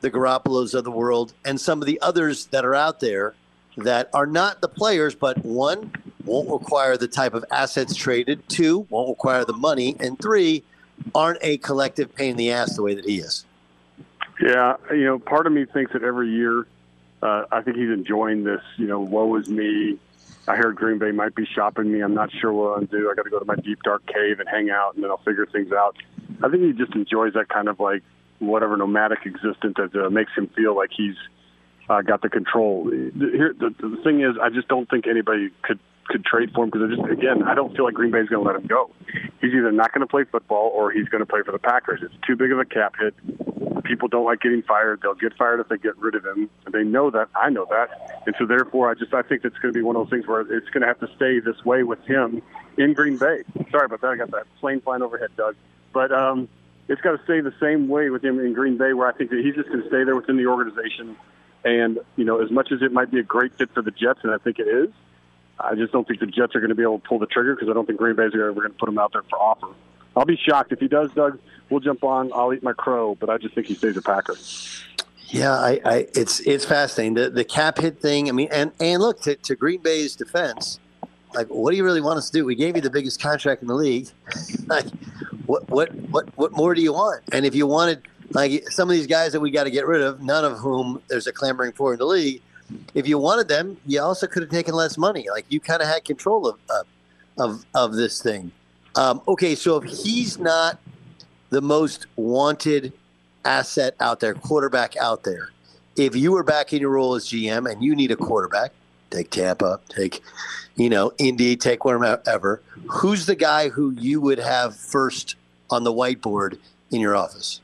the 0.00 0.10
Garoppolos 0.10 0.74
of 0.74 0.84
the 0.84 0.90
world 0.90 1.32
and 1.44 1.60
some 1.60 1.80
of 1.80 1.86
the 1.86 2.00
others 2.00 2.46
that 2.46 2.64
are 2.64 2.74
out 2.74 3.00
there 3.00 3.34
that 3.76 4.10
are 4.12 4.26
not 4.26 4.60
the 4.60 4.68
players, 4.68 5.14
but 5.14 5.44
one 5.44 5.92
won't 6.24 6.50
require 6.50 6.96
the 6.96 7.08
type 7.08 7.34
of 7.34 7.44
assets 7.50 7.94
traded, 7.94 8.46
two 8.48 8.86
won't 8.90 9.08
require 9.08 9.44
the 9.44 9.52
money, 9.52 9.96
and 10.00 10.20
three 10.20 10.64
aren't 11.14 11.38
a 11.42 11.58
collective 11.58 12.14
pain 12.14 12.32
in 12.32 12.36
the 12.36 12.50
ass 12.50 12.76
the 12.76 12.82
way 12.82 12.94
that 12.94 13.04
he 13.04 13.18
is. 13.18 13.44
Yeah, 14.40 14.76
you 14.90 15.04
know, 15.04 15.18
part 15.18 15.46
of 15.46 15.52
me 15.52 15.64
thinks 15.64 15.92
that 15.92 16.02
every 16.02 16.28
year, 16.28 16.66
uh, 17.22 17.44
I 17.50 17.62
think 17.62 17.76
he's 17.76 17.90
enjoying 17.90 18.44
this. 18.44 18.62
You 18.76 18.86
know, 18.86 19.00
woe 19.00 19.34
is 19.36 19.48
me. 19.48 19.98
I 20.46 20.56
heard 20.56 20.76
Green 20.76 20.98
Bay 20.98 21.10
might 21.10 21.34
be 21.34 21.44
shopping 21.44 21.92
me. 21.92 22.00
I'm 22.00 22.14
not 22.14 22.30
sure 22.32 22.52
what 22.52 22.78
I'm 22.78 22.86
do. 22.86 23.10
I 23.10 23.14
got 23.14 23.24
to 23.24 23.30
go 23.30 23.38
to 23.38 23.44
my 23.44 23.56
deep 23.56 23.82
dark 23.82 24.06
cave 24.06 24.40
and 24.40 24.48
hang 24.48 24.70
out, 24.70 24.94
and 24.94 25.02
then 25.02 25.10
I'll 25.10 25.18
figure 25.18 25.46
things 25.46 25.72
out. 25.72 25.96
I 26.42 26.48
think 26.48 26.62
he 26.62 26.72
just 26.72 26.94
enjoys 26.94 27.34
that 27.34 27.48
kind 27.48 27.68
of 27.68 27.80
like 27.80 28.02
whatever 28.38 28.76
nomadic 28.76 29.20
existence 29.24 29.74
that 29.76 29.94
uh, 29.94 30.10
makes 30.10 30.32
him 30.36 30.48
feel 30.56 30.76
like 30.76 30.90
he's 30.96 31.16
uh, 31.88 32.02
got 32.02 32.22
the 32.22 32.28
control. 32.28 32.90
Here, 32.90 33.54
the, 33.58 33.74
the 33.78 34.00
thing 34.04 34.20
is, 34.20 34.36
I 34.42 34.50
just 34.50 34.68
don't 34.68 34.88
think 34.88 35.06
anybody 35.06 35.50
could 35.62 35.78
could 36.08 36.24
trade 36.24 36.50
for 36.54 36.64
him 36.64 36.70
because 36.70 36.88
just 36.96 37.08
again, 37.10 37.42
I 37.42 37.54
don't 37.54 37.76
feel 37.76 37.84
like 37.84 37.94
Green 37.94 38.10
Bay's 38.10 38.28
going 38.28 38.42
to 38.42 38.50
let 38.50 38.60
him 38.60 38.66
go. 38.66 38.90
He's 39.40 39.52
either 39.52 39.70
not 39.70 39.92
going 39.92 40.00
to 40.00 40.06
play 40.06 40.24
football 40.24 40.70
or 40.74 40.90
he's 40.90 41.08
going 41.08 41.20
to 41.20 41.26
play 41.26 41.42
for 41.44 41.52
the 41.52 41.58
Packers. 41.58 42.00
It's 42.02 42.14
too 42.26 42.34
big 42.34 42.50
of 42.50 42.58
a 42.58 42.64
cap 42.64 42.94
hit. 42.98 43.14
People 43.84 44.08
don't 44.08 44.24
like 44.24 44.40
getting 44.40 44.62
fired. 44.62 45.00
They'll 45.02 45.14
get 45.14 45.36
fired 45.36 45.60
if 45.60 45.68
they 45.68 45.76
get 45.76 45.96
rid 45.98 46.14
of 46.14 46.24
him. 46.24 46.50
They 46.72 46.82
know 46.82 47.10
that. 47.10 47.28
I 47.36 47.50
know 47.50 47.66
that. 47.70 48.22
And 48.26 48.34
so 48.38 48.46
therefore, 48.46 48.90
I 48.90 48.94
just 48.94 49.14
I 49.14 49.22
think 49.22 49.44
it's 49.44 49.58
going 49.58 49.72
to 49.72 49.78
be 49.78 49.82
one 49.82 49.96
of 49.96 50.04
those 50.04 50.10
things 50.10 50.26
where 50.26 50.40
it's 50.40 50.68
going 50.70 50.80
to 50.80 50.86
have 50.86 51.00
to 51.00 51.08
stay 51.16 51.40
this 51.40 51.62
way 51.64 51.82
with 51.82 52.02
him 52.04 52.42
in 52.76 52.94
Green 52.94 53.18
Bay. 53.18 53.44
Sorry 53.70 53.84
about 53.84 54.00
that. 54.00 54.08
I 54.08 54.16
got 54.16 54.30
that 54.30 54.46
plane 54.60 54.80
flying 54.80 55.02
overhead, 55.02 55.30
Doug. 55.36 55.56
But 55.92 56.12
um, 56.12 56.48
it's 56.88 57.00
got 57.00 57.16
to 57.16 57.24
stay 57.24 57.40
the 57.40 57.54
same 57.60 57.88
way 57.88 58.10
with 58.10 58.24
him 58.24 58.38
in 58.38 58.52
Green 58.52 58.76
Bay, 58.76 58.92
where 58.92 59.06
I 59.06 59.12
think 59.12 59.30
that 59.30 59.40
he's 59.44 59.54
just 59.54 59.68
going 59.68 59.82
to 59.82 59.88
stay 59.88 60.04
there 60.04 60.16
within 60.16 60.36
the 60.36 60.46
organization. 60.46 61.16
And 61.64 61.98
you 62.16 62.24
know, 62.24 62.40
as 62.40 62.50
much 62.50 62.72
as 62.72 62.82
it 62.82 62.92
might 62.92 63.10
be 63.10 63.18
a 63.18 63.22
great 63.22 63.56
fit 63.58 63.70
for 63.74 63.82
the 63.82 63.90
Jets, 63.90 64.20
and 64.22 64.32
I 64.32 64.38
think 64.38 64.58
it 64.58 64.68
is, 64.68 64.90
I 65.60 65.74
just 65.74 65.92
don't 65.92 66.06
think 66.06 66.20
the 66.20 66.26
Jets 66.26 66.54
are 66.54 66.60
going 66.60 66.70
to 66.70 66.74
be 66.74 66.82
able 66.82 67.00
to 67.00 67.08
pull 67.08 67.18
the 67.18 67.26
trigger 67.26 67.54
because 67.54 67.68
I 67.68 67.72
don't 67.72 67.86
think 67.86 67.98
Green 67.98 68.16
Bay's 68.16 68.32
ever 68.34 68.52
going 68.52 68.68
to 68.68 68.78
put 68.78 68.88
him 68.88 68.98
out 68.98 69.12
there 69.12 69.22
for 69.22 69.38
offer. 69.38 69.68
I'll 70.16 70.24
be 70.24 70.36
shocked 70.36 70.72
if 70.72 70.80
he 70.80 70.88
does, 70.88 71.10
Doug. 71.12 71.38
We'll 71.70 71.80
jump 71.80 72.02
on. 72.02 72.32
I'll 72.34 72.52
eat 72.52 72.62
my 72.62 72.72
crow, 72.72 73.14
but 73.14 73.28
I 73.30 73.38
just 73.38 73.54
think 73.54 73.66
he 73.66 73.74
stays 73.74 73.96
a 73.96 74.02
Packer. 74.02 74.34
Yeah, 75.26 75.52
I, 75.52 75.80
I 75.84 76.06
it's 76.14 76.40
it's 76.40 76.64
fascinating. 76.64 77.14
The 77.14 77.30
the 77.30 77.44
cap 77.44 77.78
hit 77.78 78.00
thing. 78.00 78.28
I 78.28 78.32
mean, 78.32 78.48
and 78.50 78.72
and 78.80 79.02
look 79.02 79.20
to, 79.22 79.34
to 79.36 79.54
Green 79.54 79.82
Bay's 79.82 80.16
defense, 80.16 80.80
like 81.34 81.48
what 81.48 81.70
do 81.70 81.76
you 81.76 81.84
really 81.84 82.00
want 82.00 82.18
us 82.18 82.30
to 82.30 82.38
do? 82.38 82.44
We 82.44 82.54
gave 82.54 82.76
you 82.76 82.82
the 82.82 82.90
biggest 82.90 83.20
contract 83.20 83.62
in 83.62 83.68
the 83.68 83.74
league. 83.74 84.08
like, 84.66 84.86
what 85.46 85.68
what 85.68 85.94
what 86.10 86.28
what 86.36 86.52
more 86.52 86.74
do 86.74 86.82
you 86.82 86.92
want? 86.92 87.22
And 87.32 87.44
if 87.44 87.54
you 87.54 87.66
wanted 87.66 88.02
like 88.30 88.68
some 88.70 88.88
of 88.88 88.94
these 88.94 89.06
guys 89.06 89.32
that 89.32 89.40
we 89.40 89.50
got 89.50 89.64
to 89.64 89.70
get 89.70 89.86
rid 89.86 90.02
of, 90.02 90.20
none 90.20 90.44
of 90.44 90.58
whom 90.58 91.02
there's 91.08 91.26
a 91.26 91.32
clamoring 91.32 91.72
for 91.72 91.92
in 91.92 91.98
the 91.98 92.06
league. 92.06 92.42
If 92.92 93.08
you 93.08 93.18
wanted 93.18 93.48
them, 93.48 93.78
you 93.86 94.00
also 94.02 94.26
could 94.26 94.42
have 94.42 94.50
taken 94.50 94.74
less 94.74 94.98
money. 94.98 95.26
Like 95.30 95.46
you 95.48 95.58
kind 95.60 95.80
of 95.80 95.88
had 95.88 96.04
control 96.04 96.46
of 96.46 96.58
of 96.68 96.86
of, 97.38 97.64
of 97.74 97.94
this 97.94 98.20
thing. 98.20 98.52
Um, 98.96 99.22
okay, 99.28 99.54
so 99.54 99.76
if 99.76 99.84
he's 99.84 100.38
not 100.38 100.80
the 101.50 101.60
most 101.60 102.06
wanted 102.16 102.92
asset 103.44 103.94
out 104.00 104.20
there, 104.20 104.34
quarterback 104.34 104.96
out 104.96 105.24
there. 105.24 105.50
If 105.96 106.14
you 106.14 106.32
were 106.32 106.42
back 106.42 106.72
in 106.72 106.80
your 106.80 106.90
role 106.90 107.14
as 107.14 107.26
GM 107.26 107.70
and 107.70 107.82
you 107.82 107.94
need 107.96 108.10
a 108.10 108.16
quarterback, 108.16 108.72
take 109.10 109.30
Tampa, 109.30 109.80
take, 109.88 110.22
you 110.78 110.88
know, 110.88 111.12
Indy, 111.18 111.56
take 111.56 111.84
wherever. 111.84 112.62
Who's 112.86 113.26
the 113.26 113.34
guy 113.34 113.68
who 113.68 113.90
you 113.90 114.20
would 114.20 114.38
have 114.38 114.76
first 114.76 115.34
on 115.68 115.82
the 115.82 115.92
whiteboard 115.92 116.58
in 116.90 117.00
your 117.00 117.16
office? 117.16 117.60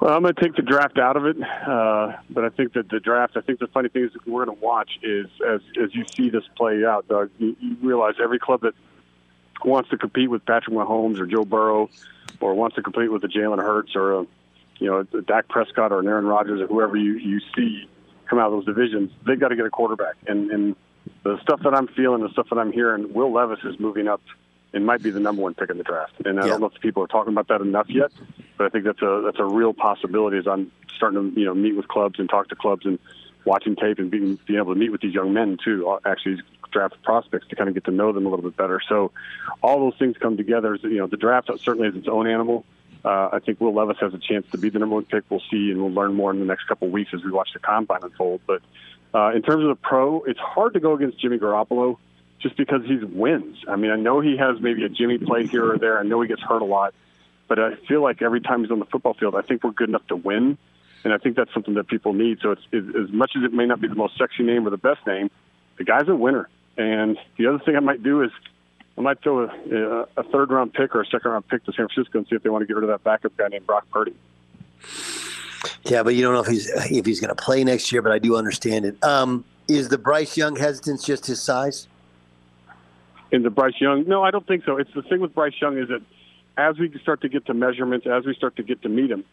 Well, 0.00 0.14
I'm 0.14 0.22
going 0.22 0.34
to 0.34 0.40
take 0.40 0.56
the 0.56 0.62
draft 0.62 0.98
out 0.98 1.16
of 1.16 1.26
it, 1.26 1.36
uh, 1.40 2.16
but 2.30 2.44
I 2.44 2.48
think 2.48 2.72
that 2.72 2.88
the 2.88 2.98
draft. 2.98 3.36
I 3.36 3.40
think 3.40 3.58
the 3.58 3.66
funny 3.68 3.88
thing 3.88 4.04
is 4.04 4.10
we're 4.26 4.44
going 4.44 4.56
to 4.56 4.64
watch 4.64 4.98
is 5.02 5.26
as 5.46 5.60
as 5.80 5.94
you 5.94 6.04
see 6.16 6.28
this 6.30 6.44
play 6.56 6.84
out, 6.84 7.06
Doug. 7.08 7.30
You, 7.38 7.56
you 7.60 7.76
realize 7.82 8.14
every 8.20 8.40
club 8.40 8.62
that 8.62 8.74
wants 9.64 9.90
to 9.90 9.96
compete 9.96 10.28
with 10.28 10.44
Patrick 10.44 10.74
Mahomes 10.74 11.20
or 11.20 11.26
Joe 11.26 11.44
Burrow, 11.44 11.88
or 12.40 12.54
wants 12.54 12.74
to 12.76 12.82
compete 12.82 13.12
with 13.12 13.22
the 13.22 13.28
Jalen 13.28 13.58
Hurts 13.58 13.94
or 13.94 14.20
a 14.20 14.26
you 14.78 14.88
know 14.88 15.06
a 15.16 15.22
Dak 15.22 15.46
Prescott 15.46 15.92
or 15.92 16.00
an 16.00 16.08
Aaron 16.08 16.26
Rodgers 16.26 16.60
or 16.60 16.66
whoever 16.66 16.96
you 16.96 17.12
you 17.12 17.40
see 17.54 17.88
come 18.26 18.38
out 18.38 18.46
of 18.46 18.52
those 18.52 18.64
divisions, 18.64 19.12
they've 19.26 19.38
got 19.38 19.48
to 19.48 19.56
get 19.56 19.66
a 19.66 19.70
quarterback. 19.70 20.14
And 20.26 20.50
and 20.50 20.76
the 21.22 21.38
stuff 21.42 21.60
that 21.62 21.74
I'm 21.74 21.88
feeling, 21.88 22.22
the 22.22 22.30
stuff 22.30 22.48
that 22.50 22.58
I'm 22.58 22.72
hearing, 22.72 23.12
Will 23.12 23.32
Levis 23.32 23.60
is 23.64 23.78
moving 23.78 24.08
up 24.08 24.20
and 24.72 24.86
might 24.86 25.02
be 25.02 25.10
the 25.10 25.20
number 25.20 25.42
one 25.42 25.54
pick 25.54 25.70
in 25.70 25.78
the 25.78 25.84
draft. 25.84 26.14
And 26.24 26.40
I 26.40 26.46
don't 26.46 26.60
know 26.60 26.66
if 26.74 26.80
people 26.80 27.02
are 27.04 27.06
talking 27.08 27.32
about 27.32 27.48
that 27.48 27.60
enough 27.60 27.88
yet, 27.88 28.10
but 28.56 28.66
I 28.66 28.68
think 28.70 28.84
that's 28.84 29.02
a 29.02 29.22
that's 29.24 29.38
a 29.38 29.44
real 29.44 29.72
possibility. 29.72 30.38
As 30.38 30.46
I'm 30.46 30.72
starting 30.96 31.34
to 31.34 31.38
you 31.40 31.46
know 31.46 31.54
meet 31.54 31.76
with 31.76 31.88
clubs 31.88 32.18
and 32.18 32.28
talk 32.28 32.48
to 32.48 32.56
clubs 32.56 32.86
and 32.86 32.98
watching 33.44 33.76
tape 33.76 33.98
and 33.98 34.10
being 34.10 34.38
being 34.46 34.58
able 34.58 34.72
to 34.72 34.78
meet 34.78 34.90
with 34.90 35.00
these 35.00 35.14
young 35.14 35.32
men 35.32 35.58
too. 35.62 35.88
uh, 35.88 35.98
Actually, 36.06 36.40
draft 36.70 37.00
prospects 37.02 37.46
to 37.48 37.56
kind 37.56 37.68
of 37.68 37.74
get 37.74 37.84
to 37.84 37.90
know 37.90 38.12
them 38.12 38.24
a 38.26 38.30
little 38.30 38.44
bit 38.44 38.56
better. 38.56 38.80
So 38.88 39.12
all 39.62 39.78
those 39.80 39.98
things 39.98 40.16
come 40.18 40.36
together. 40.36 40.76
You 40.82 40.98
know, 40.98 41.06
the 41.06 41.18
draft 41.18 41.50
certainly 41.60 41.88
is 41.88 41.94
its 41.96 42.08
own 42.08 42.26
animal. 42.26 42.64
Uh, 43.04 43.30
I 43.32 43.40
think 43.40 43.60
Will 43.60 43.74
Levis 43.74 43.98
has 44.00 44.14
a 44.14 44.18
chance 44.18 44.46
to 44.52 44.58
be 44.58 44.70
the 44.70 44.78
number 44.78 44.94
one 44.94 45.04
pick. 45.04 45.24
We'll 45.28 45.42
see, 45.50 45.70
and 45.72 45.80
we'll 45.82 45.92
learn 45.92 46.14
more 46.14 46.30
in 46.30 46.38
the 46.38 46.46
next 46.46 46.64
couple 46.68 46.86
of 46.86 46.92
weeks 46.92 47.10
as 47.12 47.22
we 47.24 47.32
watch 47.32 47.50
the 47.52 47.58
combine 47.58 48.00
unfold. 48.02 48.40
But 48.46 48.62
uh, 49.14 49.32
in 49.34 49.42
terms 49.42 49.62
of 49.62 49.68
the 49.68 49.74
pro, 49.80 50.22
it's 50.22 50.40
hard 50.40 50.74
to 50.74 50.80
go 50.80 50.94
against 50.94 51.20
Jimmy 51.20 51.38
Garoppolo 51.38 51.98
just 52.40 52.56
because 52.56 52.82
he's 52.86 53.04
wins. 53.04 53.58
I 53.68 53.76
mean, 53.76 53.90
I 53.90 53.96
know 53.96 54.20
he 54.20 54.36
has 54.36 54.60
maybe 54.60 54.84
a 54.84 54.88
Jimmy 54.88 55.18
play 55.18 55.46
here 55.46 55.72
or 55.72 55.78
there. 55.78 55.98
I 55.98 56.02
know 56.02 56.20
he 56.20 56.28
gets 56.28 56.42
hurt 56.42 56.62
a 56.62 56.66
lot, 56.66 56.94
but 57.46 57.58
I 57.58 57.76
feel 57.88 58.02
like 58.02 58.22
every 58.22 58.40
time 58.40 58.62
he's 58.62 58.70
on 58.70 58.78
the 58.78 58.86
football 58.86 59.14
field, 59.14 59.34
I 59.34 59.42
think 59.42 59.62
we're 59.62 59.70
good 59.70 59.88
enough 59.88 60.06
to 60.08 60.16
win, 60.16 60.58
and 61.04 61.12
I 61.12 61.18
think 61.18 61.36
that's 61.36 61.52
something 61.52 61.74
that 61.74 61.88
people 61.88 62.14
need. 62.14 62.38
So 62.40 62.52
it's, 62.52 62.62
it's 62.72 62.96
as 62.96 63.12
much 63.12 63.32
as 63.36 63.44
it 63.44 63.52
may 63.52 63.66
not 63.66 63.80
be 63.80 63.88
the 63.88 63.94
most 63.94 64.18
sexy 64.18 64.42
name 64.42 64.66
or 64.66 64.70
the 64.70 64.76
best 64.76 65.06
name, 65.06 65.30
the 65.78 65.84
guy's 65.84 66.08
a 66.08 66.16
winner. 66.16 66.48
And 66.76 67.18
the 67.36 67.46
other 67.48 67.58
thing 67.58 67.76
I 67.76 67.80
might 67.80 68.02
do 68.02 68.22
is 68.22 68.30
I 68.96 69.00
might 69.02 69.22
throw 69.22 69.44
a, 69.44 70.08
a 70.16 70.22
third 70.24 70.50
round 70.50 70.72
pick 70.72 70.94
or 70.94 71.02
a 71.02 71.06
second 71.06 71.30
round 71.30 71.48
pick 71.48 71.64
to 71.64 71.72
San 71.72 71.88
Francisco 71.88 72.18
and 72.18 72.26
see 72.28 72.36
if 72.36 72.42
they 72.42 72.50
want 72.50 72.62
to 72.62 72.66
get 72.66 72.76
rid 72.76 72.84
of 72.84 72.90
that 72.90 73.04
backup 73.04 73.36
guy 73.36 73.48
named 73.48 73.66
Brock 73.66 73.86
Purdy. 73.90 74.14
Yeah, 75.84 76.02
but 76.02 76.14
you 76.14 76.22
don't 76.22 76.34
know 76.34 76.40
if 76.40 76.46
he's 76.46 76.68
if 76.68 77.06
he's 77.06 77.20
going 77.20 77.34
to 77.34 77.42
play 77.42 77.64
next 77.64 77.92
year. 77.92 78.02
But 78.02 78.12
I 78.12 78.18
do 78.18 78.36
understand 78.36 78.84
it. 78.84 79.02
Um, 79.02 79.44
is 79.68 79.88
the 79.88 79.98
Bryce 79.98 80.36
Young 80.36 80.56
hesitance 80.56 81.04
just 81.04 81.26
his 81.26 81.42
size? 81.42 81.88
In 83.30 83.42
the 83.42 83.50
Bryce 83.50 83.80
Young, 83.80 84.06
no, 84.06 84.22
I 84.22 84.30
don't 84.30 84.46
think 84.46 84.64
so. 84.64 84.76
It's 84.76 84.92
the 84.94 85.02
thing 85.02 85.20
with 85.20 85.34
Bryce 85.34 85.54
Young 85.60 85.78
is 85.78 85.88
that 85.88 86.02
as 86.58 86.78
we 86.78 86.92
start 87.00 87.22
to 87.22 87.28
get 87.28 87.46
to 87.46 87.54
measurements, 87.54 88.06
as 88.06 88.26
we 88.26 88.34
start 88.34 88.56
to 88.56 88.62
get 88.62 88.82
to 88.82 88.90
meet 88.90 89.10
him, 89.10 89.24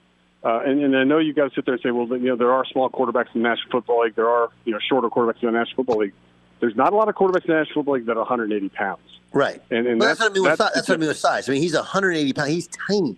uh, 0.42 0.62
and, 0.62 0.82
and 0.82 0.96
I 0.96 1.04
know 1.04 1.18
you 1.18 1.34
guys 1.34 1.52
sit 1.54 1.66
there 1.66 1.74
and 1.74 1.84
say, 1.84 1.92
well, 1.92 2.08
you 2.08 2.30
know, 2.30 2.38
there 2.38 2.54
are 2.54 2.64
small 2.66 2.90
quarterbacks 2.90 3.36
in 3.36 3.44
the 3.44 3.50
National 3.50 3.72
Football 3.72 4.04
League, 4.04 4.16
there 4.16 4.30
are 4.30 4.50
you 4.64 4.72
know 4.72 4.80
shorter 4.80 5.10
quarterbacks 5.10 5.42
in 5.42 5.52
the 5.52 5.58
National 5.58 5.78
Football 5.78 5.98
League. 5.98 6.14
There's 6.62 6.76
not 6.76 6.94
a 6.94 6.96
lot 6.96 7.10
of 7.10 7.16
quarterbacks 7.16 7.46
in 7.46 7.54
the 7.54 7.60
National 7.60 7.76
Football 7.76 7.94
League 7.96 8.06
that 8.06 8.14
are 8.14 8.20
180 8.20 8.70
pounds. 8.70 9.02
Right. 9.32 9.62
And, 9.70 9.88
and 9.88 10.00
Well, 10.00 10.10
that's, 10.10 10.20
what 10.20 10.32
I 10.32 10.34
mean 10.34 10.44
with 10.44 10.50
that's, 10.52 10.60
size. 10.60 10.72
That's 10.76 10.90
what 10.90 10.96
I 10.96 10.98
mean 10.98 11.08
with 11.08 11.18
size. 11.18 11.50
I 11.50 11.54
mean, 11.54 11.62
he's 11.62 11.76
180 11.76 12.34
pounds. 12.34 12.50
He's 12.50 12.68
tiny. 12.68 13.18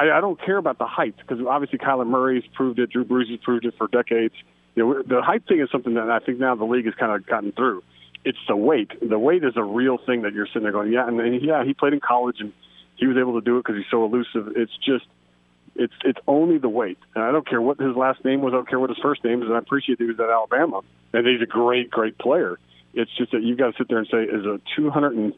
I, 0.00 0.16
I 0.16 0.20
don't 0.20 0.40
care 0.40 0.56
about 0.56 0.78
the 0.78 0.86
height 0.86 1.14
because 1.18 1.44
obviously 1.46 1.78
Kyler 1.78 2.06
Murray's 2.06 2.44
proved 2.54 2.78
it. 2.78 2.90
Drew 2.90 3.04
Brees 3.04 3.30
has 3.30 3.38
proved 3.40 3.66
it 3.66 3.74
for 3.76 3.86
decades. 3.88 4.34
You 4.74 4.86
know, 4.86 5.02
the 5.02 5.20
height 5.20 5.42
thing 5.46 5.60
is 5.60 5.68
something 5.70 5.94
that 5.94 6.08
I 6.08 6.20
think 6.20 6.38
now 6.38 6.54
the 6.54 6.64
league 6.64 6.86
has 6.86 6.94
kind 6.94 7.12
of 7.12 7.26
gotten 7.26 7.52
through. 7.52 7.82
It's 8.24 8.38
the 8.48 8.56
weight. 8.56 8.90
The 9.06 9.18
weight 9.18 9.44
is 9.44 9.54
a 9.56 9.62
real 9.62 9.98
thing 9.98 10.22
that 10.22 10.32
you're 10.32 10.46
sitting 10.46 10.62
there 10.62 10.72
going, 10.72 10.92
yeah, 10.92 11.06
and, 11.06 11.20
and 11.20 11.42
yeah, 11.42 11.64
he 11.64 11.74
played 11.74 11.92
in 11.92 12.00
college 12.00 12.36
and 12.40 12.52
he 12.96 13.06
was 13.06 13.16
able 13.18 13.34
to 13.34 13.44
do 13.44 13.58
it 13.58 13.64
because 13.64 13.76
he's 13.76 13.90
so 13.90 14.04
elusive. 14.04 14.52
It's 14.56 14.72
just, 14.84 15.04
it's 15.74 15.92
it's 16.04 16.18
only 16.26 16.58
the 16.58 16.68
weight. 16.68 16.98
And 17.14 17.24
I 17.24 17.32
don't 17.32 17.46
care 17.46 17.60
what 17.60 17.78
his 17.78 17.94
last 17.94 18.24
name 18.24 18.40
was. 18.40 18.52
I 18.52 18.56
don't 18.56 18.68
care 18.68 18.80
what 18.80 18.90
his 18.90 18.98
first 19.02 19.22
name 19.24 19.42
is. 19.42 19.48
And 19.48 19.54
I 19.54 19.58
appreciate 19.58 19.98
that 19.98 20.04
he 20.04 20.10
was 20.10 20.20
at 20.20 20.28
Alabama 20.28 20.80
and 21.12 21.26
he's 21.26 21.42
a 21.42 21.46
great, 21.46 21.90
great 21.90 22.18
player. 22.18 22.58
It's 22.94 23.10
just 23.16 23.32
that 23.32 23.42
you've 23.42 23.58
got 23.58 23.72
to 23.72 23.78
sit 23.78 23.88
there 23.88 23.98
and 23.98 24.08
say, 24.10 24.22
is 24.24 24.44
a 24.44 24.60
200 24.76 25.12
and 25.12 25.34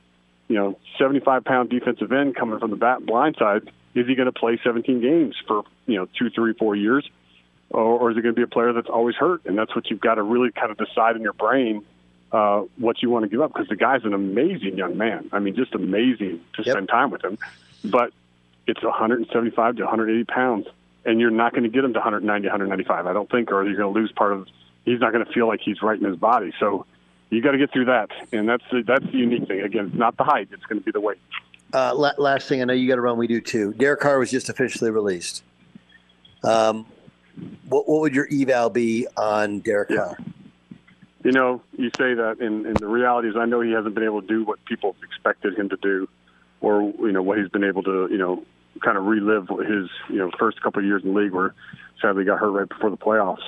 you 0.49 0.57
know 0.57 0.79
75 0.99 1.45
pound 1.45 1.71
defensive 1.71 2.13
end 2.13 2.35
coming 2.35 2.59
from 2.59 2.71
the 2.71 2.77
back 2.77 3.03
blind 3.03 3.37
side 3.39 3.71
is 3.95 4.07
he 4.07 4.15
going 4.15 4.27
to 4.27 4.33
play 4.33 4.59
17 4.63 5.01
games 5.01 5.37
for 5.47 5.65
you 5.87 5.97
know 5.97 6.09
two, 6.19 6.31
three, 6.31 6.55
four 6.55 6.75
years, 6.77 7.09
or, 7.71 7.83
or 7.83 8.11
is 8.11 8.17
it 8.17 8.23
going 8.23 8.35
to 8.35 8.39
be 8.39 8.43
a 8.43 8.47
player 8.47 8.73
that's 8.73 8.89
always 8.89 9.17
hurt? 9.17 9.45
And 9.45 9.57
that's 9.57 9.75
what 9.75 9.91
you've 9.91 10.01
got 10.01 10.15
to 10.15 10.23
really 10.23 10.51
kind 10.51 10.71
of 10.71 10.79
decide 10.79 11.17
in 11.17 11.23
your 11.23 11.33
brain 11.33 11.85
uh, 12.33 12.63
what 12.79 13.03
you 13.03 13.11
want 13.11 13.25
to 13.25 13.29
give 13.29 13.41
up 13.41 13.53
because 13.53 13.69
the 13.69 13.77
guy's 13.77 14.05
an 14.05 14.15
amazing 14.15 14.77
young 14.77 14.97
man. 14.97 15.29
I 15.33 15.39
mean, 15.39 15.55
just 15.55 15.75
amazing 15.75 16.41
to 16.55 16.65
spend 16.65 16.89
time 16.89 17.11
with 17.11 17.23
him. 17.23 17.39
But 17.85 18.13
it's 18.67 18.83
175 18.83 19.77
to 19.77 19.83
180 19.83 20.25
pounds, 20.25 20.67
and 21.05 21.21
you're 21.21 21.31
not 21.31 21.53
going 21.53 21.65
to 21.65 21.69
get 21.69 21.85
him 21.85 21.93
to 21.93 21.99
190, 21.99 22.47
195. 22.47 23.07
I 23.07 23.13
don't 23.13 23.31
think, 23.31 23.53
or 23.53 23.65
you're 23.65 23.77
going 23.77 23.93
to 23.93 24.01
lose 24.01 24.13
part 24.13 24.33
of. 24.33 24.49
He's 24.85 25.01
not 25.01 25.13
going 25.13 25.25
to 25.25 25.33
feel 25.33 25.47
like 25.47 25.61
he's 25.63 25.83
right 25.83 25.99
in 25.99 26.05
his 26.05 26.17
body. 26.17 26.53
So 26.59 26.87
you 27.31 27.41
got 27.43 27.53
to 27.53 27.59
get 27.59 27.73
through 27.73 27.87
that, 27.87 28.11
and 28.33 28.49
that's 28.49 28.65
the, 28.71 28.83
that's 28.83 29.05
the 29.05 29.19
unique 29.19 29.47
thing. 29.47 29.61
Again, 29.61 29.89
it's 29.89 29.97
not 29.97 30.17
the 30.17 30.25
height; 30.25 30.49
it's 30.53 30.65
going 30.65 30.81
to 30.81 30.85
be 30.85 30.91
the 30.91 31.01
weight. 31.01 31.19
Uh, 31.73 31.95
la- 31.95 32.13
last 32.19 32.49
thing, 32.49 32.61
I 32.61 32.65
know 32.65 32.75
you 32.75 32.89
got 32.89 32.97
to 32.97 33.01
run. 33.01 33.17
We 33.17 33.27
do 33.27 33.41
too. 33.41 33.73
Derek 33.75 34.01
Carr 34.01 34.19
was 34.19 34.31
just 34.31 34.49
officially 34.49 34.91
released. 34.91 35.43
Um, 36.45 36.87
what, 37.69 37.89
what 37.89 38.01
would 38.03 38.15
your 38.15 38.29
eval 38.31 38.71
be 38.71 39.07
on 39.17 39.61
Derek 39.61 39.89
Carr? 39.89 40.19
You 41.25 41.33
know, 41.33 41.63
you 41.79 41.89
say 41.97 42.15
that, 42.15 42.39
and, 42.41 42.67
and 42.67 42.77
the 42.77 42.89
reality 42.89 43.29
is, 43.29 43.37
I 43.37 43.47
know 43.47 43.61
he 43.61 43.71
hasn't 43.71 43.95
been 43.95 44.05
able 44.05 44.23
to 44.23 44.27
do 44.27 44.45
what 44.45 44.63
people 44.65 44.97
expected 45.05 45.57
him 45.57 45.69
to 45.69 45.77
do, 45.77 46.09
or 46.61 46.83
you 46.83 47.13
know 47.13 47.23
what 47.23 47.39
he's 47.39 47.49
been 47.49 47.65
able 47.65 47.85
to, 47.85 48.09
you 48.11 48.19
know, 48.19 48.45
kind 48.81 48.99
of 48.99 49.05
relive 49.05 49.49
his, 49.49 49.89
you 50.09 50.17
know, 50.17 50.31
first 50.39 50.61
couple 50.61 50.81
of 50.81 50.87
years 50.87 51.03
in 51.05 51.15
the 51.15 51.21
league, 51.21 51.33
where 51.33 51.55
sadly 52.01 52.25
got 52.25 52.41
hurt 52.41 52.51
right 52.51 52.69
before 52.69 52.91
the 52.91 52.97
playoffs. 52.97 53.39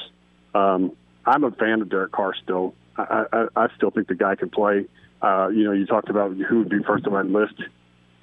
Um, 0.54 0.92
I'm 1.26 1.42
a 1.42 1.50
fan 1.50 1.82
of 1.82 1.88
Derek 1.88 2.12
Carr 2.12 2.34
still. 2.40 2.74
I, 2.96 3.24
I, 3.32 3.46
I 3.56 3.68
still 3.76 3.90
think 3.90 4.06
the 4.06 4.14
guy 4.14 4.36
can 4.36 4.50
play. 4.50 4.86
Uh, 5.20 5.48
you 5.48 5.64
know, 5.64 5.72
you 5.72 5.84
talked 5.84 6.10
about 6.10 6.32
who 6.36 6.58
would 6.60 6.68
be 6.68 6.80
first 6.84 7.06
on 7.06 7.12
my 7.12 7.22
list. 7.22 7.60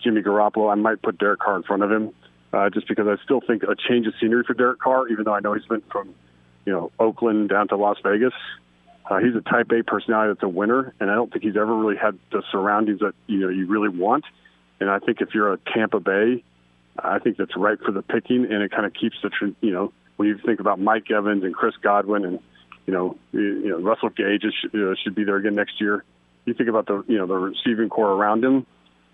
Jimmy 0.04 0.22
Garoppolo. 0.22 0.72
I 0.72 0.76
might 0.76 1.02
put 1.02 1.18
Derek 1.18 1.40
Carr 1.40 1.58
in 1.58 1.64
front 1.64 1.84
of 1.84 1.92
him, 1.92 2.14
uh, 2.54 2.70
just 2.70 2.88
because 2.88 3.08
I 3.08 3.22
still 3.24 3.42
think 3.42 3.64
a 3.64 3.76
change 3.76 4.08
of 4.08 4.14
scenery 4.20 4.44
for 4.46 4.54
Derek 4.54 4.80
Carr, 4.80 5.08
even 5.10 5.26
though 5.26 5.34
I 5.34 5.40
know 5.40 5.54
he's 5.54 5.66
been 5.66 5.84
from, 5.92 6.14
you 6.66 6.74
know, 6.74 6.92
Oakland 7.00 7.50
down 7.50 7.68
to 7.70 7.78
Las 7.78 7.98
Vegas. 8.04 8.34
Uh, 9.10 9.18
he's 9.18 9.36
a 9.36 9.42
Type 9.42 9.72
A 9.72 9.84
personality 9.84 10.34
that's 10.34 10.44
a 10.44 10.50
winner, 10.50 10.94
and 11.00 11.12
I 11.12 11.16
don't 11.16 11.32
think 11.32 11.44
he's 11.44 11.58
ever 11.58 11.76
really 11.76 11.98
had 11.98 12.18
the 12.32 12.44
surroundings 12.52 13.00
that 13.00 13.14
you 13.28 13.40
know 13.40 13.50
you 13.50 13.68
really 13.68 13.90
want. 13.90 14.26
And 14.80 14.90
I 14.90 15.00
think 15.00 15.22
if 15.22 15.34
you're 15.34 15.54
a 15.54 15.58
Tampa 15.74 16.00
Bay 16.00 16.44
I 17.00 17.20
think 17.20 17.38
that's 17.38 17.56
right 17.56 17.78
for 17.84 17.92
the 17.92 18.02
picking, 18.02 18.46
and 18.46 18.62
it 18.62 18.72
kind 18.72 18.86
of 18.86 18.94
keeps 18.94 19.16
the 19.24 19.30
tr- 19.30 19.56
you 19.62 19.72
know 19.72 19.94
when 20.18 20.28
you 20.28 20.38
think 20.46 20.60
about 20.60 20.80
Mike 20.80 21.10
Evans 21.10 21.44
and 21.44 21.54
Chris 21.54 21.74
Godwin 21.82 22.26
and 22.26 22.40
you 22.86 22.94
know 22.94 23.18
you, 23.32 23.42
you 23.42 23.70
know 23.70 23.80
Russell 23.80 24.10
Gage 24.10 24.44
is, 24.44 24.54
uh, 24.74 24.94
should 25.04 25.16
be 25.16 25.24
there 25.24 25.38
again 25.38 25.56
next 25.56 25.80
year. 25.80 26.04
You 26.46 26.54
think 26.54 26.70
about 26.70 26.88
the 26.88 27.04
you 27.08 27.18
know 27.18 27.28
the 27.28 27.36
receiving 27.36 27.90
corps 27.90 28.12
around 28.12 28.44
him. 28.44 28.66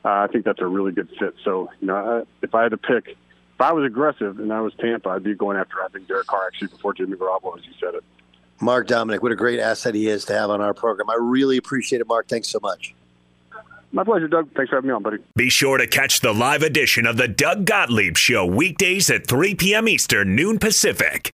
Uh, 0.07 0.23
I 0.23 0.27
think 0.27 0.45
that's 0.45 0.61
a 0.61 0.65
really 0.65 0.93
good 0.93 1.09
fit. 1.19 1.35
So 1.43 1.69
you 1.81 1.87
know 1.87 1.95
I, 1.95 2.23
if 2.41 2.55
I 2.55 2.63
had 2.63 2.71
to 2.71 2.77
pick, 2.77 3.09
if 3.09 3.59
I 3.59 3.73
was 3.73 3.83
aggressive 3.83 4.39
and 4.39 4.53
I 4.53 4.61
was 4.61 4.73
Tampa, 4.79 5.09
I'd 5.09 5.23
be 5.23 5.35
going 5.35 5.57
after 5.57 5.83
I 5.83 5.89
think 5.89 6.07
Derek 6.07 6.27
Carr 6.27 6.47
actually 6.47 6.69
before 6.69 6.93
Jimmy 6.93 7.17
Garoppolo, 7.17 7.57
as 7.57 7.65
you 7.65 7.73
said 7.77 7.93
it. 7.93 8.05
Mark 8.61 8.87
Dominik, 8.87 9.21
what 9.21 9.33
a 9.33 9.35
great 9.35 9.59
asset 9.59 9.95
he 9.95 10.07
is 10.07 10.23
to 10.25 10.33
have 10.33 10.49
on 10.49 10.61
our 10.61 10.73
program. 10.73 11.09
I 11.09 11.17
really 11.19 11.57
appreciate 11.57 11.99
it, 11.99 12.07
Mark. 12.07 12.29
Thanks 12.29 12.47
so 12.47 12.59
much. 12.61 12.95
My 13.91 14.05
pleasure, 14.05 14.29
Doug. 14.29 14.49
Thanks 14.53 14.69
for 14.69 14.77
having 14.77 14.87
me 14.87 14.93
on, 14.93 15.03
buddy. 15.03 15.17
Be 15.35 15.49
sure 15.49 15.77
to 15.77 15.87
catch 15.87 16.21
the 16.21 16.33
live 16.33 16.63
edition 16.63 17.05
of 17.05 17.17
the 17.17 17.27
Doug 17.27 17.65
Gottlieb 17.65 18.15
Show 18.15 18.45
weekdays 18.45 19.09
at 19.09 19.27
3 19.27 19.55
p.m. 19.55 19.89
Eastern, 19.89 20.35
noon 20.37 20.57
Pacific. 20.57 21.33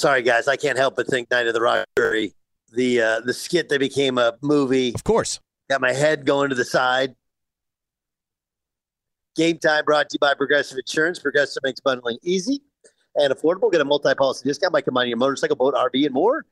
Sorry, 0.00 0.22
guys, 0.22 0.48
I 0.48 0.56
can't 0.56 0.78
help 0.78 0.96
but 0.96 1.06
think 1.08 1.30
Night 1.30 1.46
of 1.46 1.52
the 1.52 1.60
Roxbury, 1.60 2.32
the 2.72 3.02
uh, 3.02 3.20
the 3.20 3.34
skit 3.34 3.68
that 3.68 3.80
became 3.80 4.16
a 4.16 4.32
movie. 4.40 4.94
Of 4.94 5.04
course, 5.04 5.38
got 5.68 5.82
my 5.82 5.92
head 5.92 6.24
going 6.24 6.48
to 6.48 6.54
the 6.54 6.64
side. 6.64 7.14
Game 9.36 9.58
time 9.58 9.84
brought 9.84 10.08
to 10.08 10.14
you 10.14 10.18
by 10.18 10.32
Progressive 10.32 10.78
Insurance. 10.78 11.18
Progressive 11.18 11.62
makes 11.62 11.80
bundling 11.80 12.16
easy 12.22 12.62
and 13.14 13.30
affordable. 13.30 13.70
Get 13.70 13.82
a 13.82 13.84
multi-policy 13.84 14.48
discount 14.48 14.72
by 14.72 14.80
combining 14.80 15.10
your 15.10 15.18
motorcycle, 15.18 15.54
boat, 15.54 15.74
RV, 15.74 16.06
and 16.06 16.14
more. 16.14 16.46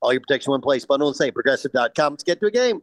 All 0.00 0.10
your 0.10 0.22
protection 0.22 0.48
in 0.48 0.52
one 0.52 0.62
place. 0.62 0.86
Bundle 0.86 1.08
and 1.08 1.16
save. 1.16 1.34
Progressive.com. 1.34 2.14
Let's 2.14 2.24
get 2.24 2.40
to 2.40 2.46
a 2.46 2.50
game. 2.50 2.80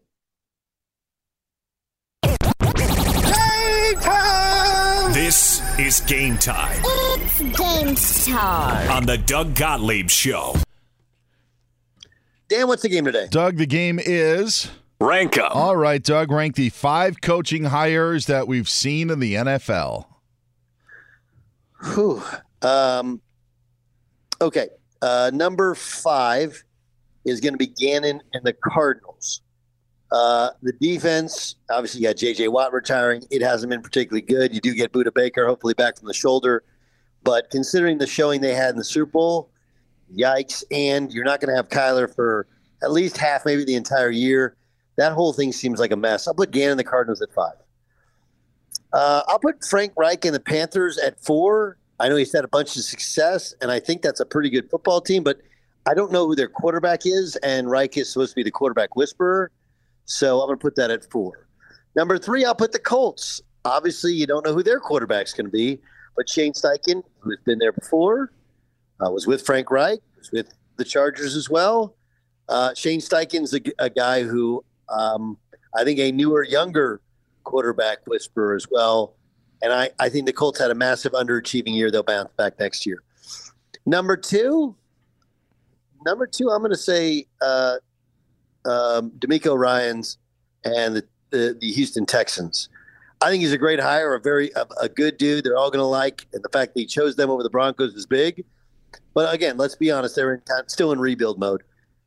This 5.16 5.62
is 5.80 6.02
game 6.02 6.38
time 6.38 6.82
It's 6.84 7.40
game 7.40 7.96
time. 8.36 8.92
on 8.92 9.06
the 9.06 9.18
Doug 9.18 9.56
Gottlieb 9.56 10.10
Show. 10.10 10.56
Dan, 12.50 12.68
what's 12.68 12.82
the 12.82 12.90
game 12.90 13.06
today? 13.06 13.28
Doug, 13.32 13.56
the 13.56 13.66
game 13.66 13.98
is 14.04 14.70
rank 15.00 15.38
'em. 15.38 15.46
All 15.54 15.78
right, 15.78 16.04
Doug, 16.04 16.32
rank 16.34 16.56
the 16.56 16.68
five 16.68 17.22
coaching 17.22 17.64
hires 17.64 18.26
that 18.26 18.46
we've 18.46 18.68
seen 18.68 19.10
in 19.10 19.22
the 19.22 19.36
NFL. 19.36 20.06
Whew. 21.94 22.22
Um, 22.62 23.22
okay. 24.42 24.68
Uh, 25.02 25.32
number 25.34 25.76
five 25.76 26.62
is 27.24 27.40
going 27.40 27.54
to 27.54 27.58
be 27.58 27.68
Gannon 27.68 28.22
and 28.34 28.44
the 28.44 28.52
Cardinals. 28.52 29.05
Uh, 30.12 30.52
the 30.62 30.74
defense, 30.74 31.56
obviously, 31.70 32.02
you 32.02 32.08
got 32.08 32.16
J.J. 32.16 32.48
Watt 32.48 32.72
retiring. 32.72 33.24
It 33.32 33.42
hasn't 33.42 33.70
been 33.70 33.82
particularly 33.82 34.22
good. 34.22 34.54
You 34.54 34.62
do 34.62 34.74
get 34.74 34.92
Budda 34.92 35.14
Baker, 35.14 35.46
hopefully 35.46 35.74
back 35.74 35.98
from 35.98 36.08
the 36.08 36.14
shoulder. 36.14 36.64
But 37.24 37.50
considering 37.50 37.98
the 37.98 38.08
showing 38.08 38.42
they 38.42 38.54
had 38.54 38.70
in 38.70 38.78
the 38.78 38.84
Super 38.84 39.12
Bowl, 39.12 39.50
yikes. 40.14 40.64
And 40.72 41.12
you're 41.12 41.26
not 41.26 41.40
going 41.40 41.50
to 41.50 41.56
have 41.56 41.70
Kyler 41.70 42.14
for 42.14 42.48
at 42.84 42.92
least 42.92 43.18
half, 43.18 43.46
maybe 43.46 43.64
the 43.64 43.76
entire 43.76 44.10
year. 44.10 44.56
That 44.98 45.12
whole 45.12 45.34
thing 45.34 45.52
seems 45.52 45.80
like 45.80 45.92
a 45.92 45.98
mess. 45.98 46.28
I'll 46.28 46.34
put 46.34 46.52
Gannon 46.52 46.78
the 46.78 46.84
Cardinals 46.84 47.22
at 47.22 47.34
five. 47.34 47.56
Uh, 48.94 49.24
I'll 49.28 49.40
put 49.40 49.66
Frank 49.66 49.94
Reich 49.98 50.24
and 50.24 50.34
the 50.34 50.40
Panthers 50.40 50.98
at 50.98 51.20
four. 51.20 51.78
I 52.00 52.08
know 52.08 52.16
he's 52.16 52.32
had 52.32 52.46
a 52.46 52.50
bunch 52.50 52.76
of 52.78 52.84
success, 52.84 53.54
and 53.62 53.72
I 53.72 53.80
think 53.80 54.02
that's 54.02 54.20
a 54.20 54.26
pretty 54.26 54.50
good 54.50 54.70
football 54.70 55.02
team, 55.02 55.24
but 55.24 55.42
I 55.86 55.94
don't 55.94 56.12
know 56.12 56.28
who 56.28 56.36
their 56.36 56.48
quarterback 56.48 57.06
is, 57.06 57.36
and 57.38 57.70
Reich 57.70 57.98
is 57.98 58.12
supposed 58.12 58.32
to 58.32 58.36
be 58.36 58.44
the 58.44 58.52
quarterback 58.52 58.96
whisperer. 58.96 59.52
So 60.06 60.40
I'm 60.42 60.48
going 60.48 60.58
to 60.58 60.62
put 60.62 60.76
that 60.76 60.92
at 60.92 61.10
four. 61.12 61.48
Number 61.96 62.18
three, 62.18 62.46
I'll 62.46 62.56
put 62.56 62.72
the 62.72 62.80
Colts. 62.80 63.42
Obviously, 63.64 64.14
you 64.14 64.28
don't 64.28 64.46
know 64.46 64.54
who 64.54 64.64
their 64.64 64.80
quarterback's 64.80 65.34
going 65.34 65.46
to 65.46 65.52
be, 65.52 65.80
but 66.16 66.30
Shane 66.30 66.54
Steichen, 66.54 67.04
who's 67.20 67.40
been 67.46 67.58
there 67.58 67.72
before, 67.72 68.32
uh, 69.04 69.10
was 69.10 69.26
with 69.26 69.46
Frank 69.46 69.72
Reich, 69.72 70.00
was 70.18 70.32
with 70.32 70.54
the 70.78 70.86
Chargers 70.86 71.36
as 71.36 71.50
well. 71.50 71.96
Uh, 72.48 72.74
Shane 72.76 73.00
Steichen's 73.00 73.54
a, 73.54 73.62
a 73.80 73.90
guy 73.90 74.24
who 74.24 74.64
um, 74.90 75.38
I 75.76 75.84
think 75.84 76.00
a 76.00 76.12
newer, 76.12 76.44
younger 76.44 77.02
quarterback 77.44 78.00
whisperer 78.06 78.56
as 78.56 78.68
well. 78.70 79.16
And 79.62 79.74
I, 79.74 79.90
I 80.00 80.10
think 80.10 80.26
the 80.26 80.34
Colts 80.34 80.60
had 80.60 80.72
a 80.72 80.76
massive 80.76 81.14
underachieving 81.14 81.76
year. 81.76 81.90
They'll 81.90 82.04
bounce 82.04 82.32
back 82.38 82.60
next 82.60 82.86
year. 82.86 83.02
Number 83.86 84.18
two, 84.18 84.76
number 86.06 86.28
two, 86.28 86.50
I'm 86.50 86.60
going 86.60 86.72
to 86.72 86.78
say 86.78 87.26
uh, 87.42 87.78
um, 88.66 89.12
DeMeco 89.20 89.58
Ryans 89.58 90.18
and 90.64 90.96
the, 90.96 91.04
the, 91.30 91.58
the 91.60 91.72
Houston 91.72 92.06
Texans. 92.06 92.70
I 93.22 93.30
think 93.30 93.42
he's 93.42 93.54
a 93.54 93.58
great 93.58 93.80
hire, 93.80 94.14
a 94.14 94.20
very 94.20 94.52
a, 94.56 94.66
a 94.82 94.90
good 94.90 95.18
dude. 95.18 95.46
They're 95.46 95.58
all 95.58 95.72
going 95.72 95.80
to 95.80 95.86
like, 95.86 96.28
and 96.34 96.44
the 96.44 96.50
fact 96.50 96.74
that 96.74 96.80
he 96.82 96.86
chose 96.86 97.16
them 97.16 97.30
over 97.30 97.44
the 97.44 97.50
Broncos 97.50 97.94
is 97.94 98.06
big. 98.06 98.44
But 99.14 99.34
again, 99.34 99.58
let's 99.58 99.76
be 99.76 99.92
honest, 99.92 100.16
they're 100.16 100.34
in, 100.36 100.42
still 100.68 100.92
in 100.92 101.00
rebuild 101.00 101.40
mode. 101.40 101.64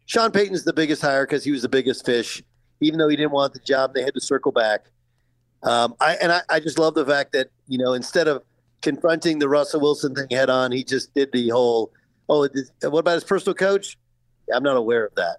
Sean 0.06 0.30
Payton's 0.30 0.64
the 0.64 0.72
biggest 0.72 1.02
hire 1.02 1.26
because 1.26 1.44
he 1.44 1.50
was 1.50 1.62
the 1.62 1.68
biggest 1.68 2.04
fish, 2.04 2.42
even 2.80 2.98
though 2.98 3.08
he 3.08 3.16
didn't 3.16 3.32
want 3.32 3.52
the 3.52 3.60
job. 3.60 3.94
They 3.94 4.02
had 4.02 4.14
to 4.14 4.20
circle 4.20 4.52
back. 4.52 4.86
Um, 5.62 5.94
I 6.00 6.14
and 6.16 6.30
I, 6.30 6.42
I 6.48 6.60
just 6.60 6.78
love 6.78 6.94
the 6.94 7.04
fact 7.04 7.32
that 7.32 7.50
you 7.66 7.78
know 7.78 7.94
instead 7.94 8.28
of 8.28 8.42
confronting 8.82 9.38
the 9.38 9.48
Russell 9.48 9.80
Wilson 9.80 10.14
thing 10.14 10.28
head 10.30 10.50
on, 10.50 10.72
he 10.72 10.84
just 10.84 11.12
did 11.14 11.32
the 11.32 11.48
whole, 11.48 11.92
oh, 12.28 12.48
what 12.82 12.98
about 13.00 13.14
his 13.14 13.24
personal 13.24 13.54
coach? 13.54 13.98
I'm 14.54 14.62
not 14.62 14.76
aware 14.76 15.04
of 15.04 15.14
that, 15.16 15.38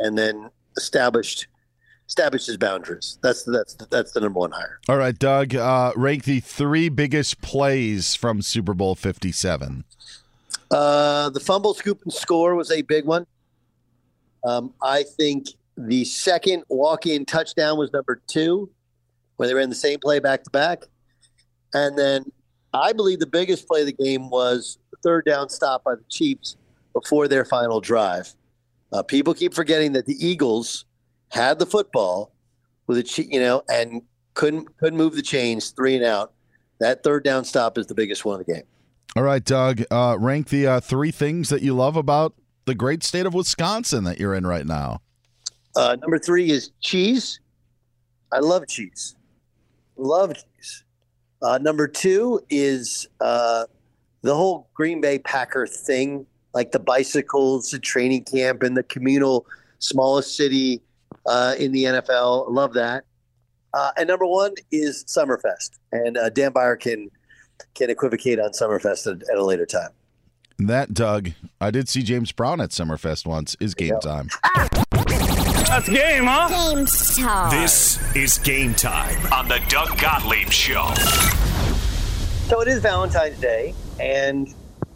and 0.00 0.16
then 0.16 0.50
established 0.76 1.46
established 2.06 2.46
his 2.46 2.56
boundaries. 2.56 3.18
That's 3.22 3.44
that's 3.44 3.74
that's 3.74 4.12
the 4.12 4.20
number 4.20 4.40
one 4.40 4.50
hire. 4.50 4.80
All 4.88 4.96
right, 4.96 5.18
Doug, 5.18 5.54
uh, 5.54 5.92
rank 5.96 6.24
the 6.24 6.40
three 6.40 6.88
biggest 6.88 7.40
plays 7.40 8.14
from 8.14 8.42
Super 8.42 8.74
Bowl 8.74 8.94
57. 8.94 9.84
Uh, 10.70 11.30
the 11.30 11.40
fumble, 11.40 11.74
scoop, 11.74 12.02
and 12.02 12.12
score 12.12 12.54
was 12.54 12.70
a 12.70 12.82
big 12.82 13.04
one. 13.04 13.26
Um, 14.44 14.74
I 14.82 15.04
think 15.04 15.48
the 15.76 16.04
second 16.04 16.64
walk-in 16.68 17.24
touchdown 17.24 17.78
was 17.78 17.92
number 17.92 18.20
two, 18.26 18.70
where 19.36 19.48
they 19.48 19.54
ran 19.54 19.68
the 19.68 19.74
same 19.74 19.98
play 19.98 20.18
back 20.18 20.44
to 20.44 20.50
back, 20.50 20.84
and 21.72 21.98
then 21.98 22.30
I 22.72 22.92
believe 22.92 23.20
the 23.20 23.26
biggest 23.26 23.66
play 23.68 23.80
of 23.80 23.86
the 23.86 23.92
game 23.92 24.30
was 24.30 24.78
the 24.90 24.98
third 25.02 25.24
down 25.24 25.48
stop 25.48 25.84
by 25.84 25.94
the 25.94 26.04
Chiefs 26.08 26.56
before 26.92 27.28
their 27.28 27.44
final 27.44 27.80
drive. 27.80 28.32
Uh, 28.94 29.02
people 29.02 29.34
keep 29.34 29.52
forgetting 29.52 29.92
that 29.92 30.06
the 30.06 30.14
Eagles 30.24 30.84
had 31.30 31.58
the 31.58 31.66
football 31.66 32.32
with 32.86 32.98
a 32.98 33.26
you 33.28 33.40
know 33.40 33.60
and 33.68 34.02
couldn't 34.34 34.76
couldn't 34.78 34.96
move 34.96 35.16
the 35.16 35.22
chains 35.22 35.70
three 35.70 35.96
and 35.96 36.04
out. 36.04 36.32
That 36.78 37.02
third 37.02 37.24
down 37.24 37.44
stop 37.44 37.76
is 37.76 37.86
the 37.86 37.94
biggest 37.94 38.24
one 38.24 38.40
of 38.40 38.46
the 38.46 38.52
game. 38.52 38.62
All 39.16 39.24
right, 39.24 39.44
Doug, 39.44 39.82
uh, 39.90 40.16
rank 40.18 40.48
the 40.48 40.66
uh, 40.66 40.80
three 40.80 41.10
things 41.10 41.48
that 41.48 41.60
you 41.60 41.74
love 41.74 41.96
about 41.96 42.34
the 42.66 42.74
great 42.74 43.02
state 43.02 43.26
of 43.26 43.34
Wisconsin 43.34 44.04
that 44.04 44.18
you're 44.18 44.34
in 44.34 44.46
right 44.46 44.66
now. 44.66 45.00
Uh, 45.76 45.96
number 46.00 46.18
three 46.18 46.50
is 46.50 46.70
cheese. 46.80 47.40
I 48.32 48.38
love 48.38 48.66
cheese. 48.68 49.16
Love 49.96 50.34
cheese. 50.34 50.84
Uh, 51.42 51.58
number 51.58 51.88
two 51.88 52.40
is 52.48 53.08
uh, 53.20 53.66
the 54.22 54.34
whole 54.34 54.68
Green 54.72 55.00
Bay 55.00 55.18
Packer 55.18 55.66
thing, 55.66 56.26
like 56.54 56.72
the 56.72 56.78
bicycles, 56.78 57.70
the 57.70 57.78
training 57.78 58.24
camp, 58.24 58.62
and 58.62 58.76
the 58.76 58.82
communal 58.84 59.46
smallest 59.80 60.36
city 60.36 60.80
uh, 61.26 61.54
in 61.58 61.72
the 61.72 61.84
NFL. 61.84 62.50
Love 62.50 62.74
that. 62.74 63.04
Uh, 63.74 63.90
and 63.96 64.08
number 64.08 64.26
one 64.26 64.54
is 64.70 65.04
Summerfest, 65.04 65.70
and 65.90 66.16
uh, 66.16 66.30
Dan 66.30 66.52
Beyer 66.52 66.76
can 66.76 67.10
can 67.74 67.90
equivocate 67.90 68.38
on 68.38 68.50
Summerfest 68.50 69.10
at, 69.10 69.28
at, 69.28 69.36
a 69.36 69.44
later 69.44 69.66
time. 69.66 69.90
That 70.58 70.94
Doug, 70.94 71.30
I 71.60 71.72
did 71.72 71.88
see 71.88 72.02
James 72.02 72.30
Brown 72.30 72.60
at 72.60 72.70
Summerfest 72.70 73.26
once. 73.26 73.56
Is 73.58 73.74
game 73.74 73.98
time. 74.00 74.28
That's 74.92 75.88
game, 75.88 76.24
huh? 76.24 76.74
Game 76.74 76.86
time. 76.86 77.50
This 77.50 78.14
is 78.14 78.38
game 78.38 78.74
time 78.74 79.32
on 79.32 79.48
the 79.48 79.60
Doug 79.68 79.98
Gottlieb 79.98 80.50
Show. 80.50 80.94
So 82.46 82.60
it 82.60 82.68
is 82.68 82.80
Valentine's 82.80 83.40
Day, 83.40 83.74
and 83.98 84.54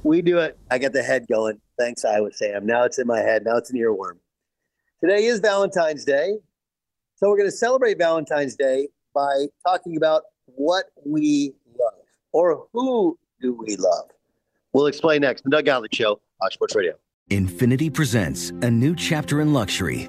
we 0.08 0.22
do 0.22 0.38
it. 0.38 0.58
I 0.70 0.78
get 0.78 0.94
the 0.94 1.02
head 1.02 1.26
going. 1.28 1.60
Thanks, 1.78 2.02
Iowa 2.02 2.32
Sam. 2.32 2.64
Now 2.64 2.84
it's 2.84 2.98
in 2.98 3.06
my 3.06 3.20
head. 3.20 3.44
Now 3.44 3.58
it's 3.58 3.70
an 3.70 3.78
earworm. 3.78 4.16
Today 5.02 5.26
is 5.26 5.38
Valentine's 5.38 6.04
Day. 6.04 6.38
So 7.16 7.28
we're 7.28 7.36
going 7.36 7.50
to 7.50 7.56
celebrate 7.56 7.98
Valentine's 7.98 8.56
Day 8.56 8.88
by 9.14 9.46
talking 9.66 9.98
about 9.98 10.22
what 10.46 10.86
we 11.04 11.52
love 11.78 12.00
or 12.32 12.66
who 12.72 13.18
do 13.42 13.52
we 13.52 13.76
love. 13.76 14.06
We'll 14.72 14.86
explain 14.86 15.20
next. 15.20 15.44
The 15.44 15.50
Doug 15.50 15.66
Gottlieb 15.66 15.92
Show, 15.92 16.20
Sports 16.50 16.74
Radio. 16.74 16.94
Infiniti 17.30 17.92
presents 17.92 18.48
a 18.62 18.70
new 18.70 18.96
chapter 18.96 19.42
in 19.42 19.52
luxury, 19.52 20.08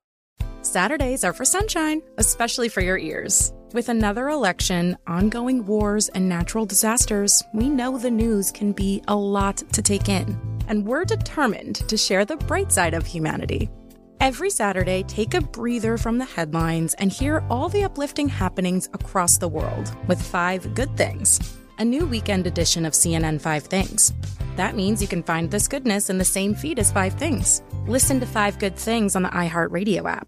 Saturdays 0.61 1.23
are 1.23 1.33
for 1.33 1.43
sunshine, 1.43 2.01
especially 2.17 2.69
for 2.69 2.81
your 2.81 2.97
ears. 2.97 3.51
With 3.73 3.89
another 3.89 4.29
election, 4.29 4.97
ongoing 5.07 5.65
wars, 5.65 6.09
and 6.09 6.29
natural 6.29 6.65
disasters, 6.65 7.41
we 7.53 7.67
know 7.67 7.97
the 7.97 8.11
news 8.11 8.51
can 8.51 8.71
be 8.71 9.01
a 9.07 9.15
lot 9.15 9.57
to 9.71 9.81
take 9.81 10.07
in. 10.07 10.39
And 10.67 10.85
we're 10.85 11.05
determined 11.05 11.77
to 11.87 11.97
share 11.97 12.25
the 12.25 12.37
bright 12.37 12.71
side 12.71 12.93
of 12.93 13.05
humanity. 13.05 13.69
Every 14.19 14.51
Saturday, 14.51 15.01
take 15.03 15.33
a 15.33 15.41
breather 15.41 15.97
from 15.97 16.19
the 16.19 16.25
headlines 16.25 16.93
and 16.95 17.11
hear 17.11 17.43
all 17.49 17.67
the 17.67 17.83
uplifting 17.83 18.29
happenings 18.29 18.87
across 18.93 19.37
the 19.37 19.49
world 19.49 19.95
with 20.07 20.21
Five 20.21 20.75
Good 20.75 20.95
Things, 20.95 21.57
a 21.79 21.85
new 21.85 22.05
weekend 22.05 22.45
edition 22.45 22.85
of 22.85 22.93
CNN 22.93 23.41
Five 23.41 23.63
Things. 23.63 24.13
That 24.57 24.75
means 24.75 25.01
you 25.01 25.07
can 25.07 25.23
find 25.23 25.49
this 25.49 25.67
goodness 25.67 26.11
in 26.11 26.19
the 26.19 26.25
same 26.25 26.53
feed 26.53 26.77
as 26.77 26.91
Five 26.91 27.13
Things. 27.13 27.63
Listen 27.87 28.19
to 28.19 28.27
Five 28.27 28.59
Good 28.59 28.75
Things 28.75 29.15
on 29.15 29.23
the 29.23 29.29
iHeartRadio 29.29 30.07
app, 30.07 30.27